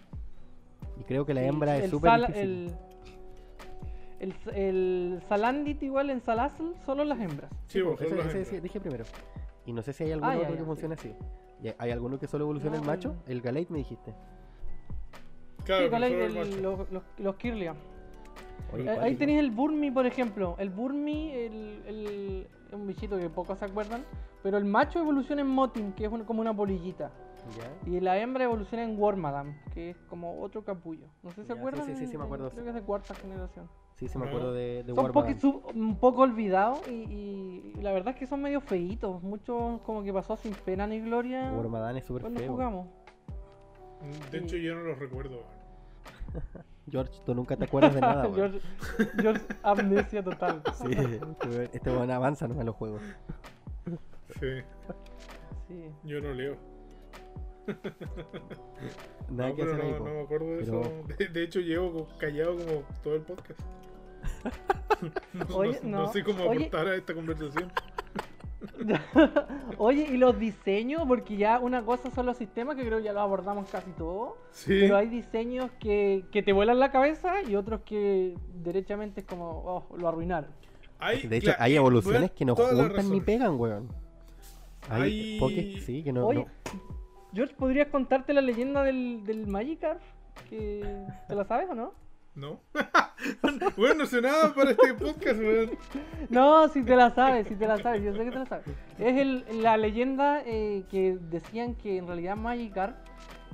Y 1.00 1.04
creo 1.04 1.24
que 1.24 1.33
la 1.33 1.42
hembra 1.44 1.78
es 1.78 1.88
súper 1.88 2.20
difícil. 2.20 2.74
El, 4.18 4.35
el, 4.46 4.54
el, 4.54 5.22
Salandit 5.28 5.83
igual 5.85 6.11
en 6.11 6.20
Salazzle, 6.20 6.74
solo 6.85 7.04
las 7.04 7.20
hembras. 7.20 7.50
Sí, 7.68 7.80
sí 7.80 8.04
ese, 8.04 8.40
ese, 8.40 8.61
dije 8.61 8.80
primero. 8.80 9.04
Y 9.66 9.72
no 9.72 9.83
sé 9.83 9.92
si 9.92 10.02
hay 10.04 10.12
alguno 10.12 10.33
ah, 10.33 10.38
otro 10.42 10.57
que 10.57 10.64
funcione 10.64 10.94
así. 10.94 11.14
¿Hay 11.78 11.92
alguno 11.92 12.18
que 12.18 12.26
solo 12.26 12.44
evoluciona 12.44 12.76
el 12.76 12.83
macho? 12.83 13.14
El 13.28 13.40
Galate 13.40 13.68
me 13.70 13.78
dijiste. 13.78 14.12
Claro, 15.64 15.88
sí, 16.09 16.61
los, 16.61 16.88
los, 17.18 17.37
Kirlia. 17.37 17.74
Eh, 18.78 18.98
ahí 19.00 19.16
tenéis 19.16 19.40
el 19.40 19.50
Burmi, 19.50 19.90
por 19.90 20.06
ejemplo. 20.06 20.56
El 20.58 20.70
Burmi 20.70 21.32
el, 21.32 21.82
el, 21.87 22.46
es 22.68 22.72
un 22.72 22.87
bichito 22.87 23.18
que 23.18 23.28
pocos 23.30 23.58
se 23.58 23.64
acuerdan. 23.64 24.04
Pero 24.42 24.58
el 24.58 24.64
macho 24.64 24.98
evoluciona 24.98 25.40
en 25.40 25.48
Motin, 25.48 25.92
que 25.92 26.04
es 26.04 26.10
como 26.26 26.40
una 26.40 26.54
polillita. 26.54 27.10
Y 27.87 28.00
la 28.00 28.18
hembra 28.18 28.44
evoluciona 28.44 28.84
en 28.84 28.98
Wormadam, 28.98 29.54
que 29.72 29.90
es 29.90 29.96
como 30.08 30.40
otro 30.40 30.64
capullo. 30.64 31.06
No 31.22 31.30
sé 31.30 31.42
si 31.42 31.46
se 31.46 31.52
acuerdan. 31.52 31.87
Sí, 31.87 31.94
sí, 31.96 32.06
sí, 32.06 32.18
me 32.18 32.24
acuerdo. 32.24 32.50
Creo 32.50 32.64
que 32.64 32.70
es 32.70 32.74
de 32.74 32.82
cuarta 32.82 33.14
generación. 33.14 33.68
Sí, 33.96 34.08
sí, 34.08 34.18
me 34.18 34.26
acuerdo 34.26 34.52
de, 34.52 34.82
de 34.82 34.94
Son 34.94 35.40
Son 35.40 35.62
un 35.74 35.96
poco 35.96 36.22
olvidados 36.22 36.87
y, 36.88 37.72
y, 37.74 37.80
la 37.80 37.92
verdad 37.92 38.14
es 38.14 38.16
que 38.18 38.26
son 38.26 38.42
medio 38.42 38.60
feitos. 38.60 39.22
Muchos 39.22 39.80
como 39.82 40.02
que 40.02 40.12
pasó 40.12 40.37
sin 40.37 40.52
pena 40.52 40.87
ni 40.87 41.00
gloria. 41.00 41.52
Wormadam 41.52 41.96
es 41.96 42.04
súper 42.04 42.30
feo. 42.32 42.50
jugamos. 42.50 42.88
De 44.30 44.38
hecho, 44.38 44.56
yo 44.56 44.74
no 44.74 44.82
los 44.82 44.98
recuerdo. 44.98 45.42
George, 46.90 47.12
tú 47.25 47.35
nunca 47.35 47.57
te 47.57 47.64
acuerdas 47.64 47.94
de 47.94 48.01
nada, 48.01 48.29
George, 48.35 48.61
George, 49.20 49.44
amnesia 49.62 50.23
total. 50.23 50.62
Sí, 50.75 50.92
este, 50.92 51.77
este 51.77 51.90
buen 51.90 52.11
avanza 52.11 52.47
no 52.47 52.55
me 52.55 52.64
los 52.64 52.75
juegos. 52.75 53.03
Sí. 54.40 54.62
sí. 55.68 55.85
Yo 56.05 56.20
no 56.20 56.33
leo. 56.33 56.57
Nada 59.31 59.51
no, 59.51 59.57
que 59.57 59.62
hacer 59.62 59.79
no, 59.79 59.99
no, 59.99 60.05
me 60.05 60.20
acuerdo 60.20 60.47
de 60.47 60.62
eso. 60.62 60.83
De, 61.33 61.42
hecho, 61.42 61.61
llevo 61.61 62.09
callado 62.18 62.57
como 62.57 62.83
todo 63.03 63.14
el 63.14 63.23
podcast. 63.23 63.61
no, 65.33 65.57
oye, 65.57 65.81
no, 65.83 66.12
sé 66.12 66.23
cómo 66.23 66.44
aportar 66.44 66.88
a 66.88 66.97
esta 66.97 67.14
conversación. 67.14 67.73
Oye, 69.79 70.07
¿y 70.11 70.16
los 70.16 70.38
diseños? 70.38 71.03
Porque 71.07 71.37
ya 71.37 71.59
una 71.59 71.85
cosa 71.85 72.11
son 72.11 72.27
los 72.27 72.37
sistemas, 72.37 72.77
que 72.77 72.85
creo 72.85 72.98
que 72.98 73.05
ya 73.05 73.12
lo 73.12 73.20
abordamos 73.20 73.68
casi 73.70 73.90
todo. 73.92 74.37
Pero 74.66 74.96
hay 74.96 75.09
diseños 75.09 75.71
que, 75.79 76.25
que 76.33 76.42
te 76.42 76.52
vuelan 76.52 76.79
la 76.79 76.90
cabeza 76.90 77.42
y 77.42 77.56
otros 77.56 77.83
que 77.83 78.35
derechamente 78.54 79.21
es 79.21 79.27
como, 79.27 79.62
oh, 79.65 79.96
lo 79.96 80.08
arruinaron. 80.08 80.50
de 81.00 81.37
hecho, 81.37 81.52
hay 81.58 81.77
evoluciones 81.77 82.31
que 82.33 82.44
no 82.44 82.54
juntan 82.56 83.10
ni 83.10 83.21
pegan, 83.21 83.58
weón. 83.58 83.88
Hay, 84.88 85.40
sí, 85.81 86.02
que 86.02 86.12
no, 86.12 86.27
Oye, 86.27 86.46
George, 87.33 87.54
¿podrías 87.54 87.88
contarte 87.88 88.35
la 88.35 88.42
leyenda 88.42 88.83
del, 88.83 89.25
del 89.25 89.46
Magikarp? 89.46 90.00
Que, 90.50 91.06
¿Te 91.27 91.35
la 91.35 91.44
sabes 91.44 91.71
o 91.71 91.75
no? 91.75 91.94
No. 92.35 92.60
bueno, 93.76 93.94
no 93.94 94.06
sé 94.06 94.20
nada 94.20 94.52
para 94.54 94.72
este 94.72 94.94
podcast, 94.94 95.38
weón. 95.38 95.70
No, 96.30 96.68
si 96.68 96.82
te 96.82 96.96
la 96.96 97.14
sabes, 97.14 97.46
si 97.46 97.54
te 97.54 97.66
la 97.66 97.78
sabes, 97.78 98.02
yo 98.02 98.12
sé 98.12 98.24
que 98.24 98.30
te 98.30 98.38
la 98.38 98.46
sabes. 98.46 98.66
Es 98.98 99.16
el, 99.16 99.62
la 99.62 99.76
leyenda 99.76 100.42
eh, 100.44 100.85
que 100.90 101.16
decían 101.30 101.76
que 101.76 101.98
en 101.98 102.06
realidad 102.06 102.37
Magikarp 102.37 102.96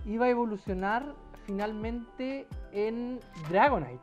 iba 0.07 0.27
a 0.27 0.29
evolucionar 0.31 1.15
finalmente 1.45 2.47
en 2.73 3.21
Dragonite. 3.51 4.01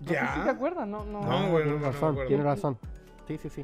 No 0.00 0.12
ya. 0.12 0.28
Sé 0.28 0.38
si 0.38 0.44
te 0.44 0.50
acuerdas, 0.50 0.86
no, 0.86 1.04
no. 1.04 1.22
No, 1.22 1.50
bueno, 1.50 1.72
tiene 1.72 1.86
razón, 1.86 2.18
tiene 2.28 2.42
razón. 2.44 2.78
Sí, 3.26 3.38
sí, 3.38 3.48
sí 3.48 3.62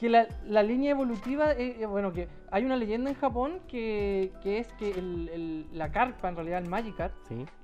que 0.00 0.08
la, 0.08 0.26
la 0.46 0.62
línea 0.62 0.92
evolutiva, 0.92 1.52
eh, 1.52 1.76
eh, 1.78 1.84
bueno, 1.84 2.10
que 2.10 2.26
hay 2.50 2.64
una 2.64 2.76
leyenda 2.76 3.10
en 3.10 3.16
Japón 3.16 3.60
que, 3.68 4.32
que 4.42 4.56
es 4.56 4.72
que 4.78 4.92
el, 4.92 5.66
la 5.74 5.92
carpa, 5.92 6.30
en 6.30 6.36
realidad 6.36 6.62
el 6.62 6.70
Magikarp, 6.70 7.12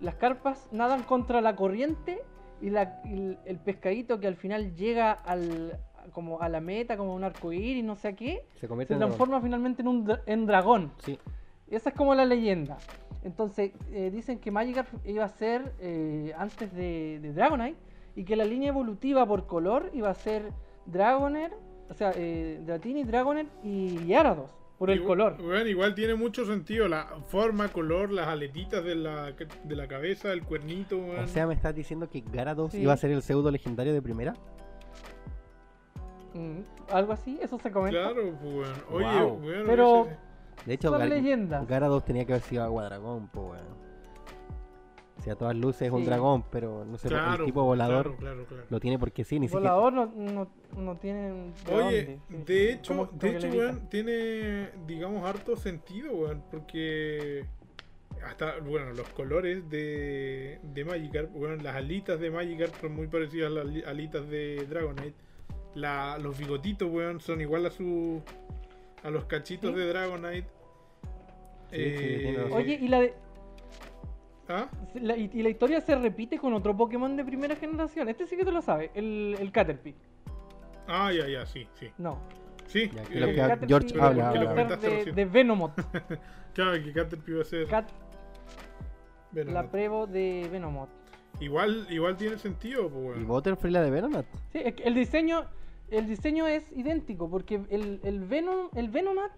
las 0.01 0.17
carpas 0.17 0.69
nadan 0.71 1.03
contra 1.05 1.41
la 1.41 1.57
corriente 1.57 2.21
y, 2.61 2.69
la, 2.69 3.01
el, 3.07 3.59
pescadito 3.65 4.21
que 4.21 4.27
al 4.27 4.37
final 4.37 4.77
llega 4.77 5.13
al, 5.13 5.81
como 6.13 6.43
a 6.43 6.51
la 6.51 6.61
meta, 6.61 6.99
como 6.99 7.15
un 7.15 7.25
arcoíris, 7.25 7.83
no 7.83 7.97
sé 7.97 8.15
qué, 8.15 8.45
se, 8.61 8.69
transforma 8.69 9.41
finalmente 9.41 9.81
en 9.81 9.89
un 9.89 10.19
en 10.27 10.45
dragón. 10.45 10.93
Sí. 10.99 11.19
Esa 11.71 11.89
es 11.89 11.95
como 11.95 12.15
la 12.15 12.27
leyenda. 12.27 12.77
Entonces, 13.25 13.73
eh, 13.93 14.11
dicen 14.13 14.41
que 14.41 14.51
Magikarp 14.51 14.89
iba 15.07 15.25
a 15.25 15.29
ser 15.29 15.73
antes 16.37 16.71
de, 16.75 17.19
de 17.23 17.33
Dragonite 17.33 17.79
y 18.15 18.25
que 18.25 18.37
la 18.37 18.45
línea 18.45 18.69
evolutiva 18.69 19.25
por 19.25 19.47
color 19.47 19.91
iba 19.95 20.11
a 20.11 20.15
ser 20.15 20.53
Dragonair, 20.85 21.53
o 21.89 21.95
sea, 21.95 22.13
eh, 22.17 22.61
Dratini, 22.65 23.05
Dragonet 23.05 23.49
y 23.63 23.99
Gyarados. 24.05 24.51
Por 24.79 24.91
el 24.91 25.03
color. 25.05 25.43
Bueno, 25.43 25.67
igual 25.67 25.95
tiene 25.95 26.15
mucho 26.15 26.45
sentido. 26.45 26.87
La 26.87 27.07
forma, 27.29 27.69
color, 27.69 28.13
las 28.13 28.29
aletitas 28.29 28.85
de 28.85 28.95
la, 28.95 29.33
de 29.33 29.77
la 29.77 29.89
cabeza, 29.89 30.33
el 30.33 30.43
cuernito. 30.43 30.99
O 30.99 31.27
sea, 31.29 31.47
¿me 31.47 31.55
estás 31.55 31.75
diciendo 31.75 32.11
que 32.11 32.21
Gyarados 32.21 32.75
iba 32.75 32.93
a 32.93 32.97
ser 32.99 33.11
el 33.11 33.23
pseudo 33.23 33.51
legendario 33.51 33.95
de 33.95 34.03
primera? 34.03 34.35
Mm, 36.35 36.61
algo 36.93 37.15
así, 37.15 37.39
eso 37.41 37.59
se 37.59 37.71
comenta. 37.71 38.13
Claro, 38.13 38.37
pues 38.39 38.55
bueno. 38.55 38.75
Oye, 38.91 39.23
bueno, 39.33 39.65
pero. 39.67 40.09
De 40.67 40.75
hecho, 40.75 40.95
Gyarados 41.67 42.05
tenía 42.05 42.27
que 42.27 42.35
haber 42.35 42.43
sido 42.43 42.63
Agua 42.63 42.85
Dragón, 42.85 43.29
pues 43.29 43.47
bueno 43.47 43.86
a 45.31 45.37
todas 45.37 45.57
luces 45.57 45.83
es 45.83 45.93
un 45.93 46.05
dragón, 46.05 46.45
pero 46.51 46.85
no 46.85 46.99
sé, 46.99 47.09
el 47.09 47.45
tipo 47.45 47.65
volador 47.65 48.17
lo 48.71 48.81
tiene 48.81 48.99
porque 48.99 49.25
sí, 49.25 49.39
ni 49.39 49.49
siquiera. 49.49 49.75
volador 49.75 50.11
no, 50.15 50.49
no, 50.77 50.97
tiene. 50.97 51.53
Oye, 51.73 52.19
de 52.29 52.73
hecho, 52.73 53.09
de 53.13 53.37
hecho, 53.37 53.49
weón, 53.49 53.89
tiene, 53.89 54.71
digamos, 54.87 55.25
harto 55.25 55.57
sentido, 55.57 56.13
weón, 56.13 56.43
porque 56.51 57.45
hasta, 58.25 58.59
bueno, 58.61 58.93
los 58.93 59.09
colores 59.11 59.69
de, 59.71 60.59
de 60.63 60.85
Magikarp, 60.85 61.33
bueno, 61.33 61.63
las 61.63 61.77
alitas 61.77 62.19
de 62.19 62.31
Magikarp 62.31 62.75
son 62.81 62.95
muy 62.95 63.07
parecidas 63.07 63.51
a 63.51 63.55
las 63.65 63.87
alitas 63.87 64.29
de 64.29 64.67
Dragonite. 64.69 65.15
La, 65.75 66.19
los 66.19 66.39
bigotitos, 66.39 66.91
weón, 66.91 67.21
son 67.21 67.41
igual 67.41 67.67
a 67.67 67.71
su 67.71 68.23
a 69.03 69.11
los 69.11 69.27
cachitos 69.27 69.75
de 69.75 69.87
Dragonite. 69.87 70.49
Eh, 71.73 72.49
Oye, 72.53 72.79
y 72.81 72.89
la 72.89 73.01
de, 73.01 73.15
¿Ah? 74.49 74.69
y, 74.95 75.43
la 75.43 75.49
historia 75.49 75.81
se 75.81 75.95
repite 75.97 76.39
con 76.39 76.55
otro 76.55 76.77
Pokémon 76.77 77.17
de 77.17 77.25
primera 77.25 77.57
generación. 77.57 78.09
Este 78.09 78.27
sí 78.27 78.37
que 78.37 78.45
te 78.45 78.53
lo 78.53 78.63
sabes, 78.63 78.91
el, 78.95 79.37
el 79.39 79.51
Caterpie. 79.51 79.95
Ah, 80.87 81.13
ya, 81.13 81.27
ya, 81.27 81.45
sí, 81.47 81.67
sí. 81.75 81.91
No. 81.99 82.19
Sí, 82.67 82.91
lo 83.13 83.27
que 83.27 83.67
George 83.67 84.01
habla, 84.01 84.33
De, 84.77 85.13
de, 85.13 85.25
Venomot. 85.25 85.73
claro, 86.55 86.83
que 86.83 86.93
Caterpie 86.93 87.35
va 87.35 87.43
a 87.43 87.45
ser. 87.45 87.67
Cat... 87.67 87.91
La 89.33 89.71
Prevo 89.71 90.07
de 90.07 90.49
Venomot. 90.51 90.89
Igual, 91.41 91.87
igual 91.91 92.17
tiene 92.17 92.39
sentido, 92.39 92.89
pues, 92.89 93.19
¿Y 93.21 93.25
Butterfree 93.25 93.71
la 93.71 93.83
de 93.83 93.91
Venomat? 93.91 94.25
Sí, 94.53 94.61
el 94.85 94.95
diseño, 94.95 95.45
el 95.91 96.07
diseño 96.07 96.47
es 96.47 96.71
idéntico, 96.73 97.29
porque 97.29 97.61
el, 97.69 98.01
el, 98.03 98.21
Venom, 98.25 98.69
el 98.75 98.89
Venomat 98.89 99.33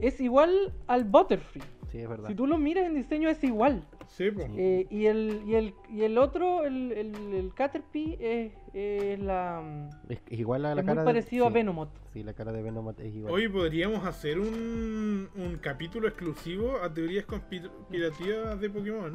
es 0.00 0.20
igual 0.20 0.72
al 0.88 1.04
Butterfree. 1.04 1.62
Sí, 1.92 1.98
es 1.98 2.08
verdad. 2.08 2.28
Si 2.28 2.34
tú 2.34 2.46
lo 2.46 2.58
miras 2.58 2.86
en 2.86 2.94
diseño 2.94 3.28
es 3.28 3.42
igual. 3.44 3.84
Sí, 4.08 4.30
pues. 4.30 4.48
Eh, 4.56 4.86
y, 4.90 5.06
el, 5.06 5.42
y, 5.46 5.54
el, 5.54 5.74
y 5.90 6.02
el 6.02 6.18
otro, 6.18 6.64
el, 6.64 6.92
el, 6.92 7.34
el 7.34 7.54
Caterpie, 7.54 8.52
es, 8.72 9.20
la. 9.20 9.90
Es, 10.08 10.20
igual 10.30 10.64
a 10.66 10.74
la 10.74 10.80
es 10.80 10.86
cara. 10.86 11.02
Muy 11.02 11.12
parecido 11.12 11.46
a 11.46 11.50
Venomot. 11.50 11.90
Sí, 12.12 12.22
la 12.22 12.32
cara 12.32 12.52
de 12.52 12.62
Venomot 12.62 12.98
es 13.00 13.14
igual. 13.14 13.32
Hoy 13.32 13.48
podríamos 13.48 14.04
hacer 14.04 14.38
un, 14.38 15.28
un 15.34 15.58
capítulo 15.58 16.08
exclusivo 16.08 16.76
a 16.82 16.92
teorías 16.92 17.26
conspirativas 17.26 18.60
de 18.60 18.70
Pokémon. 18.70 19.12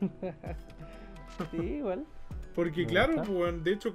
sí, 1.50 1.56
igual. 1.56 2.04
Porque, 2.54 2.86
claro, 2.86 3.22
pues, 3.22 3.64
de 3.64 3.72
hecho, 3.72 3.92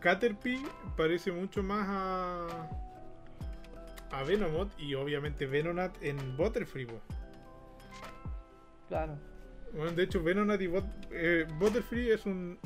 Caterpie 0.00 0.60
parece 0.96 1.30
mucho 1.30 1.62
más 1.62 1.86
a 1.88 2.70
a 4.12 4.22
Venomot 4.24 4.68
y 4.78 4.94
obviamente 4.94 5.46
Venonat 5.46 5.96
en 6.02 6.36
Butterfree. 6.36 6.86
Claro. 8.90 9.16
Bueno, 9.72 9.92
de 9.92 10.02
hecho, 10.02 10.20
Venonat 10.20 10.60
y 10.60 10.68
eh, 11.12 11.46
Butterfree 11.60 12.12
es 12.12 12.26
un 12.26 12.58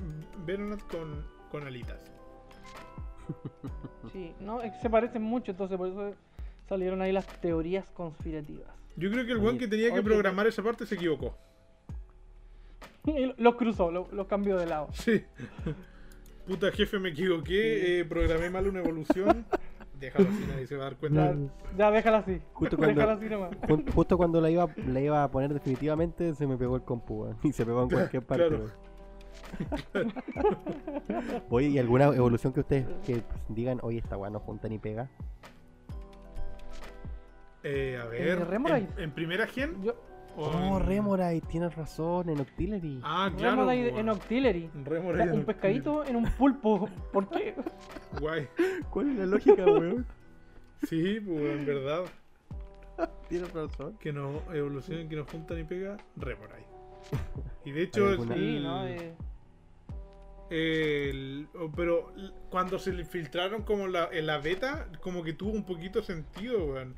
Venonat 0.46 0.80
con, 0.88 1.22
con 1.50 1.64
alitas. 1.64 2.00
Sí, 4.12 4.32
no, 4.38 4.60
se 4.82 4.90
parecen 4.90 5.22
mucho, 5.22 5.50
entonces 5.50 5.78
por 5.78 5.88
eso 5.88 6.14
salieron 6.68 7.00
ahí 7.00 7.10
las 7.10 7.26
teorías 7.40 7.90
conspirativas. 7.90 8.68
Yo 8.96 9.10
creo 9.10 9.24
que 9.24 9.32
el 9.32 9.38
one 9.38 9.58
que 9.58 9.66
tenía 9.66 9.92
que 9.92 10.02
programar 10.02 10.46
esa 10.46 10.62
parte 10.62 10.86
se 10.86 10.94
equivocó. 10.94 11.36
los 13.38 13.54
cruzó, 13.56 13.90
los 13.90 14.26
cambió 14.28 14.56
de 14.58 14.66
lado. 14.66 14.88
Sí. 14.92 15.24
Puta 16.46 16.70
jefe, 16.70 16.98
me 16.98 17.08
equivoqué, 17.08 18.00
eh, 18.00 18.04
programé 18.04 18.50
mal 18.50 18.68
una 18.68 18.80
evolución. 18.80 19.46
Déjalo 20.00 20.28
así, 20.28 20.44
nadie 20.48 20.66
se 20.66 20.76
va 20.76 20.82
a 20.82 20.84
dar 20.84 20.96
cuenta. 20.96 21.34
Ya, 21.76 21.90
déjala 21.90 22.18
así. 22.18 22.40
Justo 22.52 22.76
cuando, 22.78 23.10
así 23.10 23.26
nomás. 23.26 23.50
Justo 23.94 24.16
cuando 24.16 24.40
la 24.40 24.50
iba, 24.50 24.68
la 24.86 25.00
iba 25.00 25.24
a 25.24 25.30
poner 25.30 25.52
definitivamente, 25.52 26.34
se 26.34 26.46
me 26.46 26.56
pegó 26.56 26.76
el 26.76 26.82
compu, 26.82 27.34
y 27.42 27.52
se 27.52 27.64
pegó 27.64 27.82
en 27.82 27.90
cualquier 27.90 28.22
parte. 28.26 28.58
oye, 31.50 31.68
¿y 31.68 31.78
alguna 31.78 32.06
evolución 32.06 32.52
que 32.52 32.60
ustedes 32.60 32.86
que 33.04 33.22
digan, 33.48 33.78
oye, 33.82 33.98
esta 33.98 34.16
weá 34.16 34.30
no 34.30 34.40
junta 34.40 34.68
ni 34.68 34.78
pega? 34.78 35.08
Eh, 37.62 37.98
a 38.00 38.04
ver, 38.06 38.38
eh, 38.38 38.88
en, 38.98 39.10
primera 39.12 39.46
gen. 39.46 39.82
Yo... 39.82 39.94
Oh, 40.36 40.78
Remoraid, 40.78 41.42
tienes 41.44 41.74
razón, 41.76 42.28
en 42.28 42.40
Octillery. 42.40 43.00
Ah, 43.02 43.30
claro. 43.36 43.56
Remoraid 43.56 43.98
en 43.98 44.08
Octillery. 44.08 44.70
Remoraid 44.84 45.32
un 45.32 45.44
pescadito 45.44 46.04
en 46.04 46.16
un 46.16 46.24
pulpo. 46.32 46.88
¿Por 47.12 47.28
qué? 47.28 47.54
Guay. 48.20 48.48
¿Cuál 48.90 49.10
es 49.10 49.18
la 49.18 49.26
lógica, 49.26 49.64
weón? 49.66 50.06
Sí, 50.88 51.20
pues 51.20 51.40
en 51.40 51.66
verdad. 51.66 52.04
Tienes 53.28 53.52
razón. 53.52 53.96
Que 53.98 54.12
no 54.12 54.42
evoluciona, 54.52 55.08
que 55.08 55.16
no 55.16 55.24
junta 55.24 55.54
ni 55.54 55.64
pega, 55.64 55.96
Remoraid. 56.16 56.64
Y 57.64 57.72
de 57.72 57.82
hecho, 57.84 58.16
sí, 58.16 58.60
¿no? 58.60 58.86
Eh... 58.86 59.14
El, 60.50 61.48
pero 61.74 62.12
cuando 62.50 62.78
se 62.78 62.92
le 62.92 63.04
filtraron 63.04 63.62
como 63.62 63.88
la, 63.88 64.08
en 64.12 64.26
la 64.26 64.38
beta, 64.38 64.88
como 65.00 65.22
que 65.22 65.32
tuvo 65.32 65.52
un 65.52 65.64
poquito 65.64 66.02
sentido, 66.02 66.66
weón. 66.66 66.94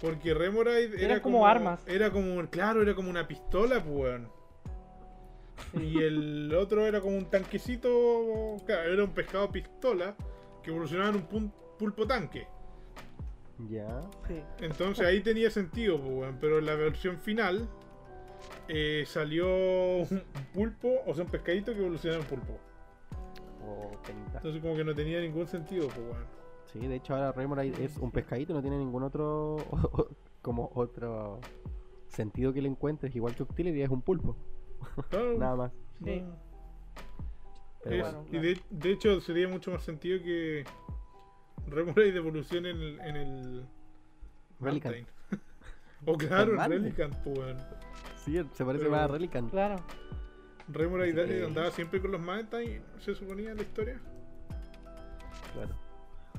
Porque 0.00 0.32
Remoraid 0.32 0.94
era 0.94 1.20
como, 1.20 1.46
armas. 1.46 1.80
Era 1.86 2.10
como, 2.10 2.44
claro, 2.48 2.82
era 2.82 2.94
como 2.94 3.10
una 3.10 3.26
pistola, 3.26 3.82
pues, 3.82 4.20
Y 5.74 5.98
el 6.02 6.54
otro 6.54 6.86
era 6.86 7.00
como 7.00 7.16
un 7.16 7.26
tanquecito, 7.26 8.56
claro, 8.64 8.92
era 8.92 9.04
un 9.04 9.10
pescado 9.10 9.50
pistola 9.50 10.14
que 10.62 10.70
evolucionaba 10.70 11.10
en 11.10 11.26
un 11.32 11.52
pulpo 11.78 12.06
tanque. 12.06 12.46
Ya. 13.68 14.02
Sí. 14.28 14.40
Entonces 14.60 15.04
ahí 15.04 15.20
tenía 15.20 15.50
sentido, 15.50 16.00
pues, 16.00 16.32
pero 16.40 16.60
en 16.60 16.66
la 16.66 16.76
versión 16.76 17.18
final 17.18 17.68
eh, 18.68 19.04
salió 19.06 19.48
un 19.48 20.22
pulpo, 20.54 21.00
o 21.06 21.14
sea, 21.14 21.24
un 21.24 21.30
pescadito 21.30 21.72
que 21.72 21.80
evolucionaba 21.80 22.22
en 22.22 22.28
pulpo. 22.28 22.58
Oh, 23.66 23.90
Entonces 24.34 24.62
como 24.62 24.76
que 24.76 24.84
no 24.84 24.94
tenía 24.94 25.20
ningún 25.20 25.48
sentido, 25.48 25.88
pues, 25.88 26.06
Sí, 26.72 26.80
de 26.80 26.96
hecho 26.96 27.14
ahora 27.14 27.32
Remoraid 27.32 27.78
es 27.80 27.96
un 27.96 28.10
pescadito, 28.10 28.52
no 28.52 28.60
tiene 28.60 28.78
ningún 28.78 29.02
otro 29.02 29.56
como 30.42 30.70
otro 30.74 31.40
sentido 32.08 32.52
que 32.52 32.62
le 32.62 32.68
encuentres, 32.68 33.14
igual 33.14 33.34
que 33.34 33.42
Octillery 33.42 33.82
es 33.82 33.90
un 33.90 34.02
pulpo. 34.02 34.36
Nada 35.38 35.56
más. 35.56 35.72
Sí. 36.04 36.22
y 38.30 38.38
de, 38.38 38.90
hecho 38.90 39.20
sería 39.20 39.48
mucho 39.48 39.70
más 39.70 39.82
sentido 39.82 40.22
que 40.22 40.64
Remoraid 41.66 42.12
de 42.12 42.18
evolución 42.18 42.66
en 42.66 42.76
el. 42.76 43.00
En 43.00 43.16
el 43.16 43.66
Relican. 44.60 44.94
o 46.06 46.16
claro, 46.16 46.62
en 46.62 46.70
Relican, 46.70 47.10
pues. 47.24 47.56
Sí, 48.24 48.38
se 48.52 48.64
parece 48.64 48.88
más 48.88 49.00
a 49.00 49.08
Relican. 49.08 49.48
Claro. 49.48 49.76
Remoraid 50.68 51.44
andaba 51.44 51.70
siempre 51.70 52.00
con 52.00 52.12
los 52.12 52.20
Mantine, 52.20 52.82
se 52.98 53.14
suponía 53.14 53.52
en 53.52 53.56
la 53.56 53.62
historia. 53.62 54.00
Claro. 55.54 55.87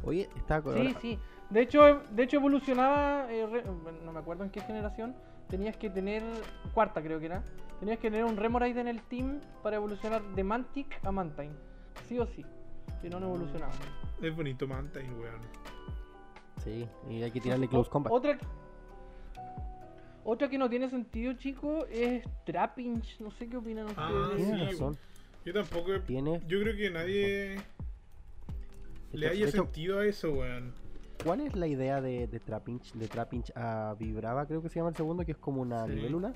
Oye, 0.03 0.29
está 0.35 0.61
Sí, 0.61 0.95
sí. 1.01 1.19
De 1.49 1.61
hecho, 1.61 2.01
de 2.11 2.23
hecho 2.23 2.37
evolucionaba, 2.37 3.27
eh, 3.29 3.63
no 4.05 4.11
me 4.11 4.19
acuerdo 4.19 4.43
en 4.43 4.49
qué 4.49 4.61
generación, 4.61 5.15
tenías 5.49 5.75
que 5.77 5.89
tener, 5.89 6.23
cuarta 6.73 7.01
creo 7.01 7.19
que 7.19 7.25
era, 7.25 7.43
tenías 7.79 7.97
que 7.97 8.11
tener 8.11 8.25
un 8.25 8.37
Remoraid 8.37 8.77
en 8.77 8.87
el 8.87 9.01
team 9.01 9.39
para 9.63 9.77
evolucionar 9.77 10.21
de 10.21 10.43
Mantic 10.43 10.99
a 11.03 11.11
Mantine. 11.11 11.53
Sí 12.07 12.19
o 12.19 12.27
sí. 12.27 12.45
Si 13.01 13.09
no, 13.09 13.19
no 13.19 13.27
evolucionaba. 13.27 13.73
Es 14.21 14.35
bonito 14.35 14.67
Mantine, 14.67 15.09
weón. 15.13 15.41
Sí, 16.63 16.87
y 17.09 17.23
hay 17.23 17.31
que 17.31 17.39
tirarle 17.39 17.67
Close 17.67 17.89
Combat. 17.89 18.11
Otra, 18.11 18.37
otra 20.23 20.49
que 20.49 20.57
no 20.57 20.69
tiene 20.69 20.89
sentido, 20.89 21.33
chico, 21.33 21.85
es 21.87 22.23
Trapinch. 22.45 23.19
No 23.21 23.31
sé 23.31 23.47
qué 23.47 23.57
opinan 23.57 23.87
ah, 23.95 24.29
ustedes. 24.31 24.77
Sí, 24.77 24.83
yo 25.45 25.53
tampoco. 25.53 25.91
Yo 25.93 26.59
creo 26.61 26.75
que 26.75 26.89
nadie 26.91 27.57
le 29.11 29.27
haya 29.27 29.49
sentido 29.49 29.99
a 29.99 30.05
eso, 30.05 30.31
weón. 30.31 30.73
¿Cuál 31.23 31.41
es 31.41 31.55
la 31.55 31.67
idea 31.67 32.01
de, 32.01 32.27
de 32.27 32.39
Trapinch? 32.39 32.93
De 32.93 33.07
Trapinch 33.07 33.51
a 33.55 33.95
Vibrava, 33.99 34.45
creo 34.45 34.61
que 34.61 34.69
se 34.69 34.75
llama 34.75 34.89
el 34.89 34.95
segundo, 34.95 35.25
que 35.25 35.33
es 35.33 35.37
como 35.37 35.61
una 35.61 35.85
sí. 35.85 35.91
libélula. 35.91 36.33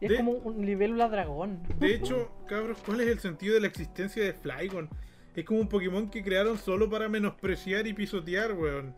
Es 0.00 0.16
como 0.16 0.32
un 0.32 0.66
libélula 0.66 1.08
dragón. 1.08 1.62
De 1.78 1.94
hecho, 1.94 2.30
cabros, 2.46 2.78
¿cuál 2.84 3.00
es 3.00 3.08
el 3.08 3.20
sentido 3.20 3.54
de 3.54 3.60
la 3.60 3.68
existencia 3.68 4.24
de 4.24 4.32
Flygon? 4.32 4.88
Es 5.34 5.44
como 5.44 5.60
un 5.60 5.68
Pokémon 5.68 6.10
que 6.10 6.22
crearon 6.22 6.58
solo 6.58 6.90
para 6.90 7.08
menospreciar 7.08 7.86
y 7.86 7.92
pisotear, 7.92 8.52
weón. 8.52 8.94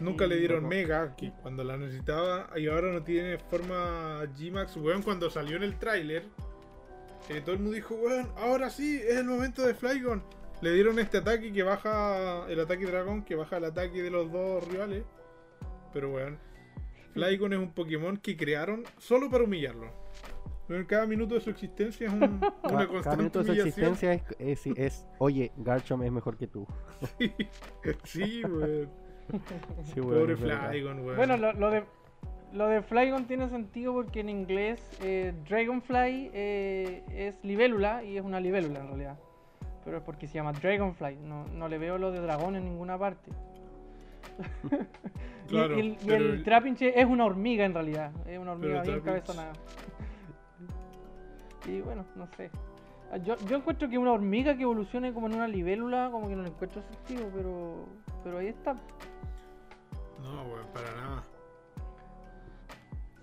Nunca 0.00 0.26
le 0.26 0.36
dieron 0.36 0.66
Mega, 0.66 1.14
que 1.16 1.32
cuando 1.42 1.62
la 1.62 1.76
necesitaba, 1.76 2.50
y 2.56 2.66
ahora 2.66 2.92
no 2.92 3.02
tiene 3.02 3.38
forma 3.38 4.24
G-Max, 4.36 4.76
weón, 4.76 5.02
cuando 5.02 5.30
salió 5.30 5.56
en 5.56 5.62
el 5.62 5.78
tráiler. 5.78 6.24
Eh, 7.30 7.40
todo 7.40 7.54
el 7.54 7.60
mundo 7.60 7.76
dijo, 7.76 7.94
weón, 7.94 8.28
ahora 8.36 8.70
sí, 8.70 8.96
es 8.96 9.16
el 9.16 9.24
momento 9.24 9.62
de 9.62 9.74
Flygon. 9.74 10.22
Le 10.60 10.72
dieron 10.72 10.98
este 10.98 11.18
ataque 11.18 11.52
que 11.52 11.62
baja 11.62 12.46
el 12.48 12.60
ataque 12.60 12.86
dragón, 12.86 13.24
que 13.24 13.34
baja 13.34 13.58
el 13.58 13.64
ataque 13.64 14.02
de 14.02 14.10
los 14.10 14.30
dos 14.32 14.66
rivales. 14.68 15.04
Pero 15.92 16.10
weón, 16.12 16.38
Flygon 17.12 17.52
es 17.52 17.58
un 17.58 17.72
Pokémon 17.72 18.16
que 18.16 18.36
crearon 18.36 18.84
solo 18.98 19.30
para 19.30 19.44
humillarlo. 19.44 19.88
Pero 20.66 20.86
cada 20.86 21.06
minuto 21.06 21.34
de 21.34 21.40
su 21.40 21.50
existencia 21.50 22.06
es 22.06 22.12
un, 22.12 22.22
una 22.64 22.88
constante 22.88 23.02
Cada 23.02 23.16
minuto 23.16 23.38
de 23.40 23.44
su 23.44 23.52
existencia 23.52 24.24
es, 24.38 25.06
oye, 25.18 25.52
Garchomp 25.56 26.02
es 26.02 26.12
mejor 26.12 26.36
que 26.36 26.46
tú. 26.46 26.66
sí, 28.04 28.42
weón. 28.44 28.90
Pobre 29.94 30.36
Flygon, 30.36 31.00
weón. 31.00 31.16
Bueno, 31.16 31.36
lo, 31.36 31.70
de 31.70 31.84
lo 32.52 32.68
de 32.68 32.82
Flygon 32.82 33.26
tiene 33.26 33.48
sentido 33.48 33.92
porque 33.92 34.20
en 34.20 34.28
inglés 34.28 34.80
eh, 35.02 35.34
Dragonfly 35.48 36.30
eh, 36.32 37.02
es 37.10 37.34
libélula 37.44 38.04
y 38.04 38.16
es 38.16 38.24
una 38.24 38.40
libélula 38.40 38.80
en 38.80 38.86
realidad. 38.88 39.18
Pero 39.84 39.98
es 39.98 40.02
porque 40.02 40.26
se 40.26 40.34
llama 40.34 40.52
Dragonfly. 40.52 41.16
No, 41.16 41.46
no 41.48 41.68
le 41.68 41.78
veo 41.78 41.98
lo 41.98 42.10
de 42.10 42.20
dragón 42.20 42.56
en 42.56 42.64
ninguna 42.64 42.98
parte. 42.98 43.30
y, 45.50 45.56
el, 46.10 46.42
Trapinche 46.42 46.98
es 46.98 47.06
una 47.06 47.24
hormiga 47.24 47.64
en 47.64 47.74
realidad. 47.74 48.12
Es 48.26 48.38
una 48.38 48.52
hormiga 48.52 48.82
bien 48.82 49.00
cabezona. 49.00 49.52
y 51.66 51.80
bueno, 51.80 52.04
no 52.16 52.26
sé. 52.36 52.50
Ah, 53.12 53.18
yo, 53.18 53.36
yo 53.46 53.56
encuentro 53.56 53.88
que 53.88 53.98
una 53.98 54.12
hormiga 54.12 54.56
que 54.56 54.62
evolucione 54.62 55.12
como 55.12 55.26
en 55.26 55.34
una 55.34 55.46
libélula, 55.46 56.08
como 56.10 56.28
que 56.28 56.36
no 56.36 56.42
le 56.42 56.48
encuentro 56.48 56.82
sentido, 56.82 57.30
pero, 57.34 57.86
pero 58.24 58.38
ahí 58.38 58.48
está. 58.48 58.74
No, 60.22 60.44
bueno, 60.44 60.66
para 60.72 60.94
nada. 60.94 61.22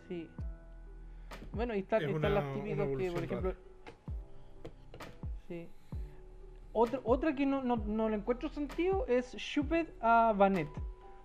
Sí. 0.07 0.30
Bueno, 1.53 1.76
y 1.76 1.80
están, 1.80 2.03
están 2.03 2.36
las 2.36 2.53
típicas 2.53 2.88
que, 2.97 3.12
por 3.12 3.24
ejemplo. 3.24 3.53
Sí. 5.47 5.68
Otra, 6.74 6.99
otra 7.03 7.36
que 7.36 7.45
no, 7.45 7.61
no, 7.63 8.09
le 8.09 8.15
encuentro 8.15 8.49
sentido 8.49 9.05
es 9.07 9.34
Shuped 9.36 9.88
a 10.01 10.34
Vanet. 10.38 10.69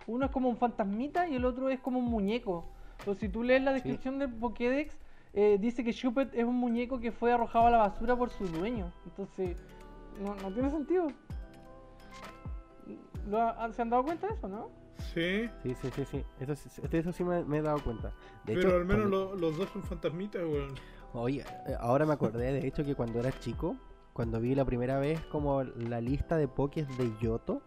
Uno 0.05 0.25
es 0.25 0.31
como 0.31 0.49
un 0.49 0.57
fantasmita 0.57 1.27
y 1.27 1.35
el 1.35 1.45
otro 1.45 1.69
es 1.69 1.79
como 1.79 1.99
un 1.99 2.05
muñeco. 2.05 2.65
Entonces, 2.99 3.21
si 3.21 3.29
tú 3.29 3.43
lees 3.43 3.61
la 3.61 3.73
descripción 3.73 4.19
del 4.19 4.33
Pokédex, 4.33 4.97
eh, 5.33 5.57
dice 5.59 5.83
que 5.83 5.91
Shuped 5.91 6.33
es 6.33 6.43
un 6.43 6.55
muñeco 6.55 6.99
que 6.99 7.11
fue 7.11 7.31
arrojado 7.31 7.67
a 7.67 7.71
la 7.71 7.77
basura 7.77 8.15
por 8.15 8.29
su 8.29 8.45
dueño. 8.47 8.91
Entonces, 9.05 9.57
no, 10.23 10.35
no 10.35 10.51
tiene 10.51 10.69
sentido. 10.69 11.07
¿Se 13.73 13.81
han 13.81 13.89
dado 13.89 14.03
cuenta 14.03 14.27
de 14.27 14.33
eso, 14.33 14.47
no? 14.47 14.69
Sí. 15.13 15.49
Sí, 15.63 15.75
sí, 15.75 15.89
sí, 15.95 16.05
sí. 16.05 16.23
Eso, 16.39 16.53
eso 16.91 17.11
sí 17.11 17.23
me, 17.23 17.57
he 17.57 17.61
dado 17.61 17.83
cuenta. 17.83 18.11
Pero 18.45 18.75
al 18.75 18.85
menos 18.85 19.39
los 19.39 19.57
dos 19.57 19.69
son 19.69 19.83
fantasmitas, 19.83 20.43
weón. 20.43 20.73
Oye, 21.13 21.43
eh, 21.67 21.75
ahora 21.79 22.05
me 22.05 22.13
acordé, 22.13 22.51
de 22.53 22.67
hecho, 22.67 22.83
que 22.83 22.95
cuando 22.95 23.19
era 23.19 23.31
chico, 23.39 23.75
cuando 24.17 24.41
vi 24.41 24.55
la 24.55 24.65
primera 24.65 24.97
vez 24.97 25.23
como 25.27 25.63
la 25.63 26.01
lista 26.01 26.37
de 26.37 26.47
pokés 26.47 26.87
de 26.97 27.13
Yoto, 27.21 27.61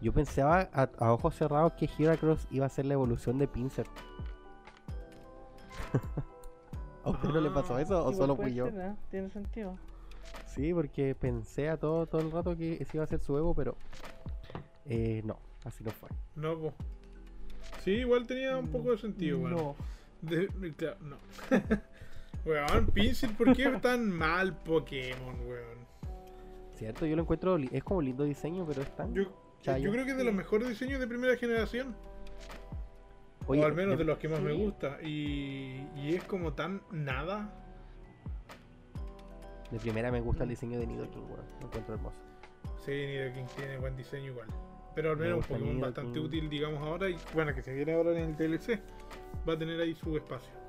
yo 0.00 0.10
pensaba 0.10 0.70
a, 0.72 1.12
ojos 1.12 1.34
cerrados 1.34 1.74
que 1.74 1.86
Heracross 1.98 2.48
iba 2.50 2.64
a 2.64 2.70
ser 2.70 2.86
la 2.86 2.94
evolución 2.94 3.36
de 3.36 3.46
Pinsir. 3.46 3.84
¿A 7.04 7.10
usted 7.10 7.28
no 7.28 7.42
le 7.42 7.50
pasó 7.50 7.78
eso 7.78 8.02
o 8.02 8.10
solo 8.14 8.36
fui 8.36 8.54
yo? 8.54 8.68
¿eh? 8.68 8.96
Tiene 9.10 9.28
sentido. 9.28 9.76
Sí, 10.46 10.72
porque 10.72 11.14
pensé 11.14 11.68
a 11.68 11.76
todo, 11.76 12.06
todo 12.06 12.22
el 12.22 12.30
rato 12.30 12.56
que 12.56 12.78
ese 12.80 12.96
iba 12.96 13.04
a 13.04 13.06
ser 13.06 13.20
su 13.20 13.36
Evo, 13.36 13.54
pero 13.54 13.76
eh, 14.86 15.20
no, 15.26 15.38
así 15.66 15.84
no 15.84 15.90
fue. 15.90 16.08
No, 16.36 16.58
pues. 16.58 16.72
Sí, 17.84 17.90
igual 17.90 18.26
tenía 18.26 18.56
un 18.56 18.68
poco 18.68 18.92
de 18.92 18.96
sentido, 18.96 19.36
No. 19.46 19.76
no. 20.22 21.16
Weón, 22.44 22.86
Pinsir, 22.86 23.36
¿por 23.36 23.54
qué 23.54 23.68
tan 23.82 24.10
mal 24.10 24.56
Pokémon, 24.56 25.36
weón? 25.46 25.80
Cierto, 26.74 27.04
yo 27.04 27.14
lo 27.14 27.22
encuentro, 27.22 27.56
es 27.56 27.84
como 27.84 28.00
lindo 28.00 28.24
diseño, 28.24 28.64
pero 28.66 28.80
es 28.82 28.96
tan... 28.96 29.14
Yo, 29.14 29.24
yo 29.62 29.90
creo 29.92 30.04
que 30.04 30.12
es 30.12 30.16
de 30.16 30.24
los 30.24 30.32
mejores 30.32 30.68
diseños 30.68 31.00
de 31.00 31.06
primera 31.06 31.36
generación. 31.36 31.94
o 33.46 33.52
al 33.52 33.74
menos 33.74 33.98
de, 33.98 34.04
los 34.04 34.16
que 34.18 34.28
más 34.28 34.40
me 34.40 34.52
gusta. 34.52 34.98
Y, 35.02 35.86
y, 35.96 36.14
es 36.14 36.24
como 36.24 36.54
tan 36.54 36.80
nada. 36.90 37.52
De 39.70 39.78
primera 39.78 40.10
me 40.10 40.22
gusta 40.22 40.44
el 40.44 40.48
diseño 40.48 40.78
de 40.78 40.86
Nidoking, 40.86 41.24
weón. 41.24 41.44
Lo 41.60 41.66
encuentro 41.66 41.94
hermoso. 41.94 42.16
Sí, 42.84 42.92
Nidoking 42.92 43.46
tiene 43.56 43.76
buen 43.76 43.96
diseño 43.96 44.28
igual. 44.28 44.48
Pero 44.94 45.10
al 45.10 45.18
menos 45.18 45.38
un 45.38 45.42
Pokémon 45.42 45.80
bastante 45.80 46.18
útil, 46.18 46.48
digamos 46.48 46.80
ahora. 46.80 47.10
Y 47.10 47.18
bueno, 47.34 47.54
que 47.54 47.62
se 47.62 47.74
viene 47.74 47.92
ahora 47.92 48.18
en 48.18 48.30
el 48.30 48.36
TLC. 48.36 48.80
Va 49.46 49.52
a 49.52 49.58
tener 49.58 49.78
ahí 49.80 49.94
su 49.94 50.16
espacio. 50.16 50.59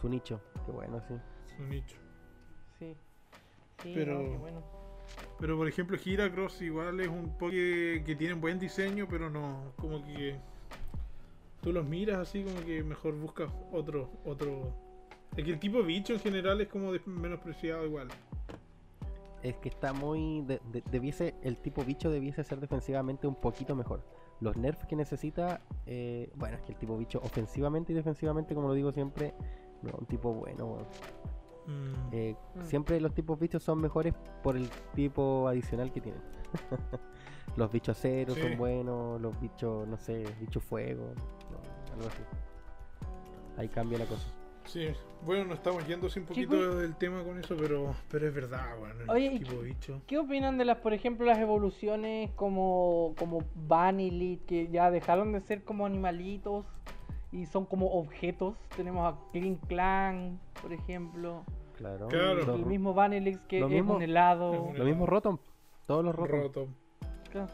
Su 0.00 0.08
nicho, 0.08 0.40
qué 0.64 0.72
bueno, 0.72 1.00
sí. 1.08 1.14
Su 1.56 1.62
nicho. 1.64 1.96
Sí. 2.78 2.94
sí 3.82 3.92
pero, 3.94 4.38
bueno. 4.38 4.62
pero 5.40 5.56
por 5.56 5.66
ejemplo, 5.66 5.98
Giracross 5.98 6.62
igual 6.62 7.00
es 7.00 7.08
un 7.08 7.36
Poké 7.36 8.04
que 8.04 8.14
tiene 8.16 8.34
buen 8.34 8.58
diseño, 8.58 9.06
pero 9.08 9.28
no, 9.28 9.72
como 9.76 10.04
que 10.04 10.38
tú 11.62 11.72
los 11.72 11.84
miras 11.84 12.18
así 12.18 12.44
como 12.44 12.60
que 12.64 12.82
mejor 12.82 13.14
buscas 13.14 13.50
otro, 13.72 14.10
otro. 14.24 14.72
Es 15.36 15.44
que 15.44 15.50
el 15.50 15.58
tipo 15.58 15.82
bicho 15.82 16.12
en 16.12 16.20
general 16.20 16.60
es 16.60 16.68
como 16.68 16.92
menospreciado 17.06 17.84
igual. 17.84 18.08
Es 19.42 19.56
que 19.56 19.68
está 19.68 19.92
muy. 19.92 20.44
debiese, 20.90 21.34
el 21.42 21.58
tipo 21.58 21.84
bicho 21.84 22.10
debiese 22.10 22.42
ser 22.42 22.60
defensivamente 22.60 23.26
un 23.26 23.36
poquito 23.36 23.76
mejor. 23.76 24.02
Los 24.40 24.56
nerfs 24.56 24.86
que 24.86 24.96
necesita, 24.96 25.60
eh, 25.86 26.30
bueno, 26.36 26.56
es 26.56 26.62
que 26.62 26.72
el 26.72 26.78
tipo 26.78 26.96
bicho 26.96 27.20
ofensivamente 27.24 27.92
y 27.92 27.96
defensivamente, 27.96 28.54
como 28.54 28.68
lo 28.68 28.74
digo 28.74 28.92
siempre, 28.92 29.34
no, 29.82 29.92
un 29.98 30.06
tipo 30.06 30.32
bueno. 30.32 30.78
Mm. 31.66 31.92
Eh, 32.12 32.36
mm. 32.54 32.62
Siempre 32.62 33.00
los 33.00 33.14
tipos 33.14 33.38
bichos 33.38 33.62
son 33.62 33.80
mejores 33.80 34.14
por 34.42 34.56
el 34.56 34.68
tipo 34.94 35.48
adicional 35.48 35.92
que 35.92 36.00
tienen. 36.00 36.22
los 37.56 37.70
bichos 37.70 37.98
cero 38.00 38.34
son 38.34 38.56
buenos, 38.56 39.20
los 39.20 39.38
bichos, 39.40 39.86
no 39.86 39.96
sé, 39.96 40.24
bichos 40.40 40.62
fuego, 40.62 41.12
algo 41.92 42.08
así. 42.08 42.22
Ahí 43.56 43.68
cambia 43.68 43.98
la 43.98 44.06
cosa. 44.06 44.26
Sí, 44.68 44.86
bueno, 45.24 45.46
nos 45.46 45.56
estamos 45.56 45.86
yendo 45.86 46.08
un 46.14 46.24
poquito 46.26 46.76
del 46.76 46.94
tema 46.94 47.24
con 47.24 47.38
eso, 47.38 47.56
pero, 47.56 47.94
pero 48.10 48.28
es 48.28 48.34
verdad, 48.34 48.78
bueno, 48.78 49.14
el 49.14 49.38
tipo 49.38 49.62
bicho. 49.62 50.02
¿Qué 50.06 50.18
opinan 50.18 50.58
de 50.58 50.66
las, 50.66 50.76
por 50.78 50.92
ejemplo, 50.92 51.24
las 51.24 51.38
evoluciones 51.38 52.30
como, 52.32 53.14
como 53.18 53.44
Vanillit, 53.54 54.44
que 54.44 54.68
ya 54.68 54.90
dejaron 54.90 55.32
de 55.32 55.40
ser 55.40 55.64
como 55.64 55.86
animalitos? 55.86 56.66
Y 57.32 57.46
son 57.46 57.64
como 57.66 57.86
objetos. 57.92 58.56
Tenemos 58.76 59.12
a 59.12 59.16
Clean 59.32 59.56
Clan, 59.56 60.40
por 60.60 60.72
ejemplo. 60.72 61.44
Claro. 61.76 62.08
El 62.10 62.66
mismo 62.66 62.92
Vanilix 62.92 63.38
que 63.46 63.58
es 63.58 63.64
un 63.64 64.02
helado. 64.02 64.72
Lo 64.74 64.84
mismo 64.84 65.06
Rotom. 65.06 65.38
Todos 65.86 66.04
los 66.04 66.14
Rotom. 66.14 66.40
Rotom. 66.40 66.68
Claro. 67.30 67.48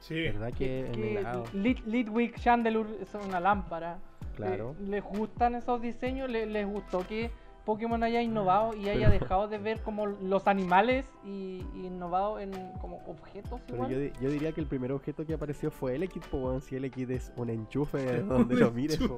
Sí. 0.00 0.14
¿Verdad 0.14 0.52
que, 0.52 0.90
que 0.92 2.32
Chandelure 2.40 2.90
es 3.00 3.14
una 3.14 3.40
lámpara. 3.40 3.98
Claro. 4.36 4.74
¿Les 4.80 5.02
gustan 5.02 5.54
esos 5.54 5.80
diseños? 5.80 6.28
¿Les, 6.28 6.66
gustó 6.66 7.06
que 7.06 7.30
Pokémon 7.64 8.02
haya 8.02 8.20
innovado 8.20 8.74
y 8.76 8.88
haya 8.88 9.08
dejado 9.08 9.48
de 9.48 9.58
ver 9.58 9.80
como 9.80 10.06
los 10.06 10.46
animales 10.46 11.06
y, 11.24 11.64
innovado 11.74 12.38
en 12.38 12.52
como 12.80 12.98
objetos 13.06 13.60
pero 13.66 13.88
Yo, 13.88 13.98
yo, 14.20 14.30
diría 14.30 14.52
que 14.52 14.60
el 14.60 14.66
primer 14.66 14.92
objeto 14.92 15.24
que 15.24 15.34
apareció 15.34 15.70
fue 15.70 15.94
el 15.94 16.02
equipo, 16.02 16.60
si 16.60 16.76
el 16.76 16.84
equipo 16.84 17.12
es 17.12 17.32
un 17.36 17.50
enchufe 17.50 18.20
donde 18.22 18.56
lo 18.56 18.70
mires. 18.70 18.98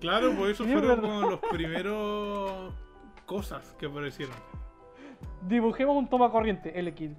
claro, 0.00 0.34
pues 0.36 0.52
eso 0.52 0.64
fueron 0.64 1.00
como 1.00 1.30
los 1.30 1.40
primeros 1.50 2.74
cosas 3.26 3.74
que 3.78 3.86
aparecieron. 3.86 4.34
Dibujemos 5.46 5.96
un 5.96 6.08
toma 6.08 6.30
corriente, 6.30 6.78
el 6.78 6.92
Kid. 6.94 7.12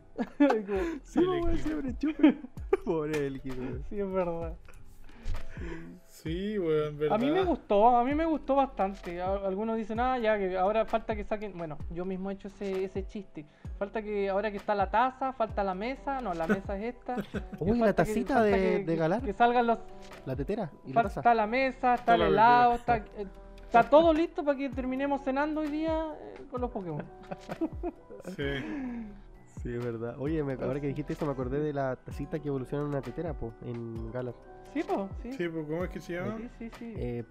sí, 1.03 1.19
el. 1.19 2.37
Pobre 2.83 3.27
el 3.27 3.41
Sí, 3.41 3.99
es 3.99 4.11
verdad. 4.11 4.55
Sí, 5.57 5.65
weón, 6.25 7.11
A 7.11 7.17
mí 7.17 7.31
me 7.31 7.43
gustó, 7.43 7.95
a 7.95 8.03
mí 8.03 8.13
me 8.13 8.25
gustó 8.25 8.55
bastante. 8.55 9.21
Algunos 9.21 9.77
dicen, 9.77 9.99
ah, 9.99 10.17
ya, 10.17 10.37
que 10.37 10.57
ahora 10.57 10.85
falta 10.85 11.15
que 11.15 11.23
saquen. 11.23 11.57
Bueno, 11.57 11.77
yo 11.89 12.05
mismo 12.05 12.29
he 12.29 12.33
hecho 12.33 12.47
ese, 12.47 12.83
ese 12.83 13.07
chiste. 13.07 13.45
Falta 13.77 14.01
que 14.01 14.29
ahora 14.29 14.51
que 14.51 14.57
está 14.57 14.75
la 14.75 14.91
taza, 14.91 15.33
falta 15.33 15.63
la 15.63 15.73
mesa. 15.73 16.21
No, 16.21 16.33
la 16.33 16.47
mesa 16.47 16.77
es 16.77 16.95
esta. 16.95 17.15
Uy, 17.59 17.79
la 17.79 17.93
tacita 17.93 18.43
de, 18.43 18.83
de 18.83 18.95
Galar. 18.95 19.21
Que 19.21 19.33
salgan 19.33 19.67
los. 19.67 19.79
La 20.25 20.35
tetera. 20.35 20.71
¿y 20.85 20.93
la 20.93 21.01
Está 21.01 21.33
la 21.33 21.47
mesa, 21.47 21.95
está 21.95 22.15
el 22.15 22.21
helado, 22.21 22.75
está, 22.75 22.97
eh, 22.97 23.27
está 23.63 23.89
todo 23.89 24.13
listo 24.13 24.43
para 24.43 24.57
que 24.57 24.69
terminemos 24.69 25.23
cenando 25.23 25.61
hoy 25.61 25.69
día 25.69 26.13
eh, 26.19 26.43
con 26.49 26.61
los 26.61 26.71
Pokémon. 26.71 27.03
sí. 28.35 28.43
Sí, 29.61 29.73
es 29.73 29.83
verdad. 29.83 30.15
Oye, 30.17 30.43
me, 30.43 30.53
ahora 30.53 30.79
que 30.79 30.87
dijiste 30.87 31.13
eso, 31.13 31.25
me 31.25 31.33
acordé 31.33 31.59
de 31.59 31.71
la 31.71 31.95
tacita 31.95 32.39
que 32.39 32.47
evoluciona 32.47 32.83
en 32.83 32.89
una 32.89 33.01
tetera, 33.01 33.33
po, 33.33 33.53
en 33.61 34.11
Galar. 34.11 34.33
Sí, 34.73 34.81
po, 34.83 35.07
sí. 35.21 35.33
Sí, 35.33 35.47
po, 35.49 35.63
¿cómo 35.65 35.83
es 35.83 35.89
que 35.91 35.99
se 35.99 36.13
llama? 36.13 36.37
Sí, 36.37 36.49
sí, 36.57 36.71
sí. 36.79 36.93
Eh, 36.97 37.23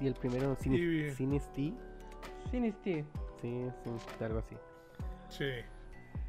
y 0.00 0.06
el 0.06 0.14
primero 0.14 0.54
Sinisty. 0.54 1.10
Sinisty. 1.10 1.74
Sinisty. 2.50 3.04
Sí, 3.40 3.70
Sinisty, 3.82 4.24
algo 4.24 4.38
así. 4.38 4.56
Sí. 5.30 5.50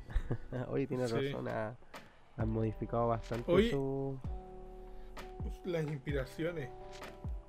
Oye, 0.69 0.87
tiene 0.87 1.05
razón, 1.05 1.47
ha, 1.47 1.77
han 2.37 2.49
modificado 2.49 3.09
bastante 3.09 3.69
su... 3.69 4.17
Las 5.65 5.83
inspiraciones. 5.83 6.69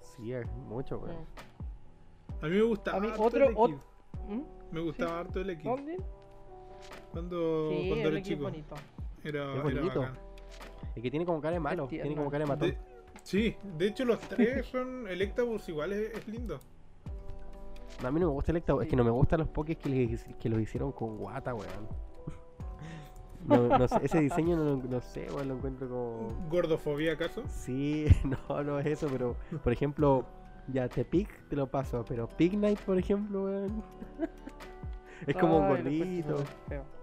Sí, 0.02 0.32
es 0.32 0.46
mucho, 0.68 0.98
weón. 0.98 1.24
A 2.42 2.46
mí 2.46 2.56
me 2.56 2.62
gustaba 2.62 2.98
a 2.98 3.00
mí, 3.00 3.08
otro, 3.16 3.48
el 3.48 3.54
otro... 3.56 3.80
¿Mm? 4.28 4.42
Me 4.70 4.80
gustaba 4.80 5.20
harto 5.20 5.40
el 5.40 5.50
equipo. 5.50 5.78
Cuando, 7.14 7.70
sí, 7.70 7.88
cuando 7.88 8.08
era 8.08 8.22
chico. 8.22 8.42
Bonito. 8.42 8.74
Era, 9.22 9.54
era 9.70 9.82
bacán. 9.82 10.18
Es 10.96 11.02
que 11.02 11.10
tiene 11.10 11.24
como 11.24 11.40
cara 11.40 11.54
de 11.54 11.60
malo, 11.60 11.86
tiene 11.86 12.14
como 12.14 12.28
cara 12.28 12.44
de 12.44 12.48
matón. 12.48 12.76
sí, 13.22 13.56
de 13.78 13.86
hecho 13.86 14.04
los 14.04 14.18
tres 14.20 14.66
son 14.72 15.06
Electabuzz 15.08 15.68
igual, 15.68 15.92
es, 15.92 16.26
lindo. 16.26 16.58
a 18.02 18.10
mí 18.10 18.18
no 18.18 18.26
me 18.26 18.32
gusta 18.32 18.50
Electabuzz, 18.50 18.82
es 18.82 18.90
que 18.90 18.96
no 18.96 19.04
me 19.04 19.12
gustan 19.12 19.40
los 19.40 19.48
pokés 19.48 19.76
que, 19.78 20.18
que 20.40 20.48
los 20.48 20.60
hicieron 20.60 20.90
con 20.92 21.16
guata, 21.16 21.54
weón. 21.54 21.68
No, 23.46 23.68
no 23.78 23.86
sé, 23.86 24.00
ese 24.02 24.20
diseño 24.20 24.56
no, 24.56 24.76
no, 24.76 25.00
sé, 25.02 25.28
weón, 25.30 25.48
lo 25.48 25.54
encuentro 25.56 25.86
como... 25.86 26.48
¿Gordofobia 26.50 27.12
acaso? 27.12 27.42
Sí, 27.46 28.06
no, 28.48 28.64
no 28.64 28.80
es 28.80 28.86
eso, 28.86 29.06
pero 29.12 29.36
por 29.62 29.72
ejemplo, 29.72 30.24
ya 30.72 30.88
te 30.88 31.04
pick 31.04 31.28
te 31.48 31.54
lo 31.54 31.66
paso, 31.66 32.04
pero 32.08 32.26
Knight, 32.26 32.80
por 32.80 32.98
ejemplo, 32.98 33.44
weón. 33.44 33.84
es 35.26 35.36
como 35.36 35.58
un 35.58 35.68
gordito. 35.68 36.44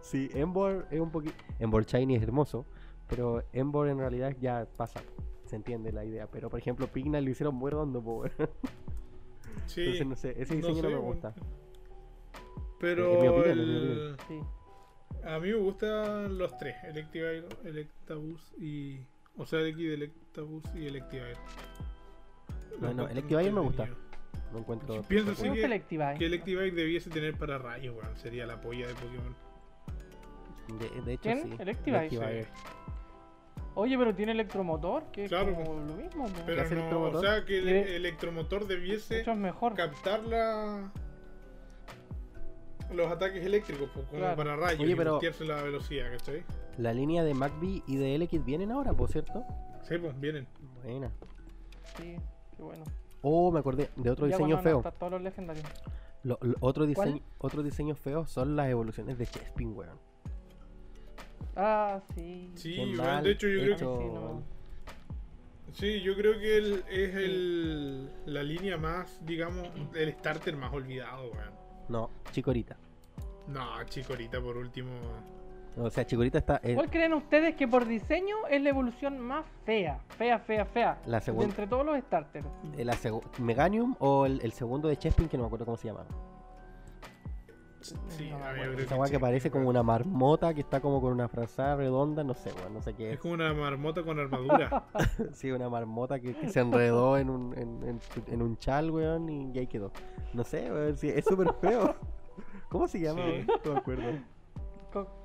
Sí, 0.01 0.29
Embor 0.33 0.87
es 0.91 0.99
un 0.99 1.11
poquito... 1.11 1.35
Embor 1.59 1.85
Shiny 1.85 2.15
es 2.15 2.23
hermoso, 2.23 2.65
pero 3.07 3.43
Embor 3.53 3.89
en 3.89 3.99
realidad 3.99 4.35
ya 4.39 4.67
pasa, 4.77 5.01
se 5.45 5.55
entiende 5.55 5.91
la 5.91 6.05
idea. 6.05 6.27
Pero 6.27 6.49
por 6.49 6.59
ejemplo, 6.59 6.87
Pigna 6.87 7.21
lo 7.21 7.29
hicieron 7.29 7.55
muy 7.55 7.71
redondo, 7.71 8.23
Sí. 9.65 9.81
Entonces 9.81 10.07
no 10.07 10.15
sé, 10.15 10.35
ese 10.37 10.55
diseño 10.55 10.81
no, 10.81 10.89
me 10.89 10.97
gusta. 10.97 11.33
Pero 12.79 13.43
el... 13.43 14.17
a 15.23 15.39
mí 15.39 15.49
me 15.49 15.55
gustan 15.55 16.37
los 16.37 16.57
tres, 16.57 16.75
Electivire, 16.83 17.45
Electabuzz 17.63 18.53
y... 18.57 19.05
O 19.37 19.45
sea, 19.45 19.59
de 19.59 19.71
aquí 19.71 19.85
de 19.85 19.93
Electabuzz 19.93 20.65
y 20.75 20.87
Electivire. 20.87 21.35
No, 22.79 22.93
no, 22.93 23.07
Electivire 23.07 23.51
me 23.51 23.61
gusta. 23.61 23.87
No 24.51 24.59
encuentro. 24.59 25.01
pienso 25.03 25.35
sí 25.35 25.49
que, 25.51 25.63
Electivire? 25.63 26.17
que 26.17 26.25
Electivire 26.25 26.71
debiese 26.71 27.09
tener 27.09 27.37
para 27.37 27.57
rayos, 27.57 27.95
weón. 27.95 28.17
Sería 28.17 28.45
la 28.45 28.59
polla 28.59 28.87
de 28.87 28.93
Pokémon. 28.93 29.35
De, 31.05 31.13
hecho, 31.13 31.23
¿Quién? 31.23 31.43
sí. 31.43 31.55
Electivire. 31.59 32.47
Oye, 33.73 33.97
pero 33.97 34.13
tiene 34.13 34.33
electromotor, 34.33 35.11
que 35.11 35.25
es 35.25 35.31
como 35.31 35.75
lo 35.75 35.95
mismo. 35.95 36.27
Pero 36.45 36.69
no, 36.89 37.01
o 37.03 37.21
sea, 37.21 37.45
que 37.45 37.59
el 37.59 37.67
electromotor 37.67 38.67
debiese 38.67 39.23
mejor. 39.35 39.75
captar 39.75 40.23
la... 40.23 40.91
los 42.91 43.11
ataques 43.11 43.45
eléctricos, 43.45 43.89
pues, 43.93 44.05
como 44.07 44.35
para 44.35 44.57
rayos 44.57 44.81
Oye, 44.81 44.95
pero... 44.95 45.19
y 45.21 45.43
la 45.45 45.61
velocidad, 45.61 46.11
¿cachai? 46.11 46.43
La 46.77 46.93
línea 46.93 47.23
de 47.23 47.33
MacBee 47.33 47.83
y 47.87 47.95
de 47.95 48.15
Elekid 48.15 48.41
vienen 48.41 48.71
ahora, 48.71 48.93
por 48.93 49.09
cierto. 49.09 49.45
Sí, 49.83 49.97
pues 49.97 50.19
vienen. 50.19 50.47
Buena. 50.83 51.11
Sí, 51.97 52.17
qué 52.57 52.63
bueno. 52.63 52.83
Oh, 53.21 53.51
me 53.51 53.59
acordé 53.59 53.89
de 53.95 54.09
otro 54.09 54.25
diseño 54.25 54.57
feo. 54.59 54.83
todos 54.99 55.11
los 55.11 55.21
legendarios. 55.21 55.65
otro, 56.59 56.85
diseño, 56.85 57.21
otro 57.37 57.63
diseño 57.63 57.95
feo 57.95 58.25
son 58.25 58.55
las 58.55 58.69
evoluciones 58.69 59.17
de 59.17 59.27
Chespin, 59.27 59.75
weón. 59.75 59.99
Ah, 61.55 62.01
sí. 62.15 62.51
Sí, 62.55 62.75
de 63.23 63.31
hecho 63.31 63.47
yo 63.47 63.75
creo 63.75 63.77
que... 63.77 64.61
Sí, 65.73 66.01
yo 66.01 66.15
creo 66.15 66.37
que 66.37 66.57
es 66.89 67.15
el, 67.15 68.09
la 68.25 68.43
línea 68.43 68.77
más, 68.77 69.25
digamos, 69.25 69.69
el 69.95 70.11
starter 70.13 70.57
más 70.57 70.73
olvidado, 70.73 71.31
weón. 71.31 71.53
No, 71.87 72.09
Chicorita. 72.31 72.77
No, 73.47 73.83
Chicorita 73.85 74.41
por 74.41 74.57
último. 74.57 74.91
O 75.77 75.89
sea, 75.89 76.05
Chicorita 76.05 76.37
está. 76.37 76.59
¿Cuál 76.59 76.89
creen 76.89 77.13
ustedes 77.13 77.55
que 77.55 77.67
por 77.67 77.85
diseño 77.87 78.35
es 78.49 78.61
la 78.61 78.69
evolución 78.69 79.19
más 79.19 79.45
fea? 79.65 79.99
Fea, 80.17 80.39
fea, 80.39 80.65
fea. 80.65 81.01
La 81.05 81.21
segunda. 81.21 81.45
Entre 81.45 81.67
todos 81.67 81.85
los 81.85 81.97
starters. 81.99 82.45
Eh, 82.77 82.83
la 82.83 82.97
Meganium 83.39 83.95
o 83.99 84.25
el, 84.25 84.41
el, 84.41 84.51
segundo 84.51 84.89
de 84.89 84.97
Chespin, 84.97 85.29
que 85.29 85.37
no 85.37 85.43
me 85.43 85.47
acuerdo 85.47 85.65
cómo 85.65 85.77
se 85.77 85.87
llama. 85.87 86.05
Sí, 87.81 88.31
esa 88.77 88.95
weá 88.95 89.09
que 89.09 89.19
parece 89.19 89.49
como 89.49 89.67
una 89.67 89.81
marmota 89.81 90.53
que 90.53 90.61
está 90.61 90.81
como 90.81 91.01
con 91.01 91.13
una 91.13 91.27
frazada 91.27 91.77
redonda, 91.77 92.23
no 92.23 92.35
sé, 92.35 92.51
weón, 92.53 92.75
no 92.75 92.81
sé 92.81 92.93
qué 92.93 93.07
es. 93.07 93.13
Es 93.13 93.19
como 93.19 93.33
una 93.33 93.51
marmota 93.53 94.03
con 94.03 94.19
armadura. 94.19 94.85
sí, 95.33 95.51
una 95.51 95.67
marmota 95.67 96.19
que, 96.19 96.35
se 96.49 96.59
enredó 96.59 97.17
en 97.17 97.31
un, 97.31 97.57
en, 97.57 97.99
en, 98.27 98.41
un 98.41 98.57
chal, 98.57 98.91
weón, 98.91 99.29
y, 99.29 99.57
ahí 99.57 99.65
quedó. 99.65 99.91
No 100.33 100.43
sé, 100.43 100.71
weón, 100.71 100.95
sí, 100.95 101.09
es 101.09 101.25
súper 101.25 101.53
feo. 101.59 101.95
¿Cómo 102.69 102.87
se 102.87 102.99
llama? 102.99 103.21
No 103.65 103.73
me 103.73 103.79
acuerdo. 103.79 104.11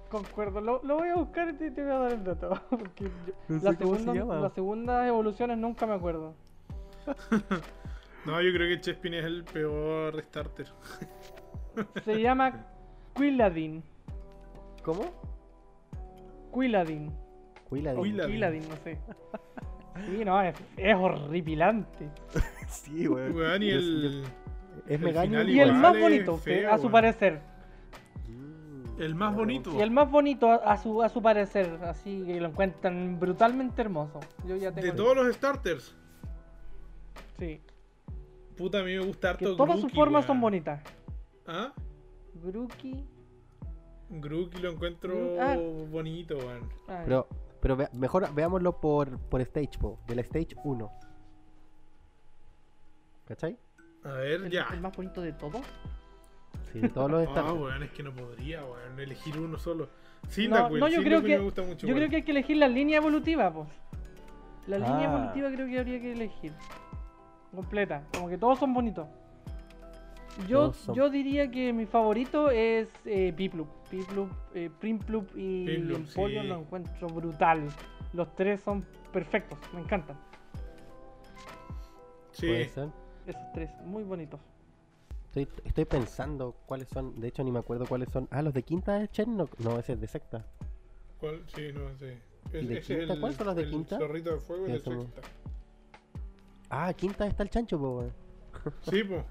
Concuerdo, 0.08 0.60
lo, 0.60 0.82
lo, 0.82 0.96
voy 0.96 1.08
a 1.08 1.16
buscar 1.16 1.48
y 1.48 1.54
te, 1.54 1.82
voy 1.82 1.92
a 1.92 1.98
dar 1.98 2.12
el 2.12 2.24
dato. 2.24 2.60
Porque 2.70 3.10
la 3.48 3.74
segunda, 3.74 4.14
las 4.14 4.52
segundas 4.52 5.06
evoluciones 5.06 5.58
nunca 5.58 5.86
me 5.86 5.94
acuerdo. 5.94 6.34
no, 8.26 8.40
yo 8.42 8.52
creo 8.52 8.68
que 8.68 8.80
Chespin 8.80 9.14
es 9.14 9.24
el 9.24 9.44
peor 9.44 10.14
restarter. 10.14 10.66
Se 12.04 12.20
llama 12.20 12.66
Quilladin. 13.14 13.82
¿Cómo? 14.82 15.04
Quilladin. 16.54 17.12
Quilladin. 17.68 18.68
no 18.68 18.76
sé. 18.76 18.98
Sí, 20.06 20.24
no, 20.24 20.42
es, 20.42 20.54
es 20.76 20.94
horripilante. 20.94 22.10
sí, 22.68 23.08
weón. 23.08 23.62
y 23.62 23.70
el, 23.70 24.24
es 24.86 25.00
Y 25.48 25.60
el 25.60 25.72
más 25.72 25.98
bonito, 25.98 26.40
a 26.70 26.78
su 26.78 26.90
parecer. 26.90 27.40
El 28.98 29.14
más 29.14 29.34
bonito. 29.34 29.72
Y 29.76 29.80
el 29.80 29.90
más 29.90 30.10
bonito 30.10 30.50
a, 30.50 30.76
su, 30.78 31.02
a 31.02 31.08
su 31.08 31.20
parecer, 31.20 31.78
así 31.82 32.24
que 32.24 32.40
lo 32.40 32.48
encuentran 32.48 33.18
brutalmente 33.20 33.82
hermoso. 33.82 34.20
Yo 34.46 34.56
ya 34.56 34.72
tengo 34.72 34.86
de 34.86 34.92
todos 34.92 35.16
los 35.16 35.34
starters. 35.34 35.94
Sí. 37.38 37.60
Puta, 38.56 38.80
a 38.80 38.82
mí 38.82 38.96
me 38.96 39.04
gusta 39.04 39.30
harto. 39.30 39.50
Que 39.50 39.56
todas 39.56 39.80
sus 39.80 39.92
formas 39.92 40.24
son 40.24 40.40
bonitas. 40.40 40.82
¿Ah? 41.46 41.72
Grookey. 42.42 43.04
Grookey 44.08 44.62
lo 44.62 44.70
encuentro 44.70 45.36
ah. 45.40 45.56
bonito, 45.90 46.38
weón. 46.38 46.68
Pero, 47.04 47.28
pero 47.60 47.76
mejor 47.92 48.32
veámoslo 48.32 48.80
por, 48.80 49.18
por 49.18 49.40
stage, 49.42 49.78
po, 49.78 49.98
de 50.06 50.14
la 50.14 50.22
stage 50.22 50.56
1. 50.64 50.90
¿Cachai? 53.26 53.58
A 54.04 54.12
ver, 54.12 54.48
ya. 54.50 54.68
¿El 54.72 54.80
más 54.80 54.96
bonito 54.96 55.20
de 55.20 55.32
todos? 55.32 55.62
Sí, 56.80 56.88
todos 56.88 57.10
los 57.10 57.28
Ah, 57.36 57.52
weón, 57.52 57.82
es 57.82 57.90
que 57.90 58.02
no 58.02 58.12
podría, 58.12 58.64
weón, 58.64 58.98
elegir 58.98 59.38
uno 59.38 59.58
solo. 59.58 59.88
no, 60.48 60.70
no, 60.70 60.88
yo 60.88 61.02
creo 61.02 61.22
que, 61.22 61.38
yo 61.78 61.94
creo 61.94 62.08
que 62.08 62.16
hay 62.16 62.22
que 62.22 62.32
elegir 62.32 62.56
la 62.56 62.68
línea 62.68 62.98
evolutiva, 62.98 63.52
pues. 63.52 63.68
La 64.66 64.78
línea 64.78 65.10
ah. 65.10 65.14
evolutiva 65.14 65.50
creo 65.50 65.66
que 65.66 65.78
habría 65.78 66.00
que 66.00 66.12
elegir. 66.12 66.52
Completa, 67.54 68.02
como 68.12 68.28
que 68.28 68.36
todos 68.36 68.58
son 68.58 68.74
bonitos. 68.74 69.06
Yo, 70.48 70.74
yo 70.92 71.08
diría 71.08 71.50
que 71.50 71.72
mi 71.72 71.86
favorito 71.86 72.50
es 72.50 72.88
eh, 73.06 73.32
Piplup. 73.34 73.68
Piplup, 73.90 74.30
eh, 74.54 74.70
Primplup 74.80 75.34
y 75.34 75.66
Empoleon 75.70 76.48
lo 76.48 76.60
encuentro 76.60 77.08
brutal. 77.08 77.68
Los 78.12 78.34
tres 78.34 78.60
son 78.60 78.84
perfectos, 79.12 79.58
me 79.72 79.80
encantan. 79.80 80.18
Sí. 82.32 82.48
¿Puede 82.48 82.68
ser? 82.68 82.88
Esos 83.26 83.52
tres, 83.54 83.70
muy 83.84 84.02
bonitos. 84.02 84.40
Estoy, 85.36 85.48
estoy 85.64 85.84
pensando 85.84 86.56
cuáles 86.64 86.88
son. 86.88 87.20
De 87.20 87.28
hecho, 87.28 87.44
ni 87.44 87.52
me 87.52 87.58
acuerdo 87.58 87.84
cuáles 87.86 88.08
son. 88.10 88.26
Ah, 88.30 88.40
los 88.40 88.54
de 88.54 88.62
quinta 88.62 89.02
es 89.02 89.10
Chen, 89.10 89.36
no, 89.36 89.50
no 89.58 89.78
ese 89.78 89.92
es 89.92 90.00
de 90.00 90.06
secta. 90.06 90.46
¿Cuál? 91.20 91.42
Sí, 91.54 91.72
no 91.74 91.94
sé. 91.98 92.16
¿Y 92.54 92.66
de 92.66 92.80
quinta? 92.80 93.20
¿Cuáles 93.20 93.36
son 93.36 93.46
los 93.48 93.56
de 93.56 93.62
el 93.64 93.70
quinta? 93.70 93.98
Zorrito 93.98 94.30
de 94.30 94.40
fuego 94.40 94.66
y 94.66 94.72
de 94.72 94.78
sexta. 94.78 95.20
Ah, 96.70 96.90
quinta 96.94 97.26
está 97.26 97.42
el 97.42 97.50
chancho, 97.50 97.78
po, 97.78 98.04
Sí, 98.90 99.04
po. 99.04 99.24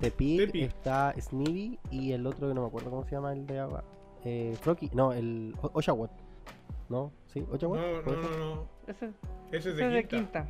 Tepic, 0.00 0.54
está 0.54 1.14
Snivy 1.20 1.78
y 1.90 2.12
el 2.12 2.26
otro 2.26 2.48
que 2.48 2.54
no 2.54 2.62
me 2.62 2.68
acuerdo 2.68 2.88
cómo 2.88 3.04
se 3.04 3.10
llama, 3.10 3.34
el 3.34 3.46
de 3.46 3.58
agua. 3.58 3.84
Eh, 4.24 4.56
Frocky, 4.58 4.90
no, 4.94 5.12
el 5.12 5.54
Oshawott. 5.60 6.12
¿No? 6.88 7.12
¿Sí? 7.26 7.46
¿Oshawott? 7.52 7.78
No, 7.78 8.02
no, 8.02 8.22
no, 8.22 8.38
no. 8.38 8.68
Ese, 8.86 9.10
ese 9.52 9.70
es 9.70 9.76
de, 9.76 9.86
de 9.86 10.08
quinta. 10.08 10.48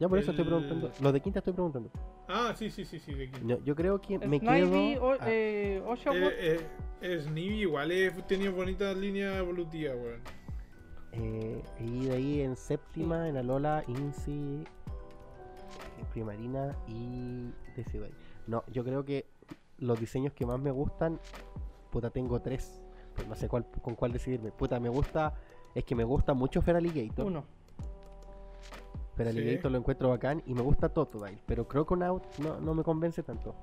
Ya 0.00 0.08
por 0.08 0.18
eso 0.18 0.30
estoy 0.30 0.44
preguntando. 0.44 0.90
Los 1.00 1.12
de 1.12 1.20
quinta 1.20 1.38
estoy 1.38 1.52
preguntando. 1.52 1.90
Ah, 2.28 2.52
sí, 2.56 2.70
sí, 2.70 2.84
sí, 2.84 2.98
sí, 2.98 3.14
de 3.14 3.30
quinta. 3.30 3.58
Yo, 3.64 3.74
creo 3.76 4.00
que 4.00 4.18
me 4.18 4.40
quedo. 4.40 5.02
O, 5.02 5.12
ah. 5.12 5.18
eh. 5.30 5.82
Eh, 6.12 6.60
eh, 7.00 7.20
Snivy 7.20 7.60
igual 7.60 7.92
he 7.92 8.10
tenido 8.22 8.52
bonitas 8.52 8.96
líneas 8.96 9.36
evolutivas, 9.36 9.94
weón. 9.96 10.20
Eh, 11.12 11.62
y 11.78 12.06
de 12.06 12.12
ahí 12.14 12.40
en 12.40 12.56
séptima, 12.56 13.28
en 13.28 13.36
Alola, 13.36 13.84
Inci, 13.86 14.64
Primarina 16.12 16.76
y 16.88 17.52
Decidueye. 17.76 18.14
No, 18.46 18.64
yo 18.72 18.84
creo 18.84 19.04
que 19.04 19.26
los 19.78 20.00
diseños 20.00 20.32
que 20.32 20.44
más 20.44 20.58
me 20.58 20.70
gustan, 20.70 21.20
puta, 21.90 22.10
tengo 22.10 22.40
tres. 22.40 22.80
Pero 23.14 23.28
no 23.28 23.36
sé 23.36 23.48
cuál, 23.48 23.64
con 23.82 23.94
cuál 23.94 24.12
decidirme. 24.12 24.50
Puta, 24.50 24.80
me 24.80 24.88
gusta, 24.88 25.34
es 25.74 25.84
que 25.84 25.94
me 25.94 26.02
gusta 26.02 26.34
mucho 26.34 26.62
Feraligator. 26.62 27.26
Uno. 27.26 27.44
Feraligator 29.16 29.70
lo 29.70 29.78
encuentro 29.78 30.08
bacán 30.08 30.42
y 30.46 30.54
me 30.54 30.62
gusta 30.62 30.88
Totodile, 30.88 31.38
pero 31.46 31.66
Croconaut 31.68 32.24
no, 32.38 32.60
no 32.60 32.74
me 32.74 32.82
convence 32.82 33.22
tanto. 33.22 33.54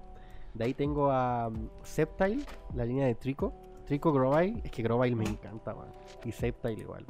De 0.53 0.65
ahí 0.65 0.73
tengo 0.73 1.11
a 1.11 1.47
um, 1.47 1.69
Sceptile, 1.83 2.43
la 2.75 2.85
línea 2.85 3.05
de 3.05 3.15
Trico. 3.15 3.53
Trico 3.85 4.11
Grovyle, 4.11 4.61
es 4.63 4.71
que 4.71 4.83
Grovyle 4.83 5.15
me 5.15 5.25
encanta, 5.25 5.73
man. 5.73 5.87
Y 6.23 6.31
Sceptile 6.31 6.81
igual, 6.81 7.05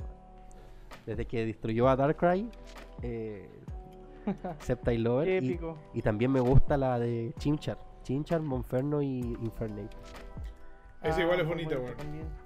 Desde 1.05 1.25
que 1.25 1.45
destruyó 1.45 1.87
a 1.89 1.95
Darkrai, 1.95 2.49
eh, 3.01 3.49
Sceptile 4.61 4.99
Lover. 4.99 5.43
Y, 5.93 6.01
también 6.01 6.31
me 6.31 6.39
gusta 6.39 6.77
la 6.77 6.99
de 6.99 7.33
Chimchar. 7.37 7.77
Chimchar, 8.03 8.41
Monferno 8.41 9.01
y 9.01 9.19
Infernate. 9.19 9.95
Ese 11.03 11.21
igual 11.21 11.39
es 11.39 11.45
ah, 11.45 11.49
bonito, 11.49 11.83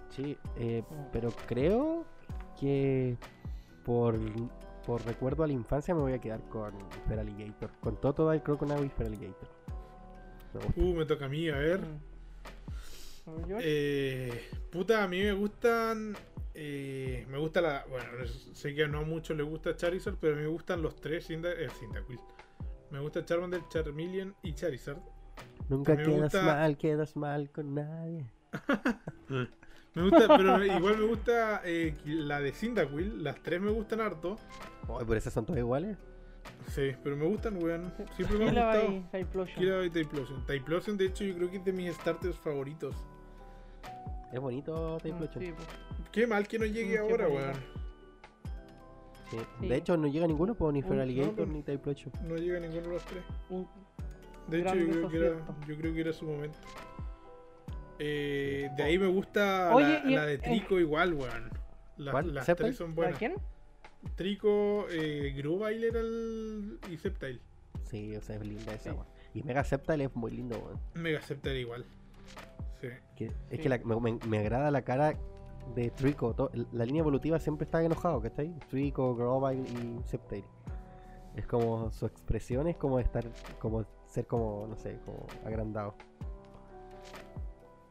Sí, 0.10 0.38
eh, 0.58 0.82
oh. 0.90 1.08
pero 1.12 1.30
creo 1.46 2.06
que 2.58 3.18
por, 3.84 4.18
por 4.86 5.06
recuerdo 5.06 5.44
a 5.44 5.48
la 5.48 5.54
infancia 5.54 5.94
me 5.94 6.02
voy 6.02 6.14
a 6.14 6.20
quedar 6.20 6.42
con 6.50 6.74
Feraligator. 7.08 7.72
Con 7.80 8.00
Totodile, 8.00 8.44
Crocodile 8.44 8.86
y 8.86 8.90
Feraligator. 8.90 9.50
Uh, 10.76 10.94
me 10.94 11.06
toca 11.06 11.26
a 11.26 11.30
mí, 11.30 11.50
a 11.50 11.58
ver. 11.58 11.82
Mm. 13.26 13.58
Eh, 13.60 14.50
puta, 14.72 15.04
a 15.04 15.08
mí 15.08 15.22
me 15.22 15.34
gustan 15.34 16.16
eh, 16.58 17.26
me 17.30 17.38
gusta 17.38 17.60
la. 17.60 17.86
Bueno, 17.90 18.08
sé 18.54 18.74
que 18.74 18.88
no 18.88 19.00
a 19.00 19.04
muchos 19.04 19.36
les 19.36 19.46
gusta 19.46 19.76
Charizard, 19.76 20.16
pero 20.16 20.34
a 20.34 20.38
mí 20.38 20.44
me 20.44 20.48
gustan 20.48 20.82
los 20.82 20.96
tres 20.96 21.28
Cinda, 21.28 21.52
eh, 21.52 21.68
Me 22.92 23.00
gusta 23.02 23.26
Charmander, 23.26 23.62
Charmeleon 23.68 24.34
y 24.42 24.54
Charizard. 24.54 25.00
Nunca 25.68 25.98
quedas 25.98 26.34
mal, 26.34 26.78
quedas 26.78 27.16
mal 27.18 27.52
con 27.52 27.76
nadie. 27.76 28.32
me 29.96 30.04
gusta, 30.04 30.38
pero 30.38 30.66
igual 30.66 30.98
me 30.98 31.06
gusta 31.08 31.62
eh, 31.64 31.96
la 32.06 32.40
de 32.40 32.52
Cyndaquil. 32.52 33.24
Las 33.24 33.42
tres 33.42 33.62
me 33.62 33.72
gustan 33.72 34.02
harto. 34.02 34.38
Oh, 34.88 35.00
¿Por 35.00 35.18
esas 35.18 35.34
son 35.34 35.46
todas 35.46 35.60
iguales? 35.60 35.98
Sí, 36.68 36.92
pero 37.04 37.16
me 37.16 37.26
gustan, 37.26 37.62
weón. 37.62 37.92
Siempre 38.16 38.38
me 38.38 38.50
han 38.50 38.56
gustado. 38.56 39.04
Typlosion. 39.12 39.92
Typlosion. 39.92 40.46
Typlosion, 40.46 40.98
de 40.98 41.06
hecho, 41.06 41.24
yo 41.24 41.36
creo 41.36 41.50
que 41.50 41.58
es 41.58 41.66
de 41.66 41.74
mis 41.74 41.96
starters 41.96 42.38
favoritos. 42.38 42.96
Es 44.32 44.40
bonito 44.40 44.98
Typlosion. 45.02 45.44
Sí, 45.44 45.54
Qué 46.12 46.28
mal 46.28 46.48
que 46.48 46.60
no 46.60 46.66
llegue 46.66 46.98
ahora, 46.98 47.28
weón. 47.28 47.54
Sí. 49.32 49.68
De 49.68 49.76
hecho, 49.76 49.98
no 49.98 50.08
llega 50.08 50.28
ninguno, 50.28 50.56
ni 50.72 50.82
Feraligator 50.82 51.48
ni 51.48 51.64
Typlosion. 51.64 52.12
No 52.28 52.36
llega 52.36 52.60
ninguno 52.60 52.82
de 52.82 52.90
los 52.90 53.06
tres. 53.06 53.24
De 54.48 54.62
hecho, 54.62 54.76
yo 54.76 54.90
creo, 54.90 55.10
que 55.10 55.18
era, 55.18 55.38
yo 55.68 55.78
creo 55.78 55.94
que 55.94 56.02
era 56.02 56.14
su 56.14 56.26
momento. 56.26 56.58
Eh, 58.00 58.70
de 58.76 58.84
ahí 58.84 58.98
me 59.00 59.08
gusta 59.08 59.74
la, 59.74 60.26
de 60.26 60.38
Trico 60.38 60.80
igual, 60.80 61.14
weón. 61.14 61.50
las 61.98 62.46
tres 62.46 62.76
son 62.76 62.96
buenas. 62.96 63.18
quién? 63.18 63.36
Trico, 64.16 64.86
eh, 64.90 65.34
Grubile 65.36 65.88
era 65.88 66.00
el. 66.00 66.80
y 66.92 66.98
Sceptile. 66.98 67.40
Sí, 67.84 68.16
o 68.16 68.22
sea, 68.22 68.36
es 68.36 68.46
linda 68.46 68.74
esa, 68.74 68.94
weón. 68.94 69.08
Y 69.34 69.44
Mega 69.44 69.64
Sceptile 69.64 70.06
es 70.06 70.16
muy 70.16 70.32
lindo, 70.32 70.58
weón. 70.60 70.80
Mega 70.94 71.22
Sceptile 71.22 71.60
igual. 71.60 71.86
Sí. 72.82 72.88
es 73.50 73.60
que 73.60 73.80
me, 73.86 74.20
me, 74.28 74.38
agrada 74.40 74.70
la 74.70 74.84
cara 74.84 75.18
de 75.74 75.90
Trico. 75.92 76.36
la 76.72 76.86
línea 76.86 77.00
evolutiva 77.00 77.40
siempre 77.40 77.66
está 77.66 77.82
enojado, 77.84 78.22
¿cachai? 78.22 78.54
Trico, 78.70 79.16
Grovyle 79.16 79.64
y 79.68 80.04
Sceptile. 80.08 80.46
Es 81.36 81.46
como 81.48 81.92
su 81.92 82.06
expresión 82.06 82.68
es 82.68 82.78
como 82.78 83.00
estar, 83.00 83.26
como 83.60 83.86
ser 84.08 84.26
como, 84.26 84.68
no 84.68 84.78
sé, 84.78 84.98
como 85.06 85.28
agrandado. 85.46 85.96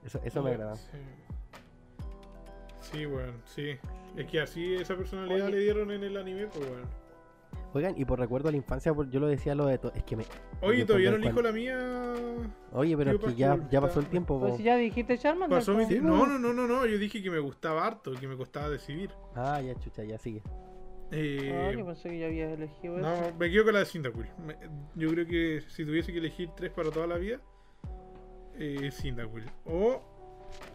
Eso, 0.05 0.21
eso 0.25 0.43
me 0.43 0.51
agrada. 0.51 0.75
Sí. 0.75 0.99
Sí, 2.81 3.07
bueno, 3.07 3.33
sí. 3.45 3.77
Es 4.17 4.27
que 4.27 4.41
así 4.41 4.75
esa 4.75 4.97
personalidad 4.97 5.49
le 5.49 5.59
dieron 5.59 5.91
en 5.91 6.05
el 6.05 6.17
anime, 6.17 6.47
pues 6.47 6.69
bueno. 6.69 6.87
Oigan, 7.73 7.95
y 7.99 8.05
por 8.05 8.21
recuerdo 8.21 8.49
a 8.49 8.51
la 8.53 8.57
infancia, 8.57 8.95
yo 9.11 9.19
lo 9.19 9.27
decía 9.27 9.55
lo 9.57 9.67
de 9.67 9.79
todo. 9.79 9.93
Es 9.97 10.05
que 10.05 10.17
me. 10.17 10.25
Oye, 10.61 10.85
todavía 10.85 11.11
no 11.11 11.17
elijo 11.17 11.43
la 11.43 11.51
mía. 11.51 11.77
Oye, 12.73 12.97
pero 12.97 13.13
es 13.13 13.19
que 13.19 13.35
ya, 13.35 13.59
ya 13.69 13.81
pasó 13.81 13.99
el 13.99 14.07
tiempo. 14.07 14.39
Pues 14.39 14.59
si 14.59 14.63
ya 14.63 14.77
dijiste 14.77 15.19
Charmander. 15.19 15.59
Pasó 15.59 15.75
mi... 15.75 15.85
No, 15.99 16.25
no, 16.27 16.39
no, 16.39 16.53
no, 16.53 16.69
no. 16.69 16.87
Yo 16.87 16.99
dije 16.99 17.21
que 17.21 17.31
me 17.31 17.41
gustaba 17.41 17.85
harto, 17.85 18.13
que 18.13 18.29
me 18.29 18.37
costaba 18.37 18.69
decidir. 18.69 19.11
Ah, 19.35 19.61
ya, 19.61 19.75
chucha, 19.75 20.05
ya 20.05 20.19
sigue. 20.19 20.43
Eh, 21.11 21.69
ah, 21.69 21.73
yo 21.77 21.85
pensé 21.85 22.11
que 22.11 22.19
ya 22.19 22.27
habías 22.27 22.53
elegido 22.53 22.99
no, 22.99 23.33
me 23.39 23.51
quedo 23.51 23.65
con 23.65 23.75
la 23.75 23.81
de 23.81 23.87
Cyndaquil. 23.87 24.27
Yo 24.95 25.11
creo 25.11 25.27
que 25.27 25.63
si 25.69 25.85
tuviese 25.85 26.13
que 26.13 26.19
elegir 26.19 26.51
tres 26.57 26.71
para 26.73 26.91
toda 26.91 27.07
la 27.07 27.17
vida, 27.17 27.41
eh, 28.59 28.91
Cyndaquil. 28.91 29.51
O 29.67 30.03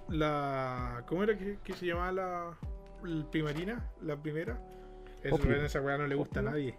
la. 0.10 1.04
¿Cómo 1.08 1.24
era 1.24 1.38
que, 1.38 1.60
que 1.64 1.74
se 1.74 1.88
llamaba 1.88 2.12
la, 2.12 2.58
la 3.04 3.32
primarina? 3.32 3.90
La 4.02 4.16
primera. 4.16 4.60
esa 5.24 5.82
weá 5.82 5.98
no 5.98 6.08
le 6.08 6.16
gusta 6.16 6.40
a 6.40 6.44
nadie. 6.44 6.76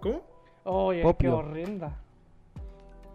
¿Cómo? 0.00 0.22
Oye, 0.64 1.04
qué 1.18 1.28
horrenda. 1.28 2.00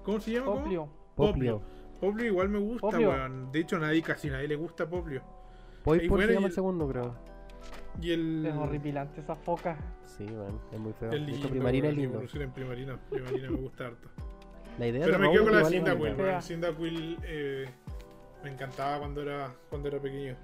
¿Cómo 0.03 0.19
se 0.19 0.31
llama? 0.31 0.53
Poplio. 0.53 0.89
Poplio. 1.15 1.61
Poplio 1.99 2.27
igual 2.27 2.49
me 2.49 2.59
gusta, 2.59 2.97
weón. 2.97 3.51
De 3.51 3.59
hecho, 3.59 3.75
a 3.75 3.79
nadie, 3.79 4.01
casi 4.01 4.29
nadie 4.29 4.47
le 4.47 4.55
gusta 4.55 4.89
Poplio. 4.89 5.21
Poi 5.83 6.07
por 6.07 6.21
se 6.21 6.33
llama 6.33 6.47
el 6.47 6.53
segundo, 6.53 6.87
creo. 6.87 7.15
Y 8.01 8.11
el... 8.11 8.45
Es 8.45 8.55
horripilante 8.55 9.21
esa 9.21 9.35
foca. 9.35 9.77
Sí, 10.05 10.23
weón, 10.25 10.59
es 10.71 10.79
muy 10.79 10.93
feo. 10.93 11.11
El 11.11 11.25
lindo, 11.25 11.49
Primarina 11.49 11.89
es 11.89 11.95
lindo. 11.97 12.21
En 12.21 12.51
Primarina, 12.51 12.97
Primarina 13.09 13.49
me 13.49 13.57
gusta 13.57 13.87
harto. 13.87 14.09
La 14.79 14.87
idea 14.87 15.05
Pero 15.05 15.19
me 15.19 15.31
quedo 15.31 15.43
con 15.43 15.55
la 15.55 15.65
Cyndaquil, 15.65 16.15
weón. 16.15 16.41
Cyndaquil 16.41 17.17
eh, 17.23 17.65
me 18.43 18.49
encantaba 18.49 18.99
cuando 18.99 19.21
era, 19.21 19.53
cuando 19.69 19.89
era 19.89 19.99
pequeño. 19.99 20.37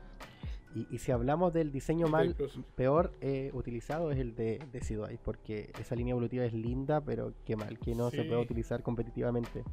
Y, 0.92 0.98
si 0.98 1.14
hablamos 1.14 1.54
del 1.54 1.72
diseño 1.72 2.10
mal, 2.10 2.36
peor 2.76 3.14
eh, 3.22 3.50
utilizado 3.54 4.12
es 4.12 4.20
el 4.20 4.36
de, 4.36 4.60
de 4.74 5.20
porque 5.24 5.72
esa 5.80 5.96
línea 5.96 6.12
evolutiva 6.12 6.44
es 6.44 6.52
linda, 6.52 7.00
pero 7.00 7.34
qué 7.46 7.56
mal 7.56 7.80
que 7.80 7.96
no 7.96 8.12
se 8.12 8.26
puede 8.26 8.42
utilizar 8.42 8.84
competitivamente. 8.84 9.64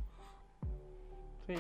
Sí. 1.49 1.55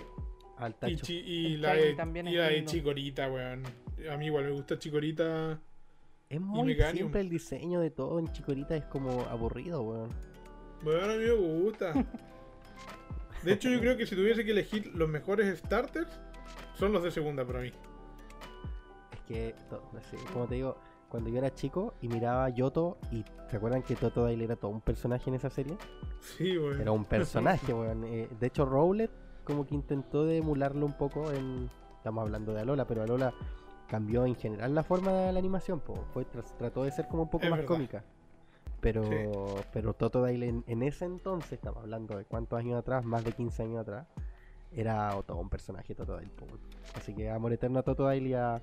Al 0.58 0.76
tacho. 0.76 1.12
Y, 1.12 1.56
la, 1.56 1.74
de, 1.74 1.96
y 2.30 2.36
la 2.36 2.48
de 2.50 2.64
Chicorita, 2.64 3.28
weón. 3.28 3.64
A 4.08 4.16
mí 4.16 4.26
igual 4.26 4.44
me 4.44 4.50
gusta 4.52 4.78
Chicorita. 4.78 5.60
Es 6.28 6.40
muy 6.40 6.76
simple 6.94 7.20
el 7.20 7.28
diseño 7.28 7.80
de 7.80 7.90
todo 7.90 8.20
en 8.20 8.30
Chicorita, 8.30 8.76
es 8.76 8.84
como 8.84 9.22
aburrido, 9.22 9.82
weón. 9.82 10.10
Bueno, 10.84 11.02
a 11.02 11.16
mí 11.16 11.24
me 11.24 11.32
gusta. 11.32 11.92
De 13.44 13.52
hecho, 13.52 13.68
yo 13.68 13.80
creo 13.80 13.96
que 13.96 14.06
si 14.06 14.14
tuviese 14.14 14.44
que 14.44 14.52
elegir 14.52 14.92
los 14.94 15.08
mejores 15.08 15.58
starters, 15.58 16.20
son 16.74 16.92
los 16.92 17.02
de 17.02 17.10
segunda 17.10 17.44
para 17.44 17.60
mí 17.60 17.72
que, 19.26 19.54
como 20.32 20.46
te 20.46 20.56
digo, 20.56 20.76
cuando 21.08 21.30
yo 21.30 21.38
era 21.38 21.54
chico 21.54 21.94
y 22.00 22.08
miraba 22.08 22.46
a 22.46 22.48
Yoto, 22.50 22.98
y 23.10 23.24
¿se 23.48 23.56
acuerdan 23.56 23.82
que 23.82 23.96
Toto 23.96 24.24
Dale 24.24 24.44
era 24.44 24.56
todo 24.56 24.70
un 24.70 24.80
personaje 24.80 25.30
en 25.30 25.34
esa 25.34 25.50
serie? 25.50 25.76
Sí, 26.20 26.56
Era 26.80 26.92
un 26.92 27.04
personaje, 27.04 27.72
eh, 28.06 28.28
de 28.38 28.46
hecho, 28.46 28.64
Rowlet 28.64 29.10
como 29.44 29.66
que 29.66 29.74
intentó 29.74 30.24
de 30.24 30.38
emularlo 30.38 30.86
un 30.86 30.96
poco 30.96 31.32
en. 31.32 31.68
Estamos 31.96 32.22
hablando 32.22 32.52
de 32.52 32.60
Alola, 32.60 32.86
pero 32.86 33.02
Alola 33.02 33.32
cambió 33.88 34.24
en 34.24 34.34
general 34.34 34.74
la 34.74 34.82
forma 34.82 35.12
de 35.12 35.32
la 35.32 35.38
animación, 35.38 35.80
Fue, 36.12 36.24
trató 36.58 36.84
de 36.84 36.90
ser 36.90 37.06
como 37.06 37.24
un 37.24 37.30
poco 37.30 37.46
más 37.46 37.60
cómica. 37.62 38.04
Pero, 38.82 39.04
pero 39.72 39.94
Toto 39.94 40.22
Dale 40.22 40.62
en, 40.66 40.82
ese 40.82 41.04
entonces, 41.04 41.52
estamos 41.52 41.84
hablando 41.84 42.18
de 42.18 42.24
cuántos 42.24 42.58
años 42.58 42.80
atrás, 42.80 43.04
más 43.04 43.22
de 43.22 43.30
15 43.32 43.62
años 43.62 43.80
atrás, 43.80 44.08
era 44.72 45.10
todo 45.24 45.38
un 45.38 45.48
personaje 45.48 45.94
Toto 45.94 46.14
Dale. 46.14 46.28
Así 46.96 47.14
que 47.14 47.30
amor 47.30 47.52
eterno 47.52 47.78
a 47.78 47.84
Toto 47.84 48.02
Dale 48.04 48.28
y 48.28 48.34
a, 48.34 48.60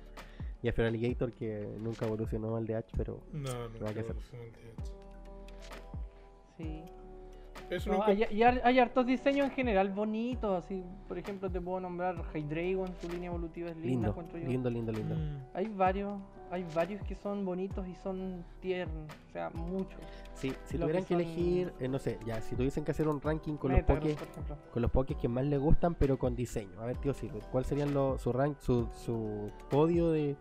y 0.62 0.68
a 0.68 0.74
Alligator 0.76 1.32
que 1.32 1.66
nunca 1.80 2.04
evolucionó 2.04 2.56
al 2.56 2.66
DH, 2.66 2.92
pero 2.98 3.18
no, 3.32 3.68
no 3.70 3.86
que 3.94 4.04
Sí. 6.58 6.84
Hay, 8.06 8.42
hay, 8.42 8.78
hartos 8.78 9.06
diseños 9.06 9.46
en 9.46 9.52
general 9.52 9.90
bonitos, 9.90 10.64
así, 10.64 10.82
por 11.06 11.18
ejemplo, 11.18 11.50
te 11.50 11.60
puedo 11.60 11.80
nombrar 11.80 12.24
Hydreigon, 12.34 12.94
su 13.00 13.08
línea 13.08 13.28
evolutiva 13.28 13.70
es 13.70 13.76
linda, 13.76 14.14
lindo, 14.34 14.70
lindo, 14.70 14.92
lindo, 14.92 15.14
mm. 15.14 15.38
Hay 15.54 15.68
varios, 15.68 16.18
hay 16.50 16.64
varios 16.74 17.02
que 17.04 17.14
son 17.14 17.44
bonitos 17.44 17.86
y 17.86 17.94
son 17.94 18.44
tiernos, 18.60 19.08
o 19.28 19.32
sea, 19.32 19.50
muchos. 19.50 20.00
Sí, 20.34 20.52
si 20.64 20.78
tuvieran 20.78 21.04
que, 21.04 21.14
elegir, 21.14 21.72
eh, 21.78 21.88
no 21.88 21.98
sé, 21.98 22.18
ya, 22.26 22.40
si 22.40 22.56
tuviesen 22.56 22.84
que 22.84 22.90
hacer 22.90 23.06
un 23.06 23.20
ranking 23.20 23.56
con 23.56 23.72
los 23.72 23.82
pokés, 23.82 24.18
con 24.72 24.82
los 24.82 24.90
pokés 24.90 25.16
que 25.16 25.28
más 25.28 25.44
les 25.44 25.60
gustan, 25.60 25.94
pero 25.94 26.18
con 26.18 26.34
diseño. 26.34 26.80
A 26.80 26.86
ver, 26.86 26.96
tío 26.96 27.12
¿cuál 27.52 27.64
serían 27.64 27.94
los, 27.94 28.20
su 28.20 28.32
rank, 28.32 28.58
su, 28.58 28.88
su 28.92 29.50
podio 29.68 30.10
de, 30.10 30.36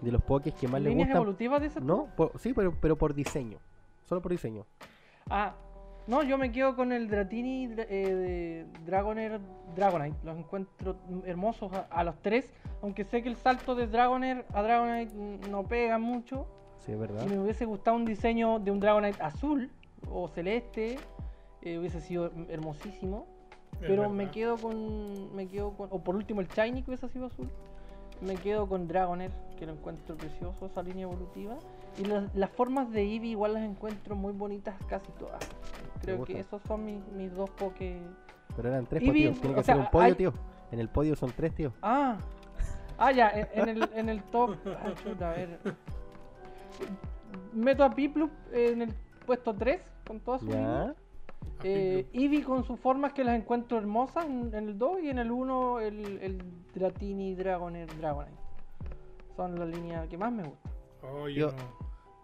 de 0.00 0.12
los 0.12 0.22
pokés 0.22 0.54
que 0.54 0.66
más 0.66 0.80
les 0.80 0.94
gustan? 0.94 1.16
evolutivas 1.16 1.60
de 1.60 1.66
ese 1.66 1.80
No, 1.80 2.08
sí, 2.36 2.54
pero, 2.54 2.74
pero 2.80 2.96
por 2.96 3.12
diseño, 3.12 3.58
solo 4.06 4.22
por 4.22 4.32
diseño. 4.32 4.64
Ah, 5.28 5.54
no, 6.10 6.24
yo 6.24 6.38
me 6.38 6.50
quedo 6.50 6.74
con 6.74 6.90
el 6.90 7.08
Dratini 7.08 7.66
eh, 7.66 7.76
de 7.76 8.66
Dragonair 8.84 9.38
Dragonite. 9.76 10.16
Los 10.24 10.36
encuentro 10.36 10.96
hermosos 11.24 11.70
a, 11.88 12.02
los 12.02 12.20
tres. 12.20 12.52
Aunque 12.82 13.04
sé 13.04 13.22
que 13.22 13.28
el 13.28 13.36
salto 13.36 13.76
de 13.76 13.86
Dragonair 13.86 14.44
a 14.52 14.60
Dragonite 14.60 15.14
no 15.48 15.62
pega 15.68 15.98
mucho. 15.98 16.48
Sí, 16.84 16.90
es 16.90 16.98
verdad. 16.98 17.24
me 17.26 17.38
hubiese 17.38 17.64
gustado 17.64 17.96
un 17.96 18.04
diseño 18.04 18.58
de 18.58 18.72
un 18.72 18.80
Dragonite 18.80 19.22
azul 19.22 19.70
o 20.10 20.26
celeste. 20.26 20.98
Eh, 21.62 21.78
hubiese 21.78 22.00
sido 22.00 22.32
hermosísimo. 22.48 23.28
pero 23.78 24.10
me 24.10 24.32
quedo 24.32 24.56
con. 24.56 25.36
Me 25.36 25.46
quedo 25.46 25.76
con. 25.76 25.90
O 25.92 26.02
por 26.02 26.16
último 26.16 26.40
el 26.40 26.48
Shiny 26.48 26.82
que 26.82 26.90
hubiese 26.90 27.08
sido 27.08 27.26
azul. 27.26 27.48
Me 28.20 28.34
quedo 28.34 28.68
con 28.68 28.88
Dragonair, 28.88 29.30
que 29.56 29.64
lo 29.64 29.74
encuentro 29.74 30.16
precioso, 30.16 30.66
esa 30.66 30.82
línea 30.82 31.04
evolutiva. 31.04 31.56
Y 31.98 32.04
las 32.38 32.50
formas 32.50 32.90
de 32.90 33.02
Eevee 33.02 33.30
igual 33.30 33.54
las 33.54 33.62
encuentro 33.64 34.16
muy 34.16 34.32
bonitas 34.32 34.74
casi 34.88 35.10
todas. 35.12 35.40
Creo 36.02 36.24
que 36.24 36.40
esos 36.40 36.62
son 36.62 36.84
mis, 36.84 37.06
mis 37.12 37.34
dos 37.34 37.50
pokés. 37.50 38.00
Pero 38.56 38.68
eran 38.68 38.86
tres, 38.86 39.02
tío. 39.02 39.12
Tiene 39.12 39.54
que 39.54 39.62
ser 39.62 39.76
un 39.76 39.90
podio, 39.90 40.16
tío. 40.16 40.32
En 40.72 40.78
el 40.78 40.88
podio 40.88 41.16
son 41.16 41.32
tres, 41.32 41.54
tío. 41.54 41.72
Ah. 41.82 42.16
Ah, 42.98 43.12
ya, 43.12 43.30
en, 43.30 43.68
el, 43.68 43.90
en 43.94 44.08
el 44.08 44.22
top. 44.24 44.56
Ah, 44.66 44.92
chuta, 45.02 45.30
a 45.30 45.34
ver. 45.34 45.58
Meto 47.52 47.84
a 47.84 47.90
Piplup 47.90 48.30
en 48.52 48.82
el 48.82 48.94
puesto 49.26 49.54
3 49.54 49.80
con 50.06 50.20
todas 50.20 50.42
sus. 50.42 50.54
Eh, 51.62 52.06
Eevee 52.12 52.42
con 52.42 52.64
sus 52.64 52.78
formas 52.80 53.12
que 53.12 53.24
las 53.24 53.36
encuentro 53.36 53.78
hermosas 53.78 54.26
en, 54.26 54.54
el 54.54 54.78
2 54.78 55.02
y 55.02 55.10
en 55.10 55.18
el 55.18 55.30
1 55.30 55.80
el, 55.80 56.18
el 56.22 56.42
Dratini 56.74 57.34
Dragonair 57.34 57.88
Dragonite. 57.98 58.36
Son 59.36 59.58
las 59.58 59.68
líneas 59.68 60.08
que 60.08 60.18
más 60.18 60.32
me 60.32 60.42
gustan. 60.42 60.69
Oh, 61.02 61.26
tío, 61.26 61.52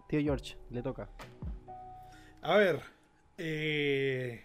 tío 0.07 0.21
George, 0.21 0.57
le 0.69 0.81
toca. 0.81 1.09
A 2.41 2.57
ver, 2.57 2.81
eh, 3.37 4.43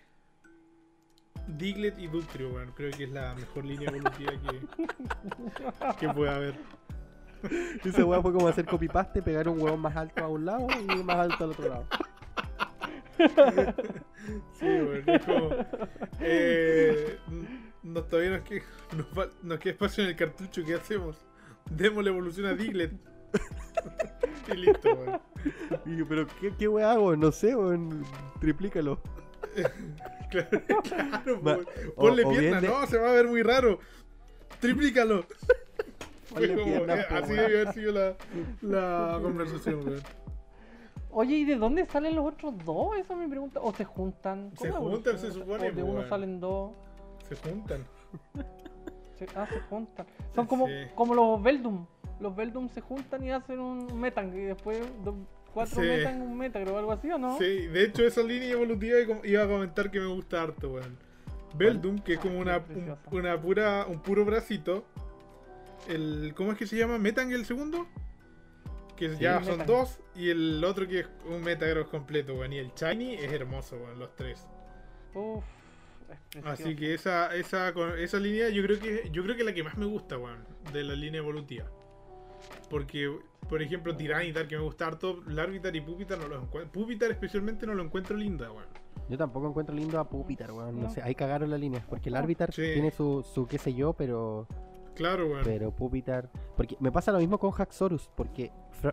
Diglett 1.47 1.99
y 1.99 2.07
Dugtrio, 2.07 2.51
bueno, 2.51 2.73
creo 2.75 2.91
que 2.91 3.05
es 3.05 3.11
la 3.11 3.35
mejor 3.35 3.65
línea 3.65 3.89
evolutiva 3.89 4.33
que, 4.33 5.97
que 6.01 6.09
puede 6.13 6.31
haber. 6.31 6.55
Ese 7.85 8.05
huevo 8.05 8.23
fue 8.23 8.33
como 8.33 8.49
hacer 8.49 8.65
copy-paste, 8.65 9.23
pegar 9.23 9.49
un 9.49 9.61
huevo 9.61 9.77
más 9.77 9.97
alto 9.97 10.25
a 10.25 10.29
un 10.29 10.45
lado 10.45 10.69
y 10.81 11.03
más 11.03 11.17
alto 11.17 11.45
al 11.45 11.51
otro 11.51 11.69
lado. 11.69 11.87
Sí, 14.55 14.67
bueno, 14.67 15.13
es 15.13 15.25
como. 15.25 15.51
Eh, 16.21 17.19
no, 17.83 18.05
todavía 18.05 18.39
nos 18.39 18.43
queda, 18.43 18.65
nos, 19.43 19.59
queda 19.59 19.73
espacio 19.73 20.05
en 20.05 20.11
el 20.11 20.17
cartucho. 20.17 20.63
¿Qué 20.65 20.75
hacemos? 20.75 21.17
Demos 21.69 22.05
la 22.05 22.11
evolución 22.11 22.47
a 22.47 22.55
Diglett. 22.55 22.93
y 24.53 24.57
listo, 24.57 24.95
weón. 24.95 26.07
pero, 26.09 26.27
¿qué, 26.41 26.53
qué 26.59 26.69
weón 26.69 26.91
hago? 26.91 27.17
No 27.17 27.33
sé, 27.33 27.55
weón. 27.55 28.05
Triplícalo. 28.41 29.01
claro, 30.31 31.41
claro 31.41 31.65
Ponle 31.97 32.25
pierna, 32.27 32.61
no, 32.61 32.87
se 32.87 32.99
va 32.99 33.11
a 33.11 33.13
ver 33.13 33.29
muy 33.29 33.43
raro. 33.43 33.79
Triplícalo. 34.61 35.27
Eh, 36.35 37.07
así 37.11 37.35
debe 37.35 37.61
haber 37.61 37.75
sido 37.75 37.93
la, 37.93 38.17
la 38.63 39.21
conversación, 39.21 39.87
weón. 39.87 40.03
Oye, 41.11 41.37
¿y 41.37 41.45
de 41.45 41.57
dónde 41.57 41.85
salen 41.85 42.17
los 42.17 42.27
otros 42.27 42.55
dos? 42.65 42.97
Esa 42.97 43.13
es 43.13 43.19
mi 43.19 43.27
pregunta. 43.27 43.61
¿O 43.61 43.75
se 43.75 43.85
juntan? 43.85 44.51
Se 44.57 44.71
juntan, 44.71 45.19
se 45.19 45.31
supone. 45.31 45.69
O 45.69 45.73
de 45.73 45.83
uno 45.83 46.09
salen 46.09 46.41
dos. 46.41 46.73
Se 47.29 47.37
juntan. 47.37 47.85
ah, 49.37 49.47
se 49.47 49.61
juntan. 49.61 50.07
Son 50.35 50.47
como, 50.47 50.67
como 50.95 51.15
los 51.15 51.43
Veldum 51.43 51.85
los 52.23 52.35
Veldum 52.35 52.69
se 52.69 52.81
juntan 52.81 53.25
y 53.25 53.33
hacen 53.33 53.59
un 53.59 54.01
Metang 54.01 54.33
y 54.35 54.43
después 54.43 54.79
cuatro 55.53 55.83
sí. 55.83 55.89
Metang 55.89 56.23
un 56.23 56.39
Metang 56.39 56.69
o 56.69 56.79
algo 56.79 56.93
así, 56.93 57.11
¿o 57.11 57.19
no? 57.19 57.37
Sí, 57.39 57.67
de 57.67 57.85
hecho 57.85 58.05
esa 58.07 58.23
línea 58.23 58.51
evolutiva 58.53 58.99
iba 59.25 59.43
a 59.43 59.49
comentar 59.49 59.91
que 59.91 60.01
me 60.01 60.07
gusta 60.07 60.43
harto, 60.43 60.71
weón. 60.71 60.97
Veldum, 61.55 61.99
que 61.99 62.15
es 62.15 62.19
como 62.19 62.39
una, 62.39 62.65
una 63.11 63.41
pura, 63.41 63.87
un 63.87 64.01
puro 64.01 64.25
bracito. 64.25 64.87
El, 65.89 66.33
¿Cómo 66.35 66.53
es 66.53 66.59
que 66.59 66.67
se 66.67 66.77
llama? 66.77 66.97
¿Metang 66.97 67.31
el 67.33 67.45
segundo? 67.45 67.87
Que 68.97 69.17
ya 69.17 69.43
son 69.43 69.67
dos. 69.67 70.01
Y 70.15 70.31
el 70.31 70.65
otro 70.65 70.87
que 70.87 71.01
es 71.01 71.09
un 71.27 71.43
Metagross 71.43 71.89
completo, 71.89 72.35
weón. 72.35 72.53
Y 72.53 72.59
el 72.59 72.73
Shiny 72.75 73.15
es 73.15 73.33
hermoso, 73.33 73.77
weón, 73.77 73.99
los 73.99 74.15
tres. 74.17 74.47
Uff. 75.15 75.45
Así 76.45 76.77
que 76.77 76.95
esa, 76.95 77.35
esa, 77.35 77.73
esa 77.99 78.19
línea 78.19 78.49
yo 78.49 78.63
creo 78.63 78.79
que 78.79 79.11
yo 79.11 79.23
creo 79.23 79.35
que 79.35 79.43
es 79.43 79.47
la 79.47 79.55
que 79.55 79.63
más 79.63 79.77
me 79.77 79.87
gusta, 79.87 80.19
weón, 80.19 80.45
de 80.73 80.85
la 80.85 80.95
línea 80.95 81.19
evolutiva. 81.19 81.71
Porque, 82.71 83.15
por 83.49 83.63
ejemplo, 83.63 83.97
Tiranitar, 83.97 84.49
que 84.49 84.57
me 84.57 84.63
gusta 84.63 84.87
harto, 84.87 85.23
Larvitar 85.27 85.75
y 85.77 85.81
Pupitar 85.81 86.19
no 86.19 86.29
los 86.29 86.43
encuentro. 86.43 86.73
Pupitar 86.73 87.11
especialmente 87.11 87.67
no 87.67 87.75
lo 87.75 87.83
encuentro 87.83 88.17
linda, 88.17 88.51
weón. 88.51 88.67
Yo 89.09 89.19
tampoco 89.19 89.49
encuentro 89.49 89.75
lindo 89.75 89.99
a 89.99 90.09
Pupitar, 90.09 90.53
weón. 90.53 90.81
No, 90.81 90.89
sé, 90.89 91.03
ahí 91.03 91.15
cagaron 91.15 91.51
la 91.51 91.59
línea. 91.59 91.85
Porque 91.89 92.09
el 92.09 92.15
Larvitar 92.15 92.51
tiene 92.51 92.91
su, 92.91 93.23
su 93.23 93.47
qué 93.47 93.59
sé 93.59 93.75
yo, 93.75 93.93
pero. 93.93 94.47
Claro, 94.95 95.27
weón. 95.27 95.43
Pero 95.45 95.71
Pupitar. 95.71 96.31
Porque 96.57 96.77
me 96.81 96.91
pasa 96.93 97.13
lo 97.13 97.19
mismo 97.19 97.39
con 97.39 97.53
Haxorus. 97.53 98.09
Porque 98.15 98.51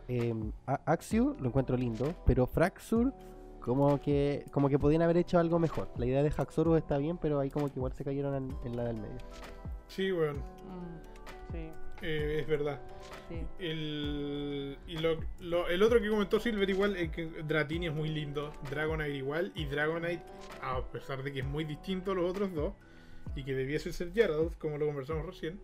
eh, 0.07 0.33
Axiu 0.65 1.35
lo 1.39 1.47
encuentro 1.47 1.77
lindo, 1.77 2.13
pero 2.25 2.45
Fraxur. 2.47 3.13
Como 3.59 3.99
que, 3.99 4.45
como 4.51 4.69
que 4.69 4.79
podían 4.79 5.01
haber 5.01 5.17
hecho 5.17 5.37
algo 5.37 5.59
mejor. 5.59 5.89
La 5.97 6.05
idea 6.05 6.23
de 6.23 6.31
Haxorus 6.35 6.77
está 6.77 6.97
bien, 6.97 7.17
pero 7.17 7.39
ahí 7.39 7.49
como 7.49 7.67
que 7.67 7.73
igual 7.75 7.91
se 7.93 8.05
cayeron 8.05 8.57
en, 8.63 8.75
la 8.75 8.85
del 8.85 8.95
medio. 8.97 9.17
Sí, 9.87 10.11
weón. 10.11 10.37
Mm, 10.37 11.51
sí. 11.51 11.69
Eh, 12.01 12.39
es 12.41 12.47
verdad. 12.47 12.79
El, 13.59 14.77
y 14.87 14.97
lo, 14.97 15.67
el 15.67 15.83
otro 15.83 16.01
que 16.01 16.09
comentó 16.09 16.39
Silver 16.39 16.69
igual 16.69 16.95
es 16.95 17.11
que 17.11 17.25
Dratini 17.25 17.87
es 17.87 17.93
muy 17.93 18.09
lindo, 18.09 18.53
Dragonite 18.69 19.15
igual, 19.15 19.51
y 19.55 19.65
Dragonite, 19.65 20.23
a 20.61 20.81
pesar 20.91 21.23
de 21.23 21.31
que 21.31 21.39
es 21.39 21.45
muy 21.45 21.63
distinto 21.63 22.11
a 22.11 22.15
los 22.15 22.29
otros 22.29 22.53
dos, 22.53 22.73
y 23.35 23.43
que 23.43 23.53
debiese 23.53 23.93
ser 23.93 24.11
Gyarados, 24.13 24.55
como 24.55 24.77
lo 24.77 24.87
conversamos 24.87 25.25
recién, 25.25 25.59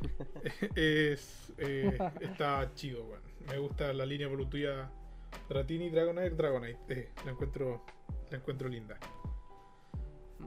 es, 0.76 1.52
eh, 1.58 1.98
está 2.20 2.72
chido, 2.74 3.06
Me 3.48 3.58
gusta 3.58 3.92
la 3.92 4.06
línea 4.06 4.26
evolutiva 4.26 4.90
Dratini, 5.48 5.90
Dragonite, 5.90 6.30
Dragonite. 6.30 6.78
Eh, 6.88 7.08
la, 7.24 7.32
encuentro, 7.32 7.84
la 8.30 8.38
encuentro 8.38 8.68
linda. 8.68 8.98
Mm. 10.38 10.44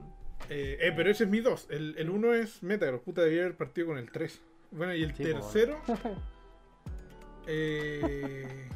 Eh, 0.50 0.78
eh, 0.80 0.92
pero 0.96 1.10
ese 1.10 1.24
es 1.24 1.30
mi 1.30 1.40
2. 1.40 1.68
El 1.70 2.10
1 2.10 2.34
es 2.34 2.62
Metagross. 2.62 3.02
Puta, 3.02 3.22
debía 3.22 3.42
haber 3.42 3.56
partido 3.56 3.88
con 3.88 3.98
el 3.98 4.10
3. 4.10 4.40
Bueno, 4.70 4.94
y 4.94 5.02
el 5.02 5.14
tercero. 5.14 5.78
eh. 7.46 8.68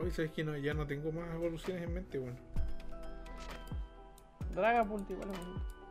Hoy 0.00 0.10
sabes 0.10 0.32
que 0.32 0.44
no, 0.44 0.56
ya 0.56 0.74
no 0.74 0.86
tengo 0.86 1.12
más 1.12 1.32
evoluciones 1.34 1.82
en 1.82 1.94
mente, 1.94 2.18
bueno. 2.18 2.36
Dragapult 4.54 5.10
igual. 5.10 5.30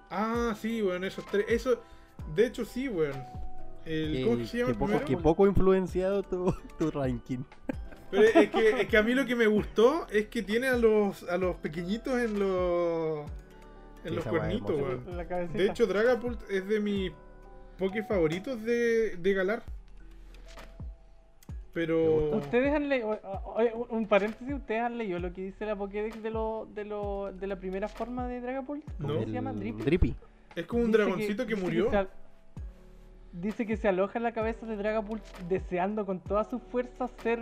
Ah, 0.10 0.56
sí, 0.60 0.82
bueno, 0.82 1.06
esos 1.06 1.26
tres. 1.26 1.46
Eso, 1.50 1.82
de 2.36 2.46
hecho, 2.48 2.66
sí, 2.66 2.88
weón. 2.88 3.24
El, 3.86 4.26
¿Cómo 4.26 4.46
se 4.46 4.58
llama? 4.60 4.72
Que 4.72 4.78
poco, 4.78 5.06
que 5.06 5.18
poco 5.18 5.48
influenciado 5.48 6.24
tu, 6.24 6.54
tu 6.78 6.92
ranking. 6.92 7.44
Pero 8.12 8.24
es 8.24 8.50
que, 8.50 8.70
es 8.82 8.88
que 8.88 8.98
a 8.98 9.04
mí 9.04 9.14
lo 9.14 9.26
que 9.26 9.36
me 9.36 9.48
gustó 9.48 10.08
es 10.10 10.28
que 10.28 10.44
tiene 10.44 10.68
a 10.68 10.78
los, 10.78 11.24
a 11.24 11.38
los 11.38 11.56
pequeñitos 11.58 12.20
en 12.20 12.40
los. 12.40 13.30
En 14.06 14.16
los 14.16 14.26
cuernitos, 14.26 14.70
weón. 14.70 15.54
De 15.54 15.66
hecho, 15.66 15.88
Dragapult 15.88 16.42
es 16.50 16.68
de 16.68 16.80
mis 16.82 17.12
Poké 17.78 18.04
favoritos 18.04 18.64
de, 18.64 19.18
de 19.18 19.34
Galar. 19.34 19.64
Pero. 21.74 22.38
Ustedes 22.38 22.74
han 22.74 22.88
leído. 22.88 23.20
Un 23.90 24.08
paréntesis, 24.08 24.54
¿ustedes 24.54 24.82
han 24.82 24.98
leído 24.98 25.20
lo 25.20 25.34
que 25.34 25.42
dice 25.42 25.66
la 25.66 25.76
Pokédex 25.76 26.22
de, 26.22 26.30
lo, 26.30 26.68
de, 26.74 26.86
lo, 26.86 27.34
de 27.34 27.48
la 27.48 27.56
primera 27.56 27.88
forma 27.88 28.28
de 28.28 28.42
Dragapult? 28.42 28.84
¿Cómo 29.02 29.20
se 29.20 29.32
llama? 29.32 29.54
Drippy. 29.54 30.16
Es 30.56 30.68
como 30.68 30.84
un 30.84 30.92
dragoncito 30.92 31.48
que, 31.48 31.56
murió. 31.56 31.90
dice 33.32 33.66
que 33.66 33.76
se 33.76 33.88
aloja 33.88 34.20
en 34.20 34.24
la 34.24 34.34
cabeza 34.34 34.68
de 34.68 34.76
Dragapult 34.76 35.24
deseando 35.50 36.06
con 36.06 36.20
toda 36.20 36.44
su 36.44 36.60
fuerza 36.60 37.08
ser, 37.24 37.40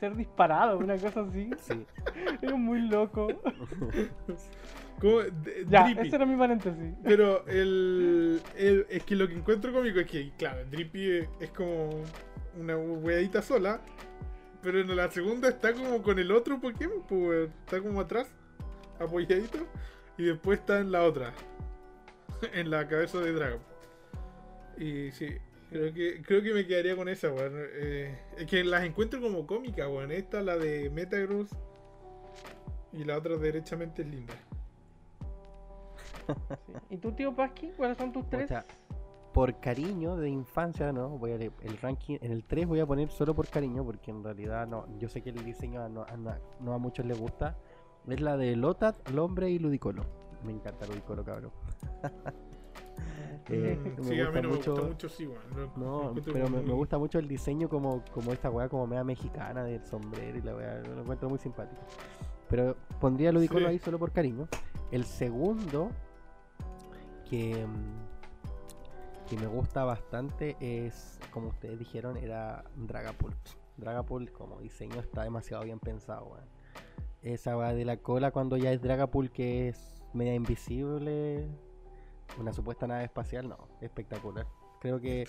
ser 0.00 0.16
disparado, 0.16 0.78
una 0.78 0.96
cosa 0.96 1.20
así. 1.20 1.50
Sí. 1.58 1.84
es 2.42 2.52
muy 2.52 2.80
loco. 2.80 3.28
ya, 5.68 5.90
ese 5.90 6.16
era 6.16 6.26
mi 6.26 6.36
paréntesis. 6.36 6.94
Pero 7.02 7.46
el, 7.46 8.40
es 8.56 9.02
que 9.04 9.14
lo 9.16 9.28
que 9.28 9.34
encuentro 9.34 9.72
cómico 9.72 10.00
es 10.00 10.06
que, 10.06 10.32
claro, 10.36 10.64
Drippy 10.70 11.26
es, 11.40 11.50
como 11.50 11.90
una 12.58 12.76
weadita 12.76 13.42
sola, 13.42 13.80
pero 14.62 14.80
en 14.80 14.94
la 14.96 15.10
segunda 15.10 15.48
está 15.48 15.72
como 15.72 16.02
con 16.02 16.18
el 16.18 16.32
otro 16.32 16.60
Pokémon, 16.60 17.02
pues, 17.08 17.50
está 17.64 17.80
como 17.80 18.00
atrás, 18.00 18.28
apoyadito. 18.98 19.66
y 20.16 20.24
después 20.24 20.60
está 20.60 20.80
en 20.80 20.92
la 20.92 21.02
otra. 21.02 21.32
en 22.52 22.70
la 22.70 22.86
cabeza 22.88 23.20
de 23.20 23.32
Dragon. 23.32 23.60
Y 24.78 25.10
sí, 25.12 25.28
creo 25.70 25.92
que, 25.92 26.22
creo 26.22 26.42
que 26.42 26.52
me 26.52 26.66
quedaría 26.66 26.96
con 26.96 27.08
esa, 27.08 27.32
weón. 27.32 27.52
Eh, 27.56 28.18
es 28.38 28.46
que 28.46 28.64
las 28.64 28.84
encuentro 28.84 29.20
como 29.20 29.46
cómicas, 29.46 29.88
weón. 29.88 30.12
Esta, 30.12 30.42
la 30.42 30.56
de 30.56 30.90
Metagross. 30.90 31.50
Y 32.92 33.04
la 33.04 33.18
otra 33.18 33.36
derechamente 33.36 34.02
es 34.02 34.08
linda. 34.08 34.34
¿Y 36.90 36.96
tú, 36.98 37.12
tío 37.12 37.34
Pasqui? 37.34 37.70
¿Cuáles 37.76 37.96
son 37.98 38.12
tus 38.12 38.28
tres? 38.28 38.50
por 39.36 39.60
cariño 39.60 40.16
de 40.16 40.30
infancia, 40.30 40.90
no, 40.94 41.10
voy 41.10 41.32
a 41.32 41.34
el 41.34 41.76
ranking 41.82 42.16
en 42.22 42.32
el 42.32 42.42
3 42.44 42.66
voy 42.66 42.80
a 42.80 42.86
poner 42.86 43.10
solo 43.10 43.34
por 43.34 43.46
cariño 43.48 43.84
porque 43.84 44.10
en 44.10 44.24
realidad 44.24 44.66
no, 44.66 44.86
yo 44.98 45.10
sé 45.10 45.20
que 45.20 45.28
el 45.28 45.44
diseño 45.44 45.86
no, 45.90 46.06
a 46.72 46.78
muchos 46.78 47.04
les 47.04 47.20
gusta. 47.20 47.54
Es 48.08 48.18
la 48.22 48.38
de 48.38 48.56
Lotat, 48.56 48.96
Lombre 49.10 49.50
y 49.50 49.58
Ludicolo. 49.58 50.04
Me 50.42 50.52
encanta 50.52 50.86
Ludicolo, 50.86 51.22
cabrón. 51.22 51.52
Eh, 53.48 53.78
mm, 53.78 54.02
sí, 54.02 54.20
a 54.20 54.30
mí 54.30 54.40
no 54.42 54.48
mucho, 54.48 54.74
me 54.74 54.80
gusta 54.80 54.88
mucho, 54.88 55.08
sí, 55.08 55.28
No, 55.76 56.12
pero 56.24 56.48
me, 56.48 56.72
gusta 56.72 56.98
mucho 56.98 57.20
el 57.20 57.28
diseño 57.28 57.68
como, 57.68 58.02
como 58.12 58.32
esta 58.32 58.50
weá 58.50 58.68
como 58.68 58.88
media 58.88 59.04
mexicana 59.04 59.62
del 59.62 59.84
sombrero 59.84 60.36
y 60.36 60.42
la 60.42 60.56
weá, 60.56 60.78
lo 60.78 61.02
encuentro 61.02 61.28
muy 61.28 61.38
simpático. 61.38 61.80
Pero 62.48 62.74
pondría 62.98 63.30
Ludicolo 63.30 63.68
ahí 63.68 63.78
solo 63.78 64.00
por 64.00 64.10
cariño. 64.10 64.48
El 64.90 65.04
segundo 65.04 65.90
que, 67.28 67.66
mm, 67.66 69.28
que 69.28 69.36
me 69.36 69.46
gusta 69.46 69.84
bastante 69.84 70.56
es, 70.60 71.18
como 71.30 71.48
ustedes 71.48 71.78
dijeron, 71.78 72.16
era 72.16 72.64
Dragapult. 72.76 73.36
Dragapult 73.76 74.30
como 74.32 74.60
diseño 74.60 75.00
está 75.00 75.22
demasiado 75.24 75.64
bien 75.64 75.78
pensado, 75.78 76.38
Esa 77.22 77.56
weá 77.56 77.74
de 77.74 77.84
la 77.84 77.98
cola 77.98 78.30
cuando 78.30 78.56
ya 78.56 78.72
es 78.72 78.80
Dragapult 78.80 79.32
que 79.32 79.68
es 79.68 80.02
media 80.14 80.34
invisible 80.34 81.46
una 82.38 82.52
supuesta 82.52 82.86
nave 82.86 83.04
espacial, 83.04 83.48
no, 83.48 83.68
espectacular. 83.80 84.46
Creo 84.80 85.00
que 85.00 85.24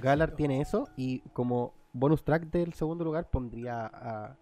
Galar 0.00 0.36
tiene 0.36 0.60
eso 0.60 0.88
y 0.96 1.20
como 1.32 1.74
bonus 1.92 2.24
track 2.24 2.44
del 2.50 2.72
segundo 2.72 3.04
lugar 3.04 3.28
pondría 3.28 3.86
a, 3.86 4.36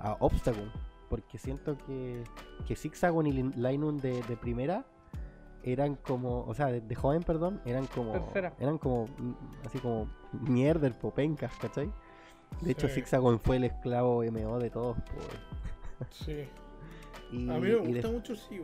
a 0.00 0.16
Obstacle, 0.20 0.70
porque 1.08 1.38
siento 1.38 1.76
que, 1.86 2.24
que 2.66 2.74
Zigzagon 2.74 3.26
y 3.26 3.32
Linun 3.32 3.98
de, 3.98 4.22
de 4.22 4.36
primera 4.36 4.84
eran 5.66 5.96
como, 5.96 6.44
o 6.44 6.54
sea, 6.54 6.66
de, 6.66 6.94
joven, 6.94 7.22
perdón, 7.22 7.60
eran 7.64 7.86
como, 7.86 8.32
eran 8.58 8.78
como, 8.78 9.06
mm, 9.06 9.34
así 9.66 9.78
como 9.78 10.08
mierda, 10.32 10.88
popencas, 10.90 11.52
¿cachai? 11.58 11.90
De 12.60 12.72
hecho, 12.72 12.88
Zigzagon 12.88 13.40
fue 13.40 13.56
el 13.56 13.64
esclavo 13.64 14.22
MO 14.30 14.58
de 14.58 14.70
todos. 14.70 14.96
Por... 14.96 16.06
Sí. 16.10 16.48
y, 17.32 17.50
a 17.50 17.54
mí 17.54 17.68
me 17.68 17.76
gusta 17.76 18.08
mucho 18.08 18.36
sí, 18.36 18.60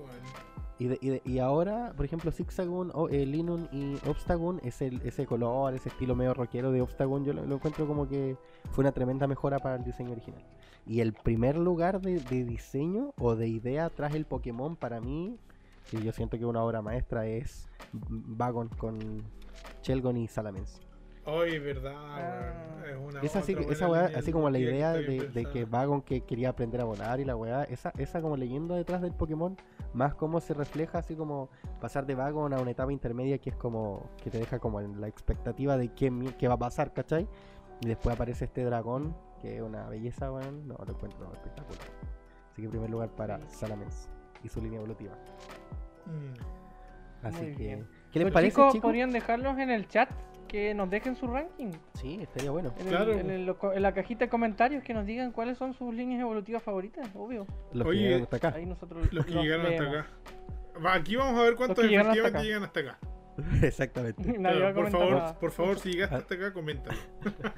y, 1.00 1.38
ahora, 1.38 1.92
por 1.96 2.04
ejemplo, 2.04 2.32
Zigzagoon, 2.32 2.90
o, 2.94 3.08
eh, 3.08 3.24
Linun 3.26 3.68
y 3.72 3.94
Obstagoon, 4.08 4.60
ese, 4.64 4.90
ese 5.04 5.26
color, 5.26 5.74
ese 5.74 5.90
estilo 5.90 6.16
medio 6.16 6.34
rockero 6.34 6.72
de 6.72 6.80
Obstagoon, 6.80 7.24
yo 7.24 7.32
lo, 7.32 7.42
encuentro 7.54 7.86
como 7.86 8.08
que 8.08 8.36
fue 8.70 8.82
una 8.82 8.92
tremenda 8.92 9.26
mejora 9.26 9.58
para 9.58 9.76
el 9.76 9.84
diseño 9.84 10.12
original. 10.12 10.42
Y 10.86 11.00
el 11.00 11.12
primer 11.12 11.56
lugar 11.56 12.00
de, 12.00 12.18
diseño 12.44 13.12
o 13.18 13.36
de 13.36 13.48
idea 13.48 13.90
tras 13.90 14.14
el 14.14 14.24
Pokémon 14.24 14.76
para 14.76 15.00
mí, 15.00 15.38
que 15.90 16.02
yo 16.02 16.12
siento 16.12 16.38
que 16.38 16.44
una 16.44 16.62
obra 16.62 16.82
maestra, 16.82 17.26
es 17.26 17.68
Vagon 17.92 18.68
con 18.68 19.22
Chelgon 19.82 20.16
y 20.16 20.28
Salamence. 20.28 20.80
Ay, 21.24 21.60
verdad, 21.60 21.94
ah. 21.96 22.82
es 22.84 22.96
una 22.96 23.20
esa 23.20 23.38
así, 23.38 23.56
esa 23.70 23.88
weá, 23.88 24.10
así 24.16 24.32
como 24.32 24.50
la 24.50 24.58
idea 24.58 24.92
de, 24.92 25.46
que 25.52 25.64
Vagon 25.64 26.02
que 26.02 26.22
quería 26.22 26.48
aprender 26.48 26.80
a 26.80 26.84
volar 26.84 27.20
y 27.20 27.24
la 27.24 27.36
weá, 27.36 27.62
esa, 27.64 27.92
esa 27.96 28.20
como 28.20 28.36
leyenda 28.36 28.74
detrás 28.74 29.02
del 29.02 29.12
Pokémon, 29.12 29.56
más 29.94 30.16
como 30.16 30.40
se 30.40 30.52
refleja 30.52 30.98
así 30.98 31.14
como 31.14 31.48
pasar 31.80 32.06
de 32.06 32.16
Vagon 32.16 32.52
a 32.52 32.60
una 32.60 32.72
etapa 32.72 32.92
intermedia 32.92 33.38
que 33.38 33.50
es 33.50 33.56
como, 33.56 34.10
que 34.20 34.30
te 34.30 34.38
deja 34.38 34.58
como 34.58 34.80
en 34.80 35.00
la 35.00 35.06
expectativa 35.06 35.76
de 35.76 35.92
qué, 35.94 36.12
qué 36.38 36.48
va 36.48 36.54
a 36.54 36.58
pasar, 36.58 36.92
¿cachai? 36.92 37.28
Y 37.80 37.86
después 37.86 38.16
aparece 38.16 38.46
este 38.46 38.64
dragón, 38.64 39.14
que 39.40 39.56
es 39.56 39.62
una 39.62 39.88
belleza, 39.88 40.32
weón, 40.32 40.66
no, 40.66 40.76
lo 40.84 40.92
encuentro 40.92 41.32
espectacular. 41.32 41.82
Así 42.50 42.62
que 42.62 42.64
en 42.64 42.70
primer 42.70 42.90
lugar 42.90 43.10
para 43.10 43.48
Salamence 43.48 44.11
y 44.42 44.48
su 44.48 44.60
línea 44.60 44.78
evolutiva. 44.78 45.12
Mm. 46.06 47.26
Así 47.26 47.54
que, 47.54 47.84
¿qué 48.10 48.18
les 48.18 48.32
parece, 48.32 48.60
chicos? 48.72 48.78
podrían 48.78 49.10
dejarlos 49.10 49.58
en 49.58 49.70
el 49.70 49.86
chat 49.88 50.10
que 50.48 50.74
nos 50.74 50.90
dejen 50.90 51.16
su 51.16 51.26
ranking. 51.26 51.70
Sí, 51.94 52.18
estaría 52.20 52.50
bueno. 52.50 52.74
En, 52.78 52.86
claro. 52.86 53.12
en, 53.12 53.82
la 53.82 53.94
cajita 53.94 54.26
de 54.26 54.28
comentarios 54.28 54.84
que 54.84 54.92
nos 54.92 55.06
digan 55.06 55.32
cuáles 55.32 55.56
son 55.56 55.72
sus 55.72 55.94
líneas 55.94 56.20
evolutivas 56.20 56.62
favoritas, 56.62 57.08
obvio. 57.14 57.46
Los 57.72 57.88
que 57.88 57.94
llegan 57.94 58.22
hasta 58.22 58.36
acá. 58.36 58.52
Ahí 58.54 58.66
nosotros 58.66 59.10
los 59.12 59.24
que 59.24 59.32
llegaron 59.32 59.66
hasta 59.66 59.88
acá. 59.88 60.06
aquí 60.92 61.16
vamos 61.16 61.40
a 61.40 61.44
ver 61.44 61.54
cuántos 61.54 61.78
efectivamente 61.78 62.42
llegan 62.42 62.64
hasta 62.64 62.80
acá. 62.80 62.98
Exactamente. 63.62 64.34
por 64.74 64.90
favor, 64.90 65.38
por 65.38 65.50
favor, 65.52 65.78
si 65.78 65.92
llegaste 65.92 66.16
hasta 66.16 66.34
acá, 66.34 66.52
comenta. 66.52 66.90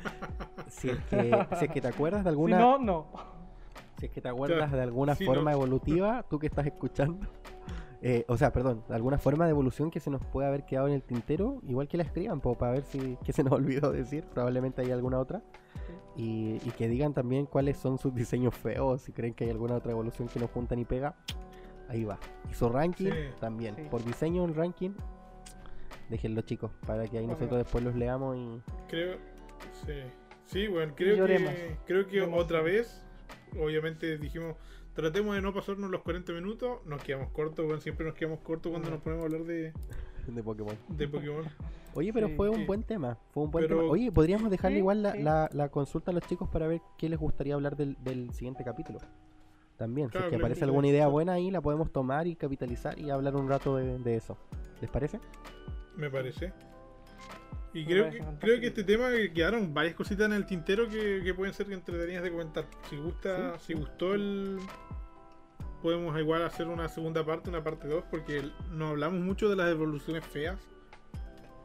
si, 0.68 0.90
es 0.90 0.98
que, 1.10 1.46
si 1.58 1.64
es 1.64 1.70
que 1.72 1.80
te 1.80 1.88
acuerdas 1.88 2.22
de 2.22 2.30
alguna. 2.30 2.56
Si 2.56 2.62
no, 2.62 2.78
no. 2.78 3.33
Si 4.04 4.08
es 4.08 4.12
que 4.12 4.20
te 4.20 4.28
acuerdas 4.28 4.70
de 4.70 4.82
alguna 4.82 5.14
forma 5.14 5.50
evolutiva, 5.52 6.26
tú 6.28 6.38
que 6.38 6.46
estás 6.46 6.66
escuchando, 6.66 7.26
eh, 8.02 8.26
o 8.28 8.36
sea, 8.36 8.52
perdón, 8.52 8.84
alguna 8.90 9.16
forma 9.16 9.46
de 9.46 9.52
evolución 9.52 9.90
que 9.90 9.98
se 9.98 10.10
nos 10.10 10.22
pueda 10.26 10.48
haber 10.48 10.66
quedado 10.66 10.88
en 10.88 10.92
el 10.92 11.02
tintero, 11.02 11.62
igual 11.66 11.88
que 11.88 11.96
la 11.96 12.02
escriban, 12.02 12.42
para 12.42 12.72
ver 12.72 12.82
si 12.82 13.16
qué 13.24 13.32
se 13.32 13.42
nos 13.42 13.52
olvidó 13.54 13.92
decir, 13.92 14.24
probablemente 14.24 14.82
hay 14.82 14.90
alguna 14.90 15.18
otra. 15.18 15.42
Y, 16.16 16.58
que 16.76 16.86
digan 16.86 17.14
también 17.14 17.46
cuáles 17.46 17.78
son 17.78 17.96
sus 17.96 18.14
diseños 18.14 18.54
feos, 18.54 19.00
si 19.00 19.12
creen 19.12 19.32
que 19.32 19.44
hay 19.44 19.50
alguna 19.50 19.76
otra 19.76 19.92
evolución 19.92 20.28
que 20.28 20.38
nos 20.38 20.50
junta 20.50 20.76
ni 20.76 20.84
pega, 20.84 21.14
ahí 21.88 22.04
va. 22.04 22.18
Y 22.50 22.52
su 22.52 22.68
ranking 22.68 23.10
también, 23.40 23.74
por 23.90 24.04
diseño 24.04 24.44
un 24.44 24.54
ranking, 24.54 24.90
déjenlo 26.10 26.42
chicos, 26.42 26.72
para 26.86 27.06
que 27.06 27.16
ahí 27.16 27.26
nosotros 27.26 27.56
después 27.56 27.82
los 27.82 27.94
leamos 27.94 28.36
y... 28.36 28.60
Creo, 28.86 29.16
sí, 29.86 30.02
sí, 30.44 30.68
bueno, 30.68 30.92
creo 30.94 31.26
que, 31.26 31.78
creo 31.86 32.06
que 32.06 32.20
otra 32.20 32.60
vez, 32.60 33.03
obviamente 33.58 34.18
dijimos 34.18 34.56
Tratemos 34.94 35.34
de 35.34 35.42
no 35.42 35.52
pasarnos 35.52 35.90
los 35.90 36.02
40 36.02 36.32
minutos. 36.32 36.78
Nos 36.86 37.02
quedamos 37.02 37.30
cortos, 37.30 37.64
bueno, 37.64 37.80
siempre 37.80 38.06
nos 38.06 38.14
quedamos 38.14 38.38
cortos 38.40 38.70
cuando 38.70 38.90
nos 38.90 39.00
ponemos 39.00 39.24
a 39.24 39.26
hablar 39.26 39.44
de, 39.44 39.72
de 40.28 40.42
Pokémon. 40.42 40.76
De 40.88 41.08
Pokémon. 41.08 41.44
Oye, 41.94 42.12
pero 42.12 42.28
fue 42.30 42.48
un 42.48 42.64
buen 42.64 42.84
tema. 42.84 43.18
Fue 43.32 43.42
un 43.42 43.50
buen 43.50 43.66
tema. 43.66 43.82
Oye, 43.82 44.12
podríamos 44.12 44.50
dejarle 44.50 44.78
igual 44.78 45.02
la, 45.02 45.48
la, 45.52 45.68
consulta 45.68 46.12
a 46.12 46.14
los 46.14 46.22
chicos 46.24 46.48
para 46.48 46.68
ver 46.68 46.80
qué 46.96 47.08
les 47.08 47.18
gustaría 47.18 47.54
hablar 47.54 47.76
del, 47.76 47.96
del 48.04 48.32
siguiente 48.34 48.62
capítulo. 48.62 49.00
También, 49.76 50.10
si 50.10 50.18
es 50.18 50.24
que 50.26 50.36
aparece 50.36 50.62
alguna 50.62 50.86
idea 50.86 51.08
buena 51.08 51.32
ahí, 51.32 51.50
la 51.50 51.60
podemos 51.60 51.90
tomar 51.90 52.28
y 52.28 52.36
capitalizar 52.36 52.96
y 52.96 53.10
hablar 53.10 53.34
un 53.34 53.48
rato 53.48 53.76
de, 53.76 53.98
de 53.98 54.14
eso. 54.14 54.36
¿Les 54.80 54.88
parece? 54.88 55.18
Me 55.96 56.08
parece. 56.08 56.52
Y 57.74 57.84
creo 57.84 58.08
que, 58.08 58.20
creo 58.38 58.60
que 58.60 58.68
este 58.68 58.84
tema 58.84 59.08
quedaron 59.34 59.74
varias 59.74 59.96
cositas 59.96 60.26
en 60.26 60.32
el 60.32 60.46
tintero 60.46 60.88
que, 60.88 61.34
pueden 61.34 61.52
ser 61.52 61.70
entretenidas 61.72 62.22
de 62.22 62.30
comentar. 62.30 62.64
Si 62.88 62.96
gusta, 62.96 63.58
si 63.58 63.74
gustó 63.74 64.14
el. 64.14 64.60
Podemos 65.82 66.18
igual 66.18 66.44
hacer 66.44 66.68
una 66.68 66.88
segunda 66.88 67.26
parte, 67.26 67.50
una 67.50 67.64
parte 67.64 67.88
2, 67.88 68.04
porque 68.10 68.48
no 68.70 68.88
hablamos 68.88 69.20
mucho 69.20 69.50
de 69.50 69.56
las 69.56 69.70
evoluciones 69.70 70.24
feas. 70.24 70.56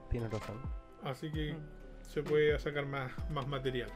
Tienes 0.10 0.32
razón. 0.32 0.57
Así 1.03 1.32
que 1.32 1.55
se 2.01 2.24
puede 2.24 2.57
sacar 2.57 2.88
más, 2.88 3.12
más 3.30 3.47
material. 3.47 3.89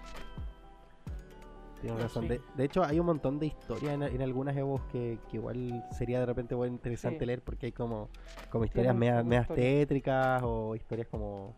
Tienes 1.81 1.99
razón. 1.99 2.27
De, 2.27 2.39
hecho, 2.59 2.83
hay 2.83 2.99
un 2.99 3.07
montón 3.07 3.39
de 3.39 3.47
historias 3.47 3.95
en, 3.95 4.21
algunas 4.21 4.55
Evos 4.55 4.83
que, 4.91 5.17
igual 5.33 5.83
sería 5.91 6.19
de 6.19 6.27
repente 6.27 6.55
muy 6.55 6.67
interesante 6.67 7.25
leer 7.25 7.41
porque 7.41 7.65
hay 7.65 7.71
como, 7.73 8.09
como 8.51 8.65
historias 8.65 8.95
medias 8.95 9.47
tétricas 9.47 10.41
o 10.43 10.75
historias 10.75 11.07
como 11.07 11.55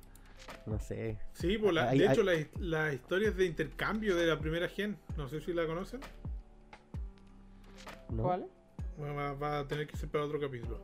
no 0.65 0.79
sé. 0.79 1.19
Sí, 1.33 1.57
pues 1.57 1.75
de 1.75 2.05
hecho 2.05 2.23
las 2.23 2.93
historias 2.93 3.35
de 3.35 3.45
intercambio 3.45 4.15
de 4.15 4.27
la 4.27 4.39
primera 4.39 4.67
gen, 4.67 4.97
no 5.17 5.27
sé 5.27 5.41
si 5.41 5.53
la 5.53 5.65
conocen. 5.65 6.01
¿Cuál? 8.15 8.47
Bueno, 8.97 9.37
va, 9.37 9.59
a 9.59 9.67
tener 9.67 9.87
que 9.87 9.97
ser 9.97 10.09
para 10.09 10.25
otro 10.25 10.39
capítulo. 10.39 10.79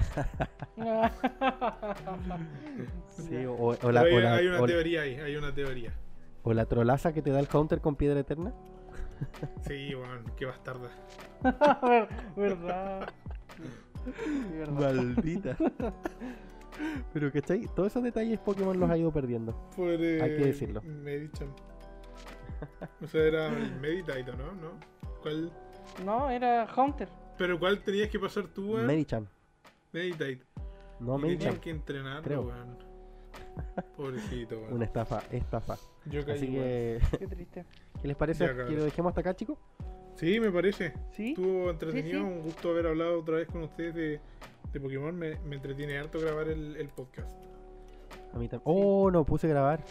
sí, 3.08 3.44
o, 3.46 3.76
la, 3.90 4.02
hay, 4.02 4.46
una 4.46 4.66
teoría 4.66 5.02
ahí, 5.02 5.16
hay 5.16 5.36
una 5.36 5.52
teoría. 5.52 5.92
O 6.42 6.54
la 6.54 6.66
trolaza 6.66 7.12
que 7.12 7.22
te 7.22 7.30
da 7.30 7.40
el 7.40 7.48
counter 7.48 7.80
con 7.80 7.96
piedra 7.96 8.20
eterna. 8.20 8.54
sí, 9.66 9.94
bueno, 9.94 10.22
qué 10.36 10.46
bastarda. 10.46 10.90
verdad. 12.36 13.12
Maldita. 14.70 15.56
Pero 17.12 17.32
¿cachai? 17.32 17.66
Todos 17.74 17.92
esos 17.92 18.02
detalles 18.02 18.38
Pokémon 18.40 18.78
los 18.78 18.90
ha 18.90 18.96
ido 18.96 19.12
perdiendo. 19.12 19.54
Hay 19.76 20.36
que 20.36 20.44
decirlo. 20.46 20.82
Medicham. 20.82 21.48
O 23.02 23.06
sea, 23.06 23.22
era 23.22 23.50
Meditite, 23.80 24.32
¿no? 24.36 24.52
¿no? 24.54 24.72
¿Cuál? 25.22 25.52
No, 26.04 26.30
era 26.30 26.68
Hunter. 26.76 27.08
¿Pero 27.38 27.58
cuál 27.58 27.82
tenías 27.82 28.10
que 28.10 28.18
pasar 28.18 28.48
tú, 28.48 28.74
weón? 28.74 28.86
Medichan. 28.86 29.28
Meditite. 29.92 30.44
No, 31.00 31.16
Medichan. 31.18 31.38
Tenías 31.38 31.60
que 31.60 31.70
entrenar, 31.70 32.28
weón. 32.28 32.78
Pobrecito, 33.96 34.58
weón. 34.58 34.74
Una 34.74 34.84
estafa, 34.84 35.22
estafa. 35.30 35.76
Yo 36.06 36.24
caí, 36.24 36.36
Así 36.36 36.46
que... 36.48 37.00
Qué 37.18 37.26
triste. 37.26 37.64
¿Qué 38.00 38.08
les 38.08 38.16
parece? 38.16 38.46
¿Que 38.46 38.72
lo 38.72 38.84
dejemos 38.84 39.10
hasta 39.10 39.20
acá, 39.20 39.34
chicos? 39.34 39.58
Sí, 40.20 40.38
me 40.38 40.50
parece. 40.50 40.92
¿Sí? 41.12 41.30
Estuvo 41.30 41.70
entretenido, 41.70 42.22
un 42.22 42.42
gusto 42.42 42.68
haber 42.72 42.88
hablado 42.88 43.20
otra 43.20 43.36
vez 43.36 43.48
con 43.48 43.62
ustedes 43.62 43.94
de, 43.94 44.20
de 44.70 44.80
Pokémon. 44.80 45.18
Me, 45.18 45.38
me, 45.46 45.56
entretiene 45.56 45.96
harto 45.96 46.20
grabar 46.20 46.48
el, 46.48 46.76
el 46.76 46.88
podcast. 46.88 47.34
A 48.34 48.38
mí 48.38 48.46
también. 48.46 48.60
Oh, 48.64 49.10
no 49.10 49.24
puse 49.24 49.48
grabar. 49.48 49.82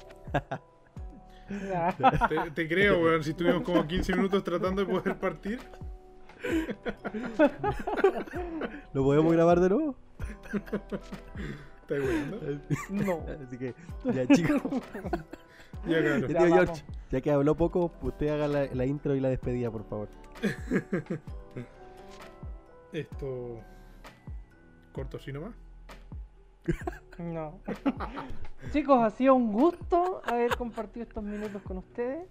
te, 2.30 2.51
te, 2.51 2.67
creo, 2.67 3.01
weón. 3.01 3.23
Si 3.23 3.32
estuvimos 3.32 3.63
como 3.63 3.88
15 3.88 4.15
minutos 4.17 4.43
tratando 4.43 4.86
de 4.86 4.93
poder 4.93 5.17
partir. 5.17 5.59
¿Lo 8.93 9.03
podemos 9.03 9.34
grabar 9.34 9.59
de 9.59 9.69
nuevo? 9.69 9.95
¿Estás 11.82 12.07
viendo? 12.07 12.39
No. 12.91 13.25
Así 13.47 13.57
que, 13.57 13.73
ya 14.13 14.27
chicos. 14.27 14.61
Ya, 15.88 15.99
claro. 15.99 16.28
Ya, 16.28 16.39
tío 16.39 16.53
George, 16.53 16.84
ya 17.11 17.22
que 17.22 17.32
habló 17.32 17.55
poco, 17.55 17.91
usted 18.01 18.30
haga 18.30 18.47
la, 18.47 18.65
la 18.74 18.86
intro 18.86 19.15
y 19.15 19.20
la 19.20 19.30
despedida, 19.30 19.72
por 19.72 19.84
favor. 19.86 20.09
Esto. 22.93 23.61
¿Corto 24.93 25.17
así 25.17 25.32
nomás? 25.32 25.53
No. 27.20 27.59
Chicos, 28.72 29.03
ha 29.03 29.09
sido 29.09 29.36
un 29.36 29.51
gusto 29.51 30.22
haber 30.26 30.55
compartido 30.55 31.03
estos 31.03 31.22
minutos 31.22 31.61
con 31.63 31.80
ustedes. 31.80 32.26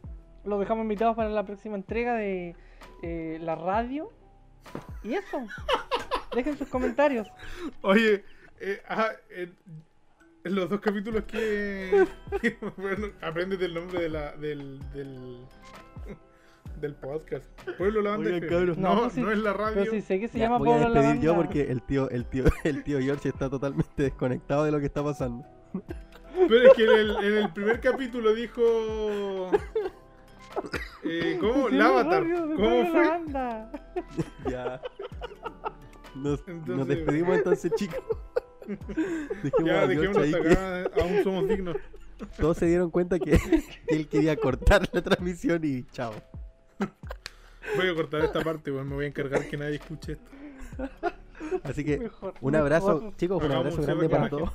Los 0.44 0.58
dejamos 0.60 0.84
invitados 0.84 1.14
para 1.14 1.28
la 1.28 1.44
próxima 1.44 1.76
entrega 1.76 2.14
de 2.14 2.56
eh, 3.02 3.38
la 3.42 3.54
radio. 3.54 4.10
Y 5.02 5.12
eso. 5.12 5.46
Dejen 6.34 6.56
sus 6.56 6.68
comentarios. 6.68 7.28
Oye, 7.82 8.24
eh, 8.60 9.52
en 10.48 10.54
los 10.54 10.68
dos 10.68 10.80
capítulos 10.80 11.24
que. 11.24 12.06
bueno, 12.76 13.08
aprendes 13.20 13.60
el 13.60 13.74
nombre 13.74 14.02
de 14.02 14.08
la, 14.08 14.32
del, 14.36 14.80
del, 14.92 15.38
del 16.80 16.94
podcast. 16.94 17.44
Pueblo 17.76 18.00
Lavanda 18.00 18.30
Oigan, 18.30 18.80
No, 18.80 18.94
no, 18.94 19.10
no, 19.14 19.30
es 19.30 19.38
la 19.38 19.52
radio. 19.52 19.82
Pero 19.82 19.92
si 19.92 20.00
sé 20.00 20.18
que 20.18 20.28
se 20.28 20.38
llama 20.38 20.58
voy 20.58 20.70
a 20.70 20.78
despedir 20.78 21.20
yo 21.20 21.36
porque 21.36 21.70
el 21.70 21.82
tío, 21.82 22.08
el 22.10 22.24
tío, 22.24 22.44
el 22.64 22.82
tío 22.82 22.98
George 23.00 23.28
está 23.28 23.50
totalmente 23.50 24.02
desconectado 24.02 24.64
de 24.64 24.72
lo 24.72 24.80
que 24.80 24.86
está 24.86 25.04
pasando. 25.04 25.44
Pero 26.34 26.68
es 26.68 26.74
que 26.74 26.84
en 26.84 26.90
el, 26.90 27.16
en 27.16 27.36
el 27.36 27.52
primer 27.52 27.80
capítulo 27.80 28.34
dijo. 28.34 29.50
Eh, 31.04 31.36
¿Cómo? 31.40 31.68
El 31.68 31.80
Avatar. 31.82 32.24
¿Cómo 32.56 32.86
fue? 32.86 34.50
ya. 34.50 34.80
Nos, 36.14 36.46
nos 36.48 36.88
despedimos 36.88 37.36
entonces, 37.36 37.70
chicos. 37.76 38.02
ya, 39.64 39.86
dejémonos 39.86 40.24
hasta 40.24 40.38
acá, 40.38 40.90
aún 41.00 41.24
somos 41.24 41.48
dignos. 41.48 41.76
Todos 42.38 42.56
se 42.56 42.66
dieron 42.66 42.90
cuenta 42.90 43.18
que 43.18 43.38
él 43.86 44.08
quería 44.08 44.36
cortar 44.36 44.88
la 44.92 45.02
transmisión 45.02 45.60
y 45.64 45.84
chao. 45.84 46.12
Voy 47.76 47.88
a 47.88 47.94
cortar 47.94 48.24
esta 48.24 48.42
parte, 48.42 48.70
me 48.70 48.82
voy 48.82 49.04
a 49.04 49.08
encargar 49.08 49.46
que 49.46 49.56
nadie 49.56 49.76
escuche 49.76 50.12
esto. 50.12 50.30
Así 51.62 51.84
que 51.84 52.10
un 52.40 52.56
abrazo, 52.56 53.12
chicos, 53.16 53.42
un 53.42 53.52
abrazo 53.52 53.82
grande 53.82 54.08
para 54.08 54.28
todos. 54.28 54.52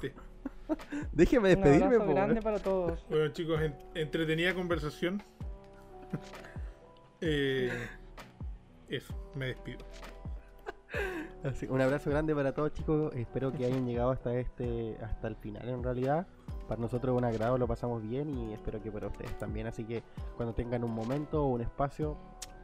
Déjeme 1.11 1.49
despedirme. 1.49 1.87
Un 1.87 1.93
abrazo 1.93 2.13
grande 2.13 2.41
para 2.41 2.59
todos. 2.59 3.05
Bueno, 3.09 3.27
chicos, 3.29 3.59
entretenida 3.95 4.53
conversación. 4.53 5.23
Eh, 7.21 7.71
eso, 8.89 9.13
me 9.35 9.47
despido. 9.47 9.79
Un 11.69 11.81
abrazo 11.81 12.09
grande 12.09 12.33
para 12.33 12.53
todos 12.53 12.71
chicos, 12.71 13.13
espero 13.15 13.51
que 13.51 13.65
hayan 13.65 13.85
llegado 13.85 14.11
hasta 14.11 14.33
este, 14.35 14.97
hasta 15.03 15.27
el 15.27 15.35
final 15.35 15.67
en 15.67 15.83
realidad. 15.83 16.25
Para 16.67 16.79
nosotros 16.79 17.13
es 17.13 17.17
un 17.17 17.25
agrado, 17.25 17.57
lo 17.57 17.67
pasamos 17.67 18.01
bien 18.01 18.29
y 18.29 18.53
espero 18.53 18.81
que 18.81 18.89
para 18.89 19.07
ustedes 19.07 19.37
también. 19.37 19.67
Así 19.67 19.83
que 19.83 20.03
cuando 20.37 20.53
tengan 20.53 20.83
un 20.85 20.91
momento 20.91 21.43
o 21.43 21.47
un 21.47 21.61
espacio 21.61 22.15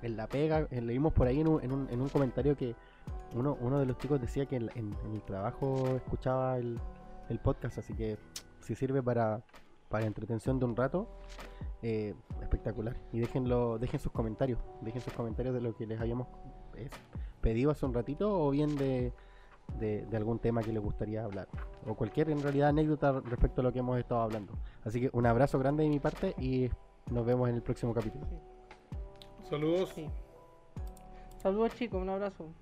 en 0.02 0.16
la 0.16 0.28
pega, 0.28 0.68
eh, 0.72 0.82
leímos 0.82 1.12
por 1.12 1.28
ahí 1.28 1.42
en 1.42 1.50
un, 1.50 1.62
en 1.62 1.74
un, 1.74 1.90
en 1.90 2.00
un 2.00 2.08
comentario 2.08 2.56
que 2.56 2.74
uno, 3.36 3.58
uno 3.60 3.80
de 3.80 3.86
los 3.86 3.98
chicos 3.98 4.22
decía 4.22 4.46
que 4.46 4.56
en, 4.56 4.70
el 4.74 5.22
trabajo 5.26 5.88
escuchaba 5.98 6.58
el, 6.58 6.80
el, 7.28 7.40
podcast, 7.40 7.80
así 7.80 7.94
que 7.94 8.18
si 8.62 8.76
sirve 8.76 9.04
para, 9.04 9.44
para 9.90 10.06
entretención 10.06 10.58
de 10.58 10.66
un 10.66 10.76
rato, 10.78 11.10
eh, 11.82 12.16
espectacular. 12.42 12.96
Y 13.12 13.20
déjenlo, 13.20 13.78
dejen 13.78 14.00
sus 14.00 14.14
comentarios, 14.14 14.60
dejen 14.82 15.02
sus 15.02 15.12
comentarios 15.12 15.54
de 15.54 15.60
lo 15.60 15.76
que 15.76 15.86
les 15.86 16.00
habíamos 16.00 16.28
pedido 17.40 17.72
hace 17.72 17.86
un 17.86 17.94
ratito 17.94 18.42
o 18.42 18.50
bien 18.52 18.76
de, 18.78 19.14
de, 19.78 20.18
algún 20.18 20.40
tema 20.40 20.64
que 20.64 20.72
les 20.72 20.82
gustaría 20.82 21.24
hablar. 21.24 21.48
O 21.88 21.96
cualquier 21.96 22.30
en 22.30 22.42
realidad 22.42 22.70
anécdota 22.70 23.22
respecto 23.22 23.62
a 23.62 23.64
lo 23.64 23.74
que 23.74 23.80
hemos 23.80 23.98
estado 24.00 24.22
hablando. 24.22 24.54
Así 24.84 25.02
que 25.02 25.10
un 25.14 25.26
abrazo 25.26 25.60
grande 25.60 25.84
de 25.84 25.90
mi 25.90 26.00
parte 26.00 26.36
y 26.38 26.70
nos 27.12 27.26
vemos 27.26 27.50
en 27.50 27.56
el 27.56 27.62
próximo 27.62 27.94
capítulo. 27.94 28.26
Saludos. 29.50 29.94
Saludos 31.42 31.76
chicos, 31.76 32.02
un 32.02 32.10
abrazo. 32.10 32.54